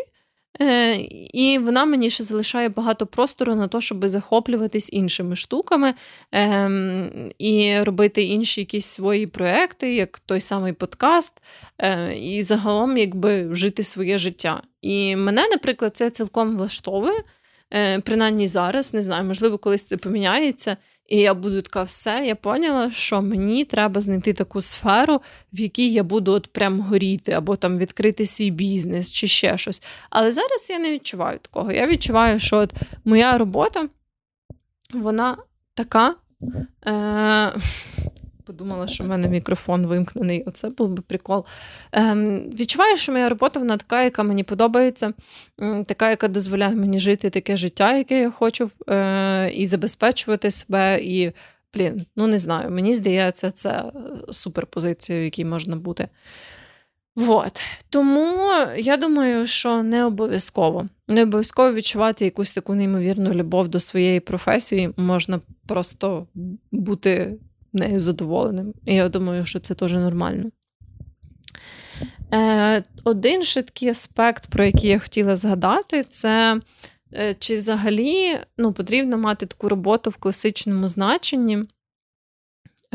Е, 0.60 0.96
І 1.34 1.58
вона 1.58 1.86
мені 1.86 2.10
ще 2.10 2.24
залишає 2.24 2.70
багато 2.70 3.06
простору 3.08 3.56
на 3.56 3.68
те, 3.68 3.82
щоб 3.82 4.08
захоплюватись 4.08 4.94
іншими 4.94 5.36
штуками 5.36 5.94
е, 6.34 6.70
і 7.38 7.80
робити 7.80 8.24
інші 8.24 8.62
якісь 8.62 8.86
свої 8.86 9.28
проекти, 9.28 9.94
як 9.94 10.20
той 10.20 10.42
самий 10.42 10.74
подкаст, 10.74 11.34
е, 11.78 12.14
і 12.18 12.42
загалом 12.42 12.98
якби 12.98 13.56
жити 13.56 13.84
своє 13.84 14.18
життя. 14.18 14.62
І 14.82 15.16
мене, 15.16 15.48
наприклад, 15.52 15.98
це 15.98 16.10
цілком 16.10 16.58
влаштовує. 16.58 17.24
Е, 17.74 18.00
принаймні 18.00 18.48
зараз, 18.48 18.94
не 18.94 19.02
знаю, 19.02 19.24
можливо, 19.24 19.58
колись 19.58 19.86
це 19.86 19.98
поміняється. 19.98 20.78
І 21.08 21.18
я 21.18 21.34
буду 21.34 21.62
така, 21.62 21.84
все, 21.84 22.24
я 22.26 22.36
поняла, 22.36 22.92
що 22.92 23.22
мені 23.22 23.66
треба 23.66 24.02
знайти 24.02 24.34
таку 24.34 24.62
сферу, 24.62 25.22
в 25.54 25.60
якій 25.60 25.92
я 25.92 26.04
буду 26.04 26.32
от 26.32 26.48
прям 26.48 26.82
горіти, 26.82 27.32
або 27.32 27.56
там 27.56 27.78
відкрити 27.78 28.26
свій 28.26 28.52
бізнес 28.52 29.12
чи 29.12 29.28
ще 29.28 29.58
щось. 29.58 29.84
Але 30.10 30.32
зараз 30.32 30.68
я 30.70 30.80
не 30.80 30.92
відчуваю 30.92 31.40
такого. 31.40 31.72
Я 31.72 31.88
відчуваю, 31.88 32.40
що 32.40 32.58
от 32.58 32.74
моя 33.06 33.38
робота, 33.38 33.88
вона 34.94 35.38
така. 35.74 36.16
Е- 36.88 37.54
подумала, 38.52 38.88
що 38.88 39.04
в 39.04 39.10
мене 39.10 39.28
мікрофон 39.28 39.86
вимкнений. 39.86 40.44
Оце 40.46 40.70
був 40.70 40.90
би 40.90 41.02
прикол. 41.02 41.46
Ем, 41.92 42.50
Відчуваю, 42.60 42.98
що 42.98 43.12
моя 43.12 43.30
робота 43.30 43.60
вона 43.60 43.78
така, 43.78 44.04
яка 44.04 44.24
мені 44.24 44.44
подобається, 44.44 45.14
така, 45.88 46.10
яка 46.10 46.28
дозволяє 46.28 46.76
мені 46.76 47.00
жити 47.00 47.30
таке 47.30 47.58
життя, 47.58 47.98
яке 47.98 48.20
я 48.20 48.32
хочу, 48.32 48.72
е, 48.90 49.52
і 49.54 49.66
забезпечувати 49.66 50.52
себе. 50.52 51.00
і 51.02 51.32
Блін, 51.74 52.06
ну 52.16 52.28
не 52.28 52.38
знаю, 52.38 52.72
мені 52.72 52.94
здається, 52.94 53.52
це 53.52 53.84
суперпозиція, 54.32 55.20
в 55.20 55.24
якій 55.24 55.46
можна 55.46 55.76
бути. 55.76 56.08
Вот. 57.16 57.62
Тому 57.90 58.52
я 58.78 58.98
думаю, 58.98 59.48
що 59.48 59.84
не 59.84 60.06
обов'язково. 60.06 60.88
Не 61.08 61.24
обов'язково 61.24 61.74
відчувати 61.74 62.26
якусь 62.26 62.54
таку 62.54 62.76
неймовірну 62.76 63.32
любов 63.32 63.68
до 63.68 63.80
своєї 63.80 64.20
професії, 64.20 64.94
можна 64.98 65.40
просто 65.68 66.28
бути 66.72 67.38
нею 67.74 68.00
задоволеним. 68.00 68.74
І 68.86 68.96
я 68.96 69.10
думаю, 69.10 69.46
що 69.46 69.60
це 69.60 69.74
теж 69.74 69.94
нормально. 69.94 70.52
Е, 72.34 72.84
Один 73.04 73.44
ще 73.44 73.62
такий 73.62 73.90
аспект, 73.90 74.48
про 74.48 74.64
який 74.64 74.90
я 74.90 75.00
хотіла 75.00 75.36
згадати, 75.36 76.04
це 76.04 76.62
е, 77.14 77.34
чи 77.34 77.58
взагалі 77.58 78.40
ну, 78.58 78.74
потрібно 78.74 79.18
мати 79.18 79.46
таку 79.46 79.70
роботу 79.70 80.10
в 80.10 80.18
класичному 80.18 80.88
значенні, 80.88 81.64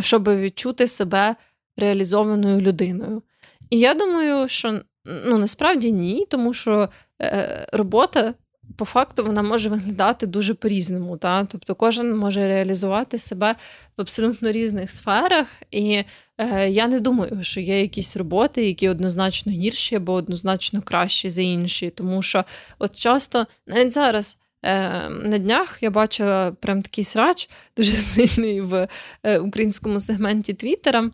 щоб 0.00 0.28
відчути 0.28 0.88
себе 0.88 1.36
реалізованою 1.76 2.60
людиною. 2.60 3.22
І 3.70 3.78
я 3.78 3.94
думаю, 3.94 4.48
що 4.48 4.80
ну, 5.04 5.38
насправді 5.38 5.92
ні, 5.92 6.26
тому 6.30 6.54
що 6.54 6.88
е, 7.22 7.66
робота 7.72 8.34
по 8.76 8.84
факту 8.84 9.24
вона 9.24 9.42
може 9.42 9.68
виглядати 9.68 10.26
дуже 10.26 10.54
по-різному. 10.54 11.16
Та? 11.16 11.44
Тобто 11.44 11.74
кожен 11.74 12.16
може 12.16 12.48
реалізувати 12.48 13.18
себе 13.18 13.56
в 13.96 14.00
абсолютно 14.00 14.52
різних 14.52 14.90
сферах. 14.90 15.46
І 15.70 16.04
е, 16.38 16.70
я 16.70 16.88
не 16.88 17.00
думаю, 17.00 17.42
що 17.42 17.60
є 17.60 17.80
якісь 17.80 18.16
роботи, 18.16 18.66
які 18.66 18.88
однозначно 18.88 19.52
гірші 19.52 19.96
або 19.96 20.12
однозначно 20.12 20.82
кращі 20.82 21.30
за 21.30 21.42
інші. 21.42 21.90
Тому 21.90 22.22
що 22.22 22.44
от 22.78 22.96
часто, 22.96 23.46
навіть 23.66 23.92
зараз. 23.92 24.38
Е, 24.62 25.08
на 25.08 25.38
днях 25.38 25.78
я 25.80 25.90
бачила 25.90 26.52
прям 26.52 26.82
такий 26.82 27.04
срач 27.04 27.50
дуже 27.76 27.92
сильний 27.92 28.60
в 28.60 28.88
е, 29.22 29.38
українському 29.38 30.00
сегменті 30.00 30.54
Твіттера. 30.54 31.10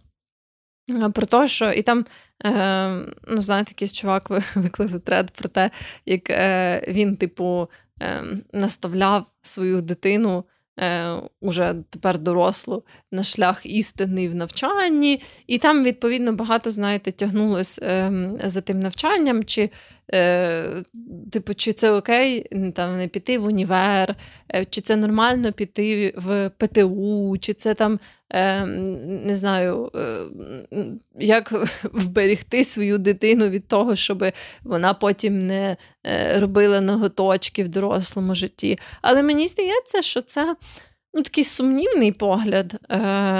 Про 1.14 1.26
те, 1.26 1.48
що 1.48 1.72
і 1.72 1.82
там, 1.82 2.06
е, 2.44 2.88
ну, 3.28 3.42
знаєте, 3.42 3.70
якийсь 3.70 3.92
чувак 3.92 4.30
виклав 4.54 5.00
тред 5.00 5.30
про 5.30 5.48
те, 5.48 5.70
як 6.06 6.30
е, 6.30 6.84
він, 6.88 7.16
типу, 7.16 7.68
е, 8.02 8.22
наставляв 8.52 9.26
свою 9.42 9.82
дитину 9.82 10.44
е, 10.80 11.14
уже 11.40 11.74
тепер 11.90 12.18
дорослу 12.18 12.84
на 13.12 13.22
шлях 13.22 13.66
істини 13.66 14.28
в 14.28 14.34
навчанні, 14.34 15.22
і 15.46 15.58
там, 15.58 15.84
відповідно, 15.84 16.32
багато, 16.32 16.70
знаєте, 16.70 17.12
тягнулось 17.12 17.78
е, 17.82 18.12
за 18.44 18.60
тим 18.60 18.80
навчанням, 18.80 19.44
чи 19.44 19.70
е, 20.14 20.82
типу, 21.32 21.54
чи 21.54 21.72
це 21.72 21.90
окей 21.90 22.46
там, 22.74 22.96
не 22.96 23.08
піти 23.08 23.38
в 23.38 23.44
універ, 23.44 24.14
е, 24.54 24.64
чи 24.64 24.80
це 24.80 24.96
нормально 24.96 25.52
піти 25.52 26.14
в 26.16 26.50
ПТУ, 26.58 27.38
чи 27.40 27.54
це 27.54 27.74
там. 27.74 28.00
Е, 28.34 28.66
не 29.26 29.36
знаю, 29.36 29.90
як 31.20 31.52
вберегти 31.92 32.64
свою 32.64 32.98
дитину 32.98 33.48
від 33.48 33.68
того, 33.68 33.96
щоб 33.96 34.24
вона 34.62 34.94
потім 34.94 35.46
не 35.46 35.76
робила 36.36 36.80
ноготочки 36.80 37.64
в 37.64 37.68
дорослому 37.68 38.34
житті. 38.34 38.78
Але 39.02 39.22
мені 39.22 39.48
здається, 39.48 40.02
що 40.02 40.20
це 40.20 40.56
ну, 41.14 41.22
такий 41.22 41.44
сумнівний 41.44 42.12
погляд 42.12 42.74
е, 42.88 42.98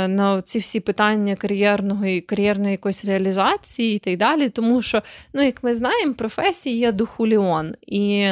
на 0.08 0.42
ці 0.42 0.58
всі 0.58 0.80
питання 0.80 1.36
кар'єрного 1.36 2.06
і 2.06 2.20
кар'єрної 2.20 2.70
якоїсь 2.70 3.04
реалізації 3.04 3.96
і 3.96 3.98
так 3.98 4.16
далі. 4.16 4.48
Тому 4.48 4.82
що, 4.82 5.02
ну, 5.32 5.42
як 5.42 5.62
ми 5.62 5.74
знаємо, 5.74 6.14
професії 6.14 6.78
є 6.78 6.92
духуліон. 6.92 7.74
І 7.86 8.30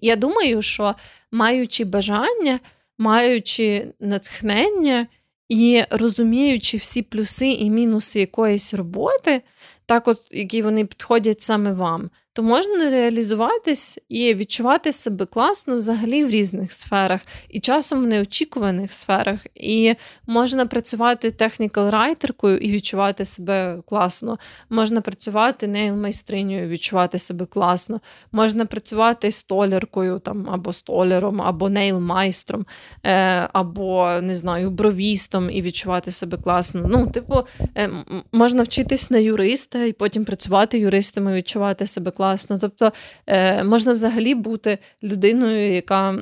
я 0.00 0.16
думаю, 0.16 0.62
що 0.62 0.94
маючи 1.32 1.84
бажання, 1.84 2.60
маючи 2.98 3.94
натхнення 4.00 5.06
і 5.48 5.82
розуміючи 5.90 6.76
всі 6.76 7.02
плюси 7.02 7.48
і 7.48 7.70
мінуси 7.70 8.20
якоїсь 8.20 8.74
роботи, 8.74 9.42
так 9.86 10.08
от, 10.08 10.20
які 10.30 10.62
вони 10.62 10.84
підходять 10.84 11.42
саме 11.42 11.72
вам, 11.72 12.10
то 12.38 12.42
можна 12.44 12.90
реалізуватись 12.90 13.98
і 14.08 14.34
відчувати 14.34 14.92
себе 14.92 15.26
класно 15.26 15.76
взагалі 15.76 16.24
в 16.24 16.30
різних 16.30 16.72
сферах, 16.72 17.20
і 17.48 17.60
часом 17.60 18.00
в 18.00 18.06
неочікуваних 18.06 18.92
сферах. 18.92 19.40
І 19.54 19.94
можна 20.26 20.66
працювати 20.66 21.30
технікал-райтеркою 21.30 22.58
і 22.58 22.72
відчувати 22.72 23.24
себе 23.24 23.78
класно. 23.88 24.38
Можна 24.70 25.00
працювати 25.00 25.66
нейл-майстринею, 25.66 26.68
відчувати 26.68 27.18
себе 27.18 27.46
класно. 27.46 28.00
Можна 28.32 28.66
працювати 28.66 29.32
столяркою 29.32 30.18
там, 30.18 30.50
або 30.50 30.72
столяром, 30.72 31.42
або 31.42 31.68
нейл-майстром, 31.68 32.64
е, 33.02 33.48
або 33.52 34.18
не 34.22 34.34
знаю, 34.34 34.70
бровістом 34.70 35.50
і 35.50 35.62
відчувати 35.62 36.10
себе 36.10 36.38
класно. 36.38 36.86
Ну, 36.88 37.10
типу, 37.10 37.34
е, 37.76 37.90
можна 38.32 38.62
вчитись 38.62 39.10
на 39.10 39.18
юриста 39.18 39.84
і 39.84 39.92
потім 39.92 40.24
працювати 40.24 40.78
юристом 40.78 41.28
і 41.28 41.32
відчувати 41.32 41.86
себе 41.86 42.10
класно 42.10 42.27
класно. 42.28 42.58
Тобто 42.58 42.92
е, 43.26 43.64
можна 43.64 43.92
взагалі 43.92 44.34
бути 44.34 44.78
людиною, 45.02 45.72
яка. 45.72 46.18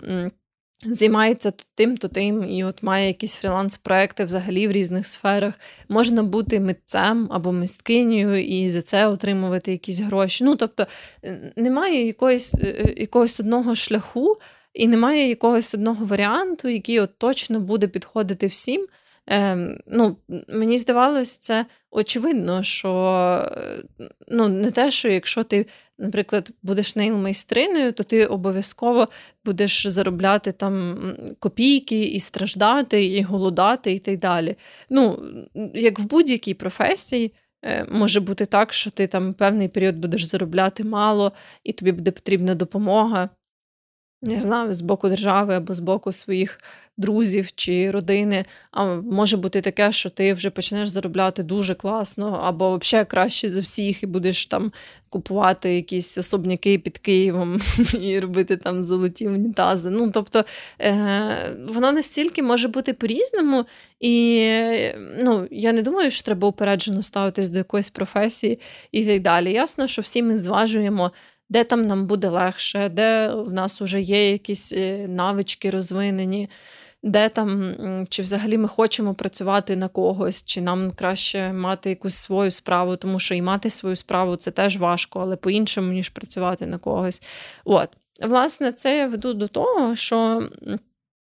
Займається 0.87 1.53
тим, 1.75 1.97
то 1.97 2.09
тим, 2.09 2.45
і 2.45 2.65
от 2.65 2.83
має 2.83 3.07
якісь 3.07 3.45
фріланс-проекти 3.45 4.25
взагалі 4.25 4.69
в 4.69 4.73
різних 4.73 5.07
сферах. 5.07 5.55
Можна 5.89 6.23
бути 6.23 6.61
митцем 6.61 7.29
або 7.31 7.53
мисткинею 7.53 8.45
і 8.45 8.69
за 8.69 8.83
це 8.83 9.07
отримувати 9.07 9.73
якісь 9.73 10.01
гроші. 10.01 10.45
Ну, 10.45 10.57
тобто 10.57 10.87
немає 11.57 12.07
якоїсь, 12.07 12.55
е, 12.55 12.59
е, 12.67 12.95
якогось 12.97 13.41
одного 13.41 13.75
шляху 13.75 14.37
і 14.75 14.89
немає 14.89 15.29
якогось 15.29 15.75
одного 15.75 16.05
варіанту, 16.05 16.69
який 16.69 17.01
от 17.01 17.19
точно 17.19 17.61
буде 17.61 17.89
підходити 17.89 18.47
всім. 18.47 18.87
Ем, 19.27 19.79
ну, 19.87 20.16
Мені 20.49 20.79
здавалось, 20.79 21.39
це 21.39 21.66
очевидно, 21.91 22.62
що 22.62 23.53
ну, 24.29 24.49
не 24.49 24.70
те, 24.70 24.91
що 24.91 25.09
якщо 25.09 25.45
ти, 25.45 25.66
наприклад, 25.99 26.51
будеш 26.62 26.97
нейл-майстриною, 26.97 27.93
то 27.93 28.03
ти 28.03 28.27
обов'язково 28.27 29.09
будеш 29.45 29.87
заробляти 29.87 30.53
там 30.53 30.97
копійки 31.39 32.05
і 32.05 32.20
страждати, 32.20 33.05
і 33.05 33.22
голодати, 33.22 33.93
і 33.93 33.99
так 33.99 34.18
далі. 34.18 34.57
Ну, 34.91 35.22
Як 35.74 35.99
в 35.99 36.05
будь-якій 36.05 36.55
професії. 36.55 37.33
Е, 37.64 37.87
може 37.91 38.20
бути 38.20 38.47
так, 38.47 38.72
що 38.72 38.91
ти 38.91 39.07
там 39.07 39.33
певний 39.33 39.68
період 39.68 39.97
будеш 39.97 40.24
заробляти 40.24 40.85
мало, 40.85 41.33
і 41.64 41.72
тобі 41.72 41.93
буде 41.93 42.11
потрібна 42.11 42.55
допомога 42.55 43.29
не 44.23 44.41
знаю, 44.41 44.75
з 44.75 44.81
боку 44.81 45.09
держави 45.09 45.55
або 45.55 45.75
з 45.75 45.81
боку 45.81 46.12
своїх 46.12 46.59
друзів 46.97 47.49
чи 47.55 47.91
родини. 47.91 48.45
А 48.71 48.85
може 48.95 49.37
бути 49.37 49.61
таке, 49.61 49.93
що 49.93 50.11
ти 50.11 50.33
вже 50.33 50.51
почнеш 50.51 50.89
заробляти 50.89 51.43
дуже 51.43 51.75
класно, 51.75 52.41
або 52.45 52.77
взагалі 52.77 53.07
краще 53.07 53.49
за 53.49 53.61
всіх, 53.61 54.03
і 54.03 54.07
будеш 54.07 54.47
там 54.47 54.73
купувати 55.09 55.75
якісь 55.75 56.19
особняки 56.19 56.79
під 56.79 56.99
Києвом 56.99 57.61
і 58.01 58.21
робити 58.21 58.57
там 58.57 58.85
золоті 58.85 59.29
унітази. 59.29 59.91
Ну, 59.91 60.11
тобто 60.11 60.45
е- 60.81 61.57
воно 61.69 61.93
настільки 61.93 62.43
може 62.43 62.69
бути 62.69 62.93
по-різному, 62.93 63.64
і 64.01 64.51
ну, 65.23 65.49
я 65.51 65.73
не 65.73 65.83
думаю, 65.83 66.11
що 66.11 66.23
треба 66.23 66.49
упереджено 66.49 67.03
ставитись 67.03 67.49
до 67.49 67.59
якоїсь 67.59 67.91
професії 67.91 68.59
і 68.93 69.07
так 69.07 69.23
далі. 69.23 69.53
Ясно, 69.53 69.87
що 69.87 70.03
всі 70.03 70.23
ми 70.23 70.39
зважуємо 70.39 71.11
де 71.49 71.65
там 71.65 71.87
нам 71.87 72.07
буде 72.07 72.29
легше, 72.29 72.89
де 72.89 73.35
в 73.35 73.53
нас 73.53 73.81
вже 73.81 74.01
є 74.01 74.31
якісь 74.31 74.73
е, 74.73 75.09
навички 75.09 75.71
розвинені, 75.71 76.51
де 77.03 77.29
там, 77.29 77.75
чи 78.09 78.23
взагалі 78.23 78.59
ми 78.59 78.69
хочемо 78.69 79.15
працювати 79.15 79.77
на 79.77 79.89
когось, 79.89 80.45
чи 80.45 80.61
нам 80.61 80.91
краще 80.91 81.53
мати 81.53 81.91
якусь 81.91 82.17
свою 82.17 82.51
справу, 82.51 82.97
тому 82.97 83.19
що 83.19 83.35
і 83.35 83.43
мати 83.43 83.71
свою 83.71 83.97
справу 83.97 84.37
це 84.37 84.51
теж 84.51 84.77
важко, 84.77 85.21
але 85.21 85.37
по-іншому, 85.37 85.93
ніж 85.93 86.09
працювати 86.09 86.67
на 86.67 86.79
когось. 86.79 87.23
От. 87.65 87.89
Власне, 88.23 88.73
це 88.73 88.99
я 88.99 89.07
веду 89.07 89.35
до 89.35 89.49
того, 89.49 89.97
що. 89.97 90.49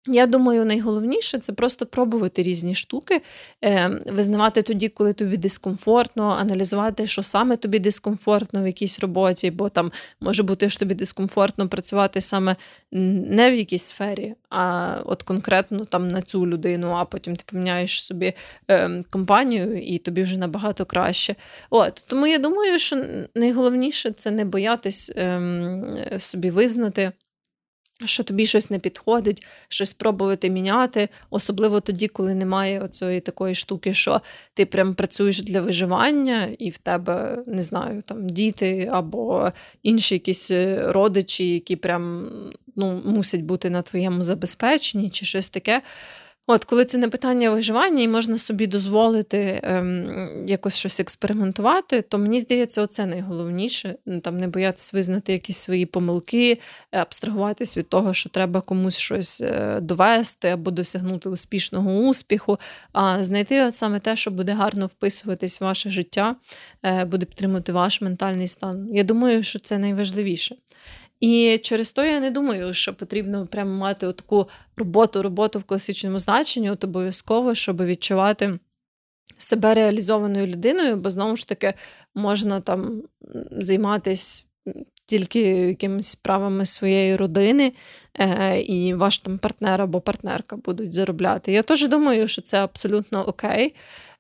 Я 0.07 0.27
думаю, 0.27 0.65
найголовніше 0.65 1.39
це 1.39 1.53
просто 1.53 1.87
пробувати 1.87 2.43
різні 2.43 2.75
штуки, 2.75 3.23
е, 3.65 4.03
визнавати 4.07 4.63
тоді, 4.63 4.89
коли 4.89 5.13
тобі 5.13 5.37
дискомфортно, 5.37 6.31
аналізувати, 6.31 7.07
що 7.07 7.23
саме 7.23 7.57
тобі 7.57 7.79
дискомфортно 7.79 8.63
в 8.63 8.67
якійсь 8.67 9.01
роботі, 9.01 9.51
бо 9.51 9.69
там 9.69 9.93
може 10.21 10.43
бути, 10.43 10.71
що 10.71 10.79
тобі 10.79 10.95
дискомфортно 10.95 11.69
працювати 11.69 12.21
саме 12.21 12.57
не 12.93 13.51
в 13.51 13.55
якійсь 13.55 13.85
сфері, 13.85 14.35
а 14.51 14.97
от 15.05 15.23
конкретно 15.23 15.85
там 15.85 16.09
на 16.09 16.23
цю 16.23 16.47
людину, 16.47 16.91
а 16.91 17.05
потім 17.05 17.37
ти 17.37 17.45
поміняєш 17.47 18.05
собі 18.05 18.33
е, 18.69 19.05
компанію, 19.11 19.79
і 19.79 19.99
тобі 19.99 20.23
вже 20.23 20.39
набагато 20.39 20.85
краще. 20.87 21.35
От 21.71 22.05
Тому 22.07 22.27
я 22.27 22.39
думаю, 22.39 22.79
що 22.79 23.05
найголовніше 23.35 24.11
це 24.11 24.31
не 24.31 24.45
боятись 24.45 25.11
е, 25.17 26.17
собі 26.19 26.51
визнати 26.51 27.13
що 28.05 28.25
тобі 28.25 28.47
щось 28.47 28.71
не 28.71 28.79
підходить, 28.79 29.47
щось 29.69 29.91
спробувати 29.91 30.51
міняти, 30.51 31.09
особливо 31.31 31.81
тоді, 31.81 32.09
коли 32.09 32.35
немає 32.35 32.81
оцієї 32.81 33.21
такої 33.21 33.55
штуки, 33.55 33.95
що 33.95 34.21
ти 34.55 34.67
прям 34.67 34.95
працюєш 34.95 35.43
для 35.43 35.61
виживання, 35.61 36.49
і 36.59 36.71
в 36.71 36.79
тебе 36.79 37.43
не 37.47 37.63
знаю, 37.63 38.03
там 38.03 38.29
діти 38.29 38.91
або 38.93 39.53
інші 39.83 40.15
якісь 40.15 40.51
е, 40.51 40.93
родичі, 40.93 41.49
які 41.49 41.77
прям 41.77 42.29
ну, 42.77 43.03
мусять 43.05 43.43
бути 43.43 43.71
на 43.71 43.83
твоєму 43.83 44.23
забезпеченні, 44.23 45.11
чи 45.11 45.27
щось 45.27 45.49
таке. 45.49 45.83
От, 46.53 46.65
коли 46.65 46.85
це 46.85 46.99
не 46.99 47.09
питання 47.09 47.51
виживання, 47.51 48.03
і 48.03 48.09
можна 48.09 48.39
собі 48.39 48.67
дозволити 48.67 49.61
ем, 49.63 50.45
якось 50.47 50.77
щось 50.77 51.01
експериментувати, 51.01 52.03
то 52.03 52.19
мені 52.19 52.41
здається, 52.41 52.83
оце 52.83 53.07
найголовніше. 53.07 53.95
Ну, 54.07 54.21
там 54.21 54.39
не 54.39 54.49
боятися 54.49 54.91
визнати 54.97 55.33
якісь 55.33 55.57
свої 55.57 55.87
помилки, 55.87 56.59
абстрагуватись 56.91 57.77
від 57.77 57.89
того, 57.89 58.15
що 58.15 58.29
треба 58.29 58.61
комусь 58.61 58.97
щось 58.97 59.41
е, 59.41 59.79
довести 59.81 60.49
або 60.49 60.71
досягнути 60.71 61.29
успішного 61.29 61.93
успіху, 61.93 62.59
а 62.93 63.23
знайти 63.23 63.65
от 63.65 63.75
саме 63.75 63.99
те, 63.99 64.17
що 64.17 64.31
буде 64.31 64.53
гарно 64.53 64.87
вписуватись 64.87 65.61
в 65.61 65.65
ваше 65.65 65.91
життя, 65.91 66.37
е, 66.83 67.05
буде 67.05 67.27
підтримувати 67.27 67.73
ваш 67.73 68.01
ментальний 68.01 68.49
стан. 68.49 68.89
Я 68.93 69.05
думаю, 69.05 69.43
що 69.43 69.59
це 69.59 69.79
найважливіше. 69.79 70.57
І 71.21 71.59
через 71.63 71.93
то 71.93 72.05
я 72.05 72.21
не 72.21 72.31
думаю, 72.31 72.75
що 72.75 72.95
потрібно 72.95 73.47
прямо 73.47 73.71
мати 73.71 74.13
таку 74.13 74.49
роботу, 74.77 75.23
роботу 75.23 75.59
в 75.59 75.65
класичному 75.65 76.19
значенні, 76.19 76.71
от 76.71 76.85
обов'язково, 76.85 77.55
щоб 77.55 77.85
відчувати 77.85 78.59
себе 79.39 79.75
реалізованою 79.75 80.47
людиною, 80.47 80.97
бо 80.97 81.11
знову 81.11 81.37
ж 81.37 81.49
таки 81.49 81.75
можна 82.15 82.61
там 82.61 83.03
займатися 83.51 84.45
тільки 85.07 85.41
якимись 85.41 86.07
справами 86.07 86.67
своєї 86.67 87.17
родини, 87.17 87.73
е, 88.19 88.61
і 88.61 88.95
ваш 88.95 89.19
там 89.19 89.39
партнер 89.39 89.83
або 89.83 90.01
партнерка 90.01 90.57
будуть 90.57 90.93
заробляти. 90.93 91.53
Я 91.53 91.63
теж 91.63 91.89
думаю, 91.89 92.29
що 92.29 92.43
це 92.43 92.65
абсолютно 92.65 93.29
окей. 93.29 93.75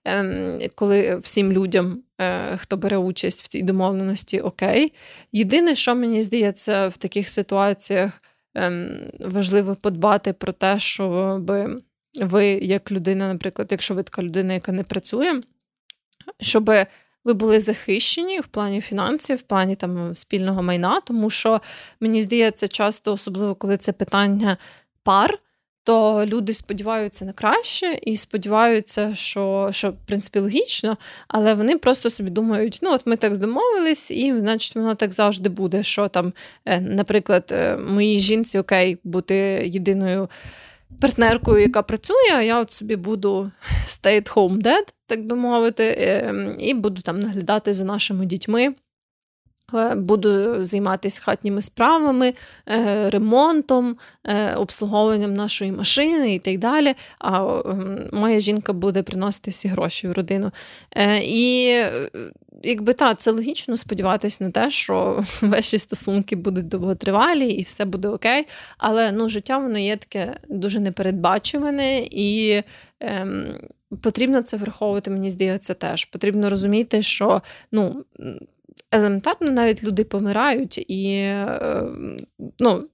Ем, 0.05 0.61
коли 0.75 1.17
всім 1.17 1.53
людям, 1.53 2.03
е, 2.21 2.57
хто 2.57 2.77
бере 2.77 2.97
участь 2.97 3.43
в 3.43 3.49
цій 3.49 3.63
домовленості, 3.63 4.41
окей. 4.41 4.93
Єдине, 5.33 5.75
що 5.75 5.95
мені 5.95 6.23
здається, 6.23 6.89
в 6.89 6.97
таких 6.97 7.29
ситуаціях 7.29 8.23
ем, 8.55 9.01
важливо 9.21 9.77
подбати 9.77 10.33
про 10.33 10.53
те, 10.53 10.79
щоб 10.79 11.51
ви, 12.21 12.47
як 12.47 12.93
людина, 12.93 13.33
наприклад, 13.33 13.69
якщо 13.71 13.95
ви 13.95 14.03
така 14.03 14.23
людина, 14.23 14.55
яка 14.55 14.73
не 14.73 14.83
працює. 14.83 15.43
щоб 16.41 16.71
ви 17.25 17.35
були 17.35 17.61
захищені 17.61 18.41
в 18.41 18.47
плані 18.47 18.81
фінансів, 18.81 19.37
в 19.39 19.43
плані 19.43 19.77
там 19.77 20.15
спільного 20.15 20.63
майна, 20.63 21.01
тому 21.01 21.31
що 21.31 21.61
мені 22.01 22.23
здається, 22.23 22.69
часто, 22.69 23.13
особливо 23.13 23.55
коли 23.55 23.77
це 23.77 23.93
питання 23.93 24.57
пар. 25.03 25.39
То 25.85 26.26
люди 26.26 26.53
сподіваються 26.53 27.24
на 27.24 27.33
краще 27.33 27.99
і 28.03 28.16
сподіваються, 28.16 29.14
що 29.14 29.68
що 29.72 29.91
в 29.91 29.97
принципі 30.07 30.39
логічно, 30.39 30.97
але 31.28 31.55
вони 31.55 31.78
просто 31.78 32.11
собі 32.11 32.31
думають: 32.31 32.78
ну 32.83 32.93
от 32.93 33.07
ми 33.07 33.16
так 33.16 33.39
домовились, 33.39 34.11
і 34.11 34.39
значить 34.39 34.76
воно 34.76 34.95
так 34.95 35.12
завжди 35.12 35.49
буде. 35.49 35.83
Що 35.83 36.09
там, 36.09 36.33
е, 36.64 36.81
наприклад, 36.81 37.45
е, 37.53 37.76
моїй 37.76 38.20
жінці 38.20 38.59
окей 38.59 38.99
бути 39.05 39.35
єдиною 39.66 40.28
партнеркою, 41.01 41.62
яка 41.62 41.83
працює, 41.83 42.33
а 42.35 42.43
я 42.43 42.61
от 42.61 42.72
собі 42.72 42.97
буду 42.97 43.51
stay-at-home 43.87 44.62
dad, 44.62 44.95
так 45.07 45.26
би 45.26 45.37
мовити, 45.37 45.97
ем, 45.99 46.57
і 46.59 46.74
буду 46.74 47.03
там 47.03 47.20
наглядати 47.20 47.72
за 47.72 47.85
нашими 47.85 48.26
дітьми. 48.26 48.74
Е, 49.75 49.95
буду 49.95 50.64
займатися 50.64 51.23
хатніми 51.25 51.62
справами, 51.62 52.35
е, 52.68 53.11
ремонтом, 53.11 53.97
е, 54.25 54.55
обслуговуванням 54.55 55.35
нашої 55.35 55.73
машини 55.73 56.35
і 56.35 56.39
так 56.39 56.59
далі. 56.59 56.95
А 57.18 57.62
моя 58.12 58.41
жінка 58.41 58.73
буде 58.73 59.03
приносити 59.03 59.51
всі 59.51 59.68
гроші 59.68 60.09
в 60.09 60.12
родину. 60.12 60.53
І 61.23 61.75
якби 62.62 62.93
так, 62.93 63.18
це 63.18 63.31
логічно 63.31 63.77
сподіватися 63.77 64.45
на 64.45 64.51
те, 64.51 64.71
що 64.71 65.25
ваші 65.43 65.79
стосунки 65.79 66.37
будуть 66.37 66.68
довготривалі 66.68 67.51
і 67.51 67.62
все 67.62 67.85
буде 67.85 68.09
окей. 68.09 68.47
Але 68.79 69.12
ну, 69.12 69.29
життя 69.29 69.59
воно 69.59 69.79
є 69.79 69.97
таке 69.97 70.37
дуже 70.49 70.81
непередбачуване 70.81 71.99
і. 72.11 72.62
Ем, 73.01 73.55
Потрібно 74.03 74.43
це 74.43 74.57
враховувати, 74.57 75.11
мені 75.11 75.31
здається, 75.31 75.75
теж. 75.75 76.05
Потрібно 76.05 76.51
розуміти, 76.51 77.03
що 77.03 77.43
ну, 77.73 78.05
елементарно 78.93 79.51
навіть 79.51 79.84
люди 79.84 80.05
помирають, 80.05 80.91
і 80.91 81.14
е, 81.14 81.84
ну, 82.59 82.88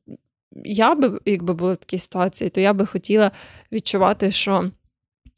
я 0.65 0.95
би, 0.95 1.21
якби 1.25 1.55
були 1.55 1.77
такі 1.77 1.99
ситуації, 1.99 2.51
то 2.51 2.61
я 2.61 2.73
би 2.73 2.87
хотіла 2.87 3.31
відчувати, 3.73 4.31
що. 4.31 4.71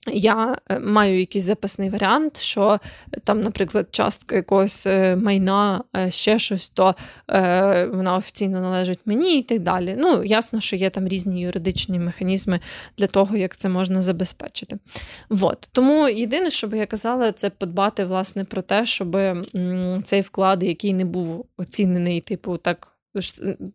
Я 0.07 0.57
е, 0.71 0.79
маю 0.79 1.19
якийсь 1.19 1.45
запасний 1.45 1.91
варіант, 1.91 2.37
що 2.37 2.79
там, 3.25 3.41
наприклад, 3.41 3.87
частка 3.91 4.37
якогось 4.37 4.87
е, 4.87 5.17
майна, 5.17 5.85
е, 5.97 6.11
ще 6.11 6.39
щось, 6.39 6.69
то 6.69 6.95
е, 7.31 7.87
вона 7.87 8.17
офіційно 8.17 8.61
належить 8.61 9.01
мені 9.05 9.39
і 9.39 9.43
так 9.43 9.59
далі. 9.59 9.97
Ну, 9.99 10.25
ясно, 10.25 10.61
що 10.61 10.77
є 10.77 10.91
там 10.91 11.09
різні 11.09 11.41
юридичні 11.41 11.99
механізми 11.99 12.61
для 12.99 13.07
того, 13.07 13.37
як 13.37 13.57
це 13.57 13.69
можна 13.69 14.03
забезпечити. 14.03 14.79
Вот. 15.29 15.69
Тому 15.73 16.09
єдине, 16.09 16.51
що 16.51 16.69
би 16.69 16.79
я 16.79 16.87
казала, 16.87 17.33
це 17.33 17.51
подбати 17.51 18.05
власне 18.05 18.45
про 18.45 18.63
те, 18.63 18.87
щоб 18.87 19.17
цей 20.05 20.21
вклад, 20.21 20.63
який 20.63 20.93
не 20.93 21.05
був 21.05 21.47
оцінений, 21.57 22.21
типу, 22.21 22.57
так. 22.57 22.98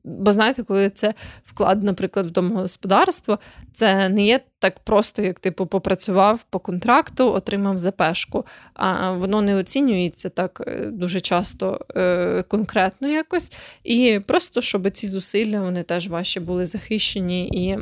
Бо 0.04 0.34
знаєте, 0.34 0.64
коли 0.64 0.90
це 0.90 1.14
вклад, 1.44 1.84
наприклад, 1.84 2.26
в 2.26 2.32
домогосподарство, 2.32 3.40
це 3.74 4.10
не 4.10 4.26
є 4.26 4.40
так 4.60 4.80
просто, 4.80 5.22
як 5.22 5.40
типу 5.40 5.66
попрацював 5.66 6.44
по 6.50 6.60
контракту, 6.60 7.34
отримав 7.34 7.78
запешку, 7.78 8.46
а 8.74 9.12
воно 9.12 9.42
не 9.42 9.56
оцінюється 9.56 10.30
так 10.30 10.64
е, 10.68 10.86
дуже 10.86 11.20
часто 11.20 11.86
е, 11.96 12.44
конкретно 12.48 13.08
якось. 13.08 13.52
І 13.84 14.20
просто 14.28 14.62
щоб 14.62 14.92
ці 14.92 15.08
зусилля 15.08 15.62
вони 15.62 15.84
теж 15.84 16.08
ваші 16.08 16.40
були 16.40 16.66
захищені 16.66 17.48
і. 17.48 17.78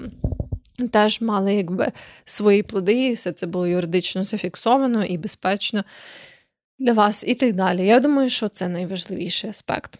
Теж 0.91 1.21
мали 1.21 1.53
якби 1.53 1.91
свої 2.25 2.63
плоди, 2.63 3.05
і 3.05 3.13
все 3.13 3.31
це 3.31 3.47
було 3.47 3.67
юридично 3.67 4.23
зафіксовано 4.23 5.05
і 5.05 5.17
безпечно 5.17 5.83
для 6.79 6.93
вас, 6.93 7.23
і 7.27 7.35
так 7.35 7.55
далі. 7.55 7.85
Я 7.85 7.99
думаю, 7.99 8.29
що 8.29 8.49
це 8.49 8.67
найважливіший 8.67 9.49
аспект. 9.49 9.99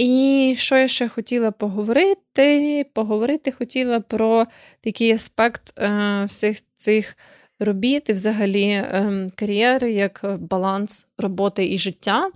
І 0.00 0.54
що 0.58 0.76
я 0.76 0.88
ще 0.88 1.08
хотіла 1.08 1.50
поговорити? 1.50 2.86
Поговорити 2.92 3.52
хотіла 3.52 4.00
про 4.00 4.46
такий 4.80 5.12
аспект 5.12 5.78
е, 5.78 6.24
всіх 6.24 6.58
цих 6.76 7.16
робіт 7.58 8.08
і 8.08 8.12
взагалі 8.12 8.64
е, 8.64 9.30
кар'єри, 9.34 9.92
як 9.92 10.20
баланс 10.38 11.06
роботи 11.18 11.72
і 11.72 11.78
життя. 11.78 12.30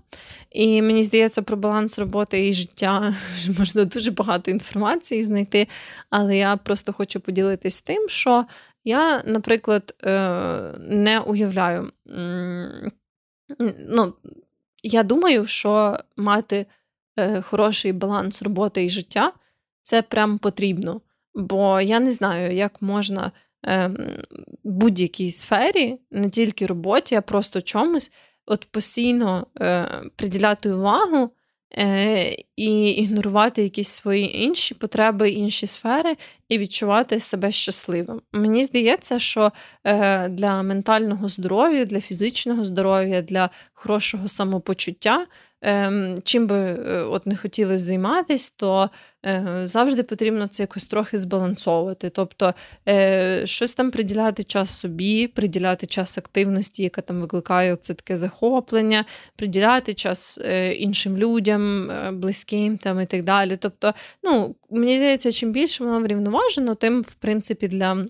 І 0.50 0.82
мені 0.82 1.02
здається, 1.02 1.42
про 1.42 1.56
баланс 1.56 1.98
роботи 1.98 2.48
і 2.48 2.52
життя 2.52 3.14
можна 3.58 3.84
дуже 3.84 4.10
багато 4.10 4.50
інформації 4.50 5.22
знайти, 5.22 5.68
але 6.10 6.36
я 6.36 6.56
просто 6.56 6.92
хочу 6.92 7.20
поділитись 7.20 7.80
тим, 7.80 8.08
що 8.08 8.44
я, 8.84 9.22
наприклад, 9.26 9.94
е, 10.02 10.10
не 10.78 11.20
уявляю. 11.20 11.90
Ну, 13.88 14.14
Я 14.82 15.02
думаю, 15.02 15.46
що 15.46 15.98
мати. 16.16 16.66
Е, 17.16 17.42
хороший 17.42 17.92
баланс 17.92 18.42
роботи 18.42 18.84
і 18.84 18.88
життя, 18.88 19.32
це 19.82 20.02
прям 20.02 20.38
потрібно. 20.38 21.00
Бо 21.34 21.80
я 21.80 22.00
не 22.00 22.10
знаю, 22.10 22.54
як 22.56 22.82
можна 22.82 23.32
е, 23.66 23.90
будь-якій 24.64 25.30
сфері, 25.30 25.98
не 26.10 26.30
тільки 26.30 26.66
роботі, 26.66 27.14
а 27.14 27.20
просто 27.20 27.60
чомусь, 27.60 28.12
от 28.46 28.64
постійно 28.64 29.46
е, 29.60 29.88
приділяти 30.16 30.72
увагу 30.72 31.30
е, 31.78 32.36
і 32.56 32.90
ігнорувати 32.90 33.62
якісь 33.62 33.88
свої 33.88 34.42
інші 34.42 34.74
потреби, 34.74 35.30
інші 35.30 35.66
сфери, 35.66 36.16
і 36.48 36.58
відчувати 36.58 37.20
себе 37.20 37.52
щасливим. 37.52 38.22
Мені 38.32 38.64
здається, 38.64 39.18
що 39.18 39.52
для 40.28 40.62
ментального 40.62 41.28
здоров'я, 41.28 41.84
для 41.84 42.00
фізичного 42.00 42.64
здоров'я, 42.64 43.22
для 43.22 43.50
хорошого 43.86 44.28
самопочуття 44.28 45.26
Ем, 45.66 46.18
чим 46.24 46.46
би 46.46 46.56
е, 46.56 47.02
от 47.02 47.26
не 47.26 47.36
хотілося 47.36 47.84
займатися, 47.84 48.52
то 48.56 48.90
е, 49.26 49.62
завжди 49.64 50.02
потрібно 50.02 50.46
це 50.46 50.62
якось 50.62 50.86
трохи 50.86 51.18
збалансовувати. 51.18 52.10
Тобто 52.10 52.54
е, 52.88 53.42
щось 53.46 53.74
там 53.74 53.90
приділяти 53.90 54.42
час 54.44 54.78
собі, 54.78 55.28
приділяти 55.28 55.86
час 55.86 56.18
активності, 56.18 56.82
яка 56.82 57.00
там 57.00 57.20
викликає 57.20 57.76
це 57.76 57.94
таке 57.94 58.16
захоплення, 58.16 59.04
приділяти 59.36 59.94
час 59.94 60.40
іншим 60.76 61.16
людям, 61.18 61.90
близьким 62.12 62.78
там 62.78 63.00
і 63.00 63.06
так 63.06 63.24
далі. 63.24 63.56
Тобто, 63.60 63.94
ну, 64.22 64.54
мені 64.70 64.96
здається, 64.96 65.32
чим 65.32 65.52
більше 65.52 65.84
воно 65.84 66.00
врівноважено, 66.00 66.74
тим, 66.74 67.02
в 67.02 67.14
принципі, 67.14 67.68
для 67.68 68.06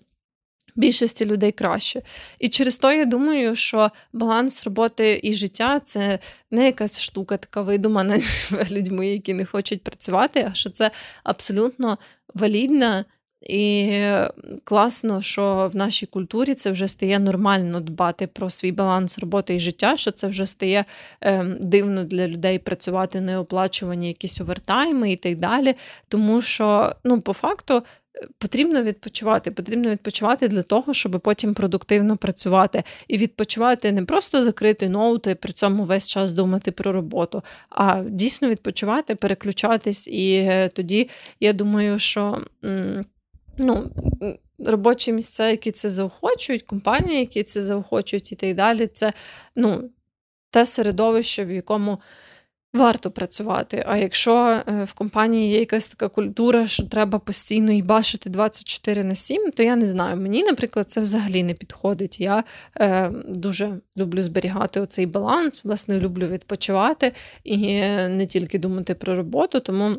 більшості 0.76 1.24
людей 1.24 1.52
краще. 1.52 2.02
І 2.38 2.48
через 2.48 2.76
то 2.76 2.92
я 2.92 3.04
думаю, 3.04 3.56
що 3.56 3.90
баланс 4.12 4.64
роботи 4.64 5.20
і 5.22 5.34
життя 5.34 5.80
це 5.84 6.18
не 6.50 6.66
якась 6.66 7.00
штука, 7.00 7.36
така 7.36 7.62
видумана 7.62 8.18
людьми, 8.70 9.08
які 9.08 9.34
не 9.34 9.44
хочуть 9.44 9.82
працювати, 9.82 10.48
а 10.50 10.54
що 10.54 10.70
це 10.70 10.90
абсолютно 11.24 11.98
валідна. 12.34 13.04
І 13.46 14.00
класно, 14.64 15.22
що 15.22 15.70
в 15.72 15.76
нашій 15.76 16.06
культурі 16.06 16.54
це 16.54 16.70
вже 16.70 16.88
стає 16.88 17.18
нормально 17.18 17.80
дбати 17.80 18.26
про 18.26 18.50
свій 18.50 18.72
баланс 18.72 19.18
роботи 19.18 19.54
і 19.54 19.58
життя, 19.58 19.96
що 19.96 20.10
це 20.10 20.26
вже 20.26 20.46
стає 20.46 20.84
е, 21.20 21.44
дивно 21.60 22.04
для 22.04 22.28
людей 22.28 22.58
працювати 22.58 23.20
неоплачувані 23.20 24.08
якісь 24.08 24.40
овертайми 24.40 25.12
і 25.12 25.16
так 25.16 25.36
далі. 25.36 25.74
Тому 26.08 26.42
що, 26.42 26.96
ну, 27.04 27.20
по 27.20 27.32
факту, 27.32 27.82
Потрібно 28.38 28.82
відпочивати, 28.82 29.50
потрібно 29.50 29.90
відпочивати 29.90 30.48
для 30.48 30.62
того, 30.62 30.94
щоб 30.94 31.20
потім 31.20 31.54
продуктивно 31.54 32.16
працювати. 32.16 32.82
І 33.08 33.18
відпочивати 33.18 33.92
не 33.92 34.04
просто 34.04 34.44
закрити 34.44 34.88
ноути, 34.88 35.30
і 35.30 35.34
при 35.34 35.52
цьому 35.52 35.84
весь 35.84 36.06
час 36.06 36.32
думати 36.32 36.72
про 36.72 36.92
роботу, 36.92 37.42
а 37.70 38.02
дійсно 38.02 38.48
відпочивати, 38.48 39.14
переключатись. 39.14 40.08
І 40.08 40.34
е, 40.34 40.68
тоді 40.68 41.10
я 41.40 41.52
думаю, 41.52 41.98
що 41.98 42.44
ну, 43.58 43.90
робочі 44.58 45.12
місця, 45.12 45.50
які 45.50 45.70
це 45.70 45.88
заохочують, 45.88 46.62
компанії, 46.62 47.20
які 47.20 47.42
це 47.42 47.62
заохочують, 47.62 48.32
і 48.32 48.36
так 48.36 48.54
далі, 48.54 48.86
це 48.86 49.12
ну, 49.56 49.90
те 50.50 50.66
середовище, 50.66 51.44
в 51.44 51.50
якому. 51.50 51.98
Варто 52.74 53.10
працювати. 53.10 53.84
А 53.86 53.96
якщо 53.96 54.34
е, 54.36 54.84
в 54.84 54.92
компанії 54.92 55.50
є 55.50 55.58
якась 55.58 55.88
така 55.88 56.08
культура, 56.08 56.66
що 56.66 56.82
треба 56.82 57.18
постійно 57.18 57.72
і 57.72 57.82
бачити 57.82 58.30
24 58.30 59.04
на 59.04 59.14
7, 59.14 59.50
то 59.50 59.62
я 59.62 59.76
не 59.76 59.86
знаю. 59.86 60.16
Мені, 60.16 60.42
наприклад, 60.42 60.90
це 60.90 61.00
взагалі 61.00 61.42
не 61.42 61.54
підходить. 61.54 62.20
Я 62.20 62.44
е, 62.76 63.10
дуже 63.28 63.78
люблю 63.96 64.22
зберігати 64.22 64.80
оцей 64.80 65.06
баланс, 65.06 65.64
власне, 65.64 66.00
люблю 66.00 66.26
відпочивати 66.26 67.12
і 67.44 67.56
не 68.08 68.26
тільки 68.26 68.58
думати 68.58 68.94
про 68.94 69.16
роботу. 69.16 69.60
Тому 69.60 69.96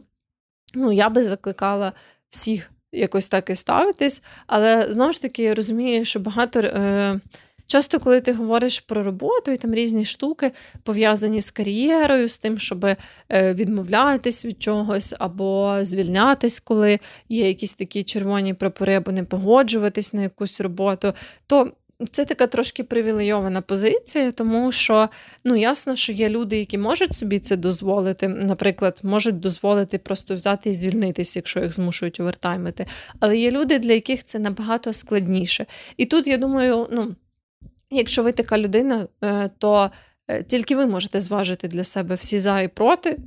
ну, 0.73 0.91
я 0.91 1.09
би 1.09 1.23
закликала 1.23 1.93
всіх 2.29 2.71
якось 2.91 3.27
так 3.27 3.49
і 3.49 3.55
ставитись. 3.55 4.23
Але 4.47 4.91
знову 4.91 5.13
ж 5.13 5.21
таки 5.21 5.43
я 5.43 5.55
розумію, 5.55 6.05
що 6.05 6.19
багато. 6.19 6.59
Е, 6.59 7.19
Часто, 7.67 7.99
коли 7.99 8.21
ти 8.21 8.33
говориш 8.33 8.79
про 8.79 9.03
роботу 9.03 9.51
і 9.51 9.57
там 9.57 9.73
різні 9.73 10.05
штуки 10.05 10.51
пов'язані 10.83 11.41
з 11.41 11.51
кар'єрою, 11.51 12.29
з 12.29 12.37
тим, 12.37 12.59
щоб 12.59 12.85
е, 12.85 12.97
відмовлятись 13.29 14.45
від 14.45 14.61
чогось, 14.63 15.15
або 15.19 15.79
звільнятись, 15.81 16.59
коли 16.59 16.99
є 17.29 17.47
якісь 17.47 17.73
такі 17.73 18.03
червоні 18.03 18.53
прапори, 18.53 18.95
або 18.95 19.11
не 19.11 19.23
погоджуватись 19.23 20.13
на 20.13 20.21
якусь 20.21 20.61
роботу, 20.61 21.13
то 21.47 21.71
це 22.11 22.25
така 22.25 22.47
трошки 22.47 22.83
привілейована 22.83 23.61
позиція, 23.61 24.31
тому 24.31 24.71
що 24.71 25.09
ну 25.43 25.55
ясно, 25.55 25.95
що 25.95 26.11
є 26.11 26.29
люди, 26.29 26.59
які 26.59 26.77
можуть 26.77 27.15
собі 27.15 27.39
це 27.39 27.55
дозволити. 27.55 28.27
Наприклад, 28.27 28.99
можуть 29.03 29.39
дозволити 29.39 29.97
просто 29.97 30.35
взяти 30.35 30.69
і 30.69 30.73
звільнитися, 30.73 31.39
якщо 31.39 31.59
їх 31.59 31.73
змушують 31.73 32.19
овертаймити. 32.19 32.85
Але 33.19 33.37
є 33.37 33.51
люди, 33.51 33.79
для 33.79 33.93
яких 33.93 34.23
це 34.23 34.39
набагато 34.39 34.93
складніше. 34.93 35.65
І 35.97 36.05
тут 36.05 36.27
я 36.27 36.37
думаю, 36.37 36.87
ну 36.91 37.15
якщо 37.91 38.23
ви 38.23 38.31
така 38.31 38.57
людина, 38.57 39.07
е, 39.23 39.49
то 39.57 39.91
е, 40.27 40.43
тільки 40.43 40.75
ви 40.75 40.85
можете 40.85 41.19
зважити 41.19 41.67
для 41.67 41.83
себе 41.83 42.15
всі 42.15 42.39
за 42.39 42.61
і 42.61 42.67
проти. 42.67 43.17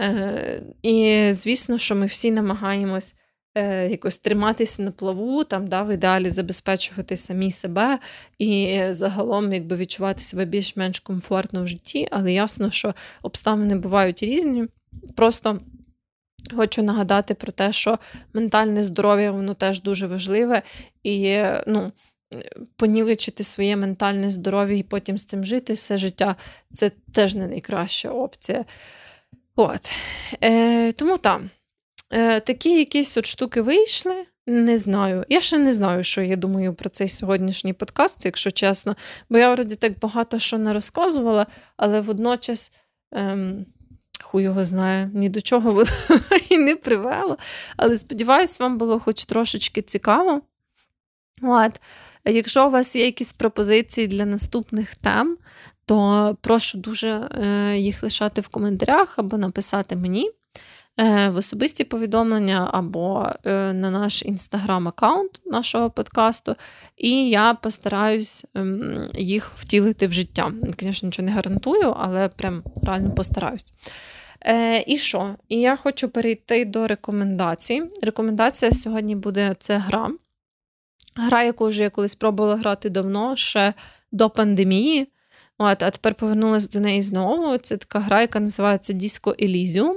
Е, 0.00 0.62
і 0.82 1.28
звісно, 1.32 1.78
що 1.78 1.94
ми 1.94 2.06
всі 2.06 2.30
намагаємось 2.30 3.14
якось 3.90 4.18
триматися 4.18 4.82
на 4.82 4.90
плаву, 4.90 5.44
там, 5.44 5.68
да, 5.68 5.82
в 5.82 5.94
ідеалі 5.94 6.30
забезпечувати 6.30 7.16
самі 7.16 7.50
себе 7.50 7.98
і 8.38 8.80
загалом 8.90 9.52
якби 9.52 9.76
відчувати 9.76 10.20
себе 10.20 10.44
більш-менш 10.44 11.00
комфортно 11.00 11.62
в 11.62 11.66
житті, 11.66 12.08
але 12.10 12.32
ясно, 12.32 12.70
що 12.70 12.94
обставини 13.22 13.76
бувають 13.76 14.22
різні. 14.22 14.64
Просто 15.16 15.60
хочу 16.56 16.82
нагадати 16.82 17.34
про 17.34 17.52
те, 17.52 17.72
що 17.72 17.98
ментальне 18.34 18.82
здоров'я 18.82 19.30
воно 19.30 19.54
теж 19.54 19.82
дуже 19.82 20.06
важливе 20.06 20.62
і 21.02 21.38
ну. 21.66 21.92
Понівечити 22.76 23.44
своє 23.44 23.76
ментальне 23.76 24.30
здоров'я 24.30 24.76
і 24.76 24.82
потім 24.82 25.18
з 25.18 25.24
цим 25.24 25.44
жити 25.44 25.72
все 25.72 25.98
життя 25.98 26.36
це 26.72 26.90
теж 27.14 27.34
не 27.34 27.46
найкраща 27.46 28.10
опція. 28.10 28.64
От. 29.56 29.90
Е, 30.44 30.92
Тому 30.92 31.18
там. 31.18 31.50
Е, 32.10 32.40
Такі 32.40 32.78
якісь 32.78 33.16
от 33.16 33.26
штуки 33.26 33.60
вийшли. 33.60 34.26
Не 34.46 34.78
знаю. 34.78 35.24
Я 35.28 35.40
ще 35.40 35.58
не 35.58 35.72
знаю, 35.72 36.04
що 36.04 36.22
я 36.22 36.36
думаю 36.36 36.74
про 36.74 36.90
цей 36.90 37.08
сьогоднішній 37.08 37.72
подкаст, 37.72 38.24
якщо 38.24 38.50
чесно. 38.50 38.96
Бо 39.30 39.38
я 39.38 39.54
вроді 39.54 39.74
так 39.74 39.98
багато 39.98 40.38
що 40.38 40.58
не 40.58 40.72
розказувала, 40.72 41.46
але 41.76 42.00
водночас 42.00 42.72
ем, 43.12 43.66
хуй 44.20 44.42
його 44.42 44.64
знає, 44.64 45.10
ні 45.14 45.28
до 45.28 45.40
чого 45.40 45.72
воно 45.72 45.90
і 46.48 46.58
не 46.58 46.76
привело. 46.76 47.38
Але 47.76 47.98
сподіваюсь, 47.98 48.60
вам 48.60 48.78
було 48.78 49.00
хоч 49.00 49.24
трошечки 49.24 49.82
цікаво. 49.82 50.42
От. 51.42 51.80
Якщо 52.26 52.66
у 52.66 52.70
вас 52.70 52.96
є 52.96 53.04
якісь 53.04 53.32
пропозиції 53.32 54.06
для 54.06 54.24
наступних 54.24 54.96
тем, 54.96 55.36
то 55.86 56.36
прошу 56.40 56.78
дуже 56.78 57.08
е, 57.08 57.76
їх 57.78 58.02
лишати 58.02 58.40
в 58.40 58.48
коментарях 58.48 59.18
або 59.18 59.38
написати 59.38 59.96
мені 59.96 60.30
е, 61.00 61.28
в 61.28 61.36
особисті 61.36 61.84
повідомлення, 61.84 62.70
або 62.72 63.26
е, 63.44 63.72
на 63.72 63.90
наш 63.90 64.22
інстаграм-аккаунт 64.22 65.40
нашого 65.44 65.90
подкасту, 65.90 66.56
і 66.96 67.28
я 67.28 67.54
постараюсь 67.54 68.44
ем, 68.54 69.10
їх 69.14 69.52
втілити 69.58 70.06
в 70.06 70.12
життя. 70.12 70.52
Звісно, 70.80 71.06
нічого 71.06 71.26
не 71.28 71.34
гарантую, 71.34 71.94
але 71.98 72.28
прям 72.28 72.62
реально 72.82 73.10
постараюсь. 73.14 73.74
І 74.86 74.98
що? 74.98 75.34
І 75.48 75.60
я 75.60 75.76
хочу 75.76 76.08
перейти 76.08 76.64
до 76.64 76.86
рекомендацій. 76.86 77.82
Рекомендація 78.02 78.72
сьогодні 78.72 79.16
буде 79.16 79.56
це 79.58 79.78
гра. 79.78 80.10
Гра, 81.16 81.42
яку 81.42 81.66
вже 81.66 81.82
я 81.82 81.90
колись 81.90 82.14
пробувала 82.14 82.56
грати 82.56 82.90
давно, 82.90 83.36
ще 83.36 83.74
до 84.12 84.30
пандемії. 84.30 85.08
От, 85.58 85.82
А 85.82 85.90
тепер 85.90 86.14
повернулася 86.14 86.68
до 86.72 86.80
неї 86.80 87.02
знову. 87.02 87.58
Це 87.58 87.76
така 87.76 87.98
гра, 87.98 88.20
яка 88.20 88.40
називається 88.40 88.92
Disco 88.92 89.44
Elysium. 89.44 89.94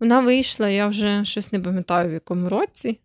Вона 0.00 0.20
вийшла, 0.20 0.68
я 0.68 0.86
вже 0.86 1.24
щось 1.24 1.52
не 1.52 1.60
пам'ятаю, 1.60 2.10
в 2.10 2.12
якому 2.12 2.48
році. 2.48 2.98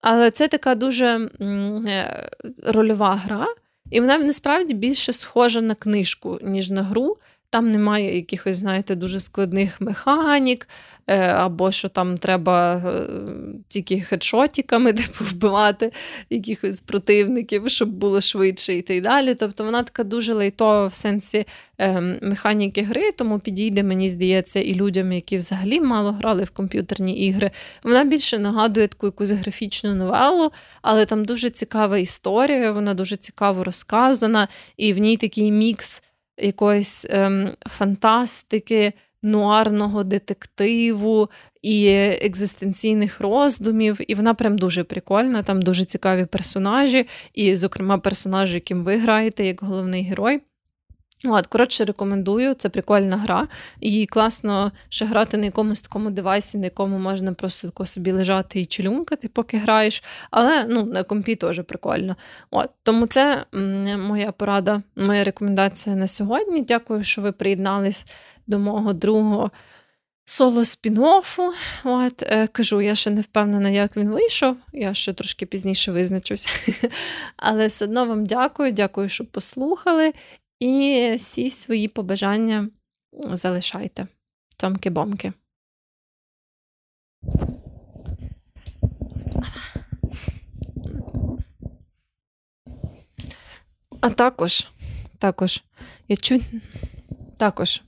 Але 0.00 0.30
це 0.30 0.48
така 0.48 0.74
дуже 0.74 1.06
е, 1.40 2.30
рольова 2.66 3.16
гра, 3.16 3.46
і 3.90 4.00
вона 4.00 4.18
насправді 4.18 4.74
більше 4.74 5.12
схожа 5.12 5.60
на 5.60 5.74
книжку, 5.74 6.38
ніж 6.42 6.70
на 6.70 6.82
гру. 6.82 7.16
Там 7.50 7.70
немає 7.70 8.16
якихось, 8.16 8.56
знаєте, 8.56 8.94
дуже 8.94 9.20
складних 9.20 9.80
механік, 9.80 10.68
е, 11.06 11.18
або 11.18 11.72
що 11.72 11.88
там 11.88 12.18
треба 12.18 12.74
е, 12.74 13.06
тільки 13.68 14.00
хедшотіками 14.00 14.92
типу, 14.92 15.24
вбивати 15.24 15.92
якихось 16.30 16.80
противників, 16.80 17.70
щоб 17.70 17.88
було 17.88 18.20
швидше 18.20 18.74
і 18.74 18.82
так 18.82 19.02
далі. 19.02 19.34
Тобто 19.34 19.64
вона 19.64 19.82
така 19.82 20.04
дуже 20.04 20.34
лайтова 20.34 20.86
в 20.86 20.94
сенсі 20.94 21.46
ем, 21.78 22.18
механіки 22.22 22.82
гри, 22.82 23.12
тому 23.12 23.38
підійде, 23.38 23.82
мені 23.82 24.08
здається, 24.08 24.60
і 24.60 24.74
людям, 24.74 25.12
які 25.12 25.36
взагалі 25.36 25.80
мало 25.80 26.12
грали 26.12 26.44
в 26.44 26.50
комп'ютерні 26.50 27.26
ігри. 27.26 27.50
Вона 27.82 28.04
більше 28.04 28.38
нагадує 28.38 28.88
таку 28.88 29.06
якусь 29.06 29.30
графічну 29.30 29.94
новелу, 29.94 30.52
але 30.82 31.06
там 31.06 31.24
дуже 31.24 31.50
цікава 31.50 31.98
історія, 31.98 32.72
вона 32.72 32.94
дуже 32.94 33.16
цікаво 33.16 33.64
розказана, 33.64 34.48
і 34.76 34.92
в 34.92 34.98
ній 34.98 35.16
такий 35.16 35.52
мікс 35.52 36.02
якоїсь 36.40 37.06
ем, 37.10 37.50
фантастики, 37.70 38.92
нуарного 39.22 40.04
детективу 40.04 41.28
і 41.62 41.88
екзистенційних 42.22 43.20
роздумів. 43.20 44.10
І 44.10 44.14
вона 44.14 44.34
прям 44.34 44.58
дуже 44.58 44.84
прикольна, 44.84 45.42
там 45.42 45.62
дуже 45.62 45.84
цікаві 45.84 46.26
персонажі, 46.26 47.06
і, 47.34 47.56
зокрема, 47.56 47.98
персонажі, 47.98 48.54
яким 48.54 48.84
ви 48.84 48.96
граєте 48.96 49.46
як 49.46 49.62
головний 49.62 50.02
герой. 50.02 50.40
От, 51.24 51.46
Коротше, 51.46 51.84
рекомендую, 51.84 52.54
це 52.54 52.68
прикольна 52.68 53.16
гра. 53.16 53.48
І 53.80 54.06
класно 54.06 54.72
ще 54.88 55.04
грати 55.04 55.36
на 55.36 55.44
якомусь 55.44 55.80
такому 55.80 56.10
девайсі, 56.10 56.58
на 56.58 56.64
якому 56.64 56.98
можна 56.98 57.32
просто 57.32 57.68
тако 57.68 57.86
собі 57.86 58.12
лежати 58.12 58.60
і 58.60 58.66
челюнкати, 58.66 59.28
поки 59.28 59.58
граєш. 59.58 60.02
Але 60.30 60.64
ну, 60.64 60.84
на 60.84 61.02
компі 61.02 61.36
теж 61.36 61.62
прикольно. 61.64 62.16
От, 62.50 62.70
Тому 62.82 63.06
це 63.06 63.44
моя 63.98 64.32
порада, 64.32 64.82
моя 64.96 65.24
рекомендація 65.24 65.96
на 65.96 66.06
сьогодні. 66.06 66.62
Дякую, 66.62 67.04
що 67.04 67.22
ви 67.22 67.32
приєднались 67.32 68.06
до 68.46 68.58
мого 68.58 68.92
другого 68.92 69.50
соло 70.24 70.60
спін-оффу. 70.60 71.52
От, 71.84 72.22
е, 72.22 72.46
Кажу, 72.46 72.80
я 72.80 72.94
ще 72.94 73.10
не 73.10 73.20
впевнена, 73.20 73.68
як 73.68 73.96
він 73.96 74.10
вийшов. 74.10 74.56
Я 74.72 74.94
ще 74.94 75.12
трошки 75.12 75.46
пізніше 75.46 75.92
визначуся. 75.92 76.48
Але 77.36 77.66
все 77.66 77.84
одно 77.84 78.06
вам 78.06 78.26
дякую, 78.26 78.72
дякую, 78.72 79.08
що 79.08 79.24
послухали. 79.24 80.12
І 80.60 81.12
всі 81.16 81.50
свої 81.50 81.88
побажання 81.88 82.70
залишайте. 83.12 84.06
Цомки-бомки. 84.56 85.32
А 94.00 94.10
також, 94.10 94.66
також, 95.18 95.62
я 96.08 96.16
чуть 96.16 96.42
також, 97.36 97.82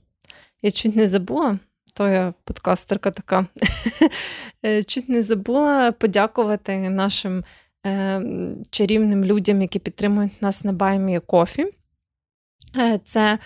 я 0.61 0.71
чуть 0.71 0.95
не 0.95 1.07
забула, 1.07 1.59
то 1.93 2.09
я 2.09 2.33
подкастерка 2.43 3.11
така, 3.11 3.45
чуть 4.87 5.09
не 5.09 5.21
забула 5.21 5.91
подякувати 5.91 6.89
нашим 6.89 7.43
е, 7.85 8.21
чарівним 8.69 9.25
людям, 9.25 9.61
які 9.61 9.79
підтримують 9.79 10.41
нас 10.41 10.63
на 10.63 10.73
Buy 10.73 11.01
Me 11.01 11.19
a 11.19 11.26
Coffee. 11.26 11.73
Е, 12.77 12.99
це 13.05 13.37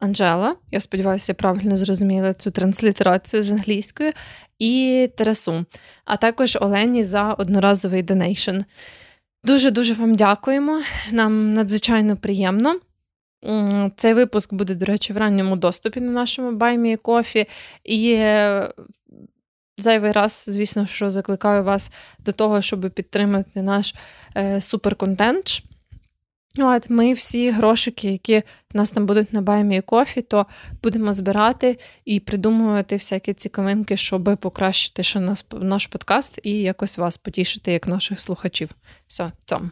Анжела, 0.00 0.56
я 0.70 0.80
сподіваюся, 0.80 1.34
правильно 1.34 1.76
зрозуміла 1.76 2.34
цю 2.34 2.50
транслітерацію 2.50 3.42
з 3.42 3.50
англійської, 3.50 4.12
і 4.58 5.08
Тарасу, 5.16 5.64
а 6.04 6.16
також 6.16 6.58
Олені 6.60 7.04
за 7.04 7.32
одноразовий 7.32 8.02
donation. 8.02 8.56
Дуже-дуже 9.44 9.94
вам 9.94 10.14
дякуємо. 10.14 10.82
Нам 11.12 11.54
надзвичайно 11.54 12.16
приємно. 12.16 12.80
Цей 13.96 14.14
випуск 14.14 14.54
буде, 14.54 14.74
до 14.74 14.84
речі, 14.84 15.12
в 15.12 15.16
ранньому 15.16 15.56
доступі 15.56 16.00
на 16.00 16.12
нашому 16.12 16.52
Buy 16.52 16.78
Me 16.78 16.96
a 16.96 17.02
Coffee. 17.02 17.46
І 17.84 18.16
зайвий 19.78 20.12
раз, 20.12 20.44
звісно, 20.48 20.86
що 20.86 21.10
закликаю 21.10 21.64
вас 21.64 21.92
до 22.18 22.32
того, 22.32 22.62
щоб 22.62 22.90
підтримати 22.90 23.62
наш 23.62 23.94
е, 24.36 24.60
суперконтент. 24.60 25.62
От 26.58 26.90
Ми 26.90 27.12
всі 27.12 27.50
грошики, 27.50 28.12
які 28.12 28.38
в 28.38 28.76
нас 28.76 28.90
там 28.90 29.06
будуть 29.06 29.32
на 29.32 29.42
Баймі 29.42 29.80
кофі, 29.80 30.22
то 30.22 30.46
будемо 30.82 31.12
збирати 31.12 31.78
і 32.04 32.20
придумувати 32.20 32.96
всякі 32.96 33.34
цікавинки, 33.34 33.96
щоб 33.96 34.36
покращити 34.40 35.02
ще 35.02 35.20
наш, 35.20 35.44
наш 35.52 35.86
подкаст 35.86 36.40
і 36.42 36.50
якось 36.50 36.98
вас 36.98 37.18
потішити, 37.18 37.72
як 37.72 37.88
наших 37.88 38.20
слухачів. 38.20 38.70
Все, 39.06 39.32
цьому. 39.44 39.70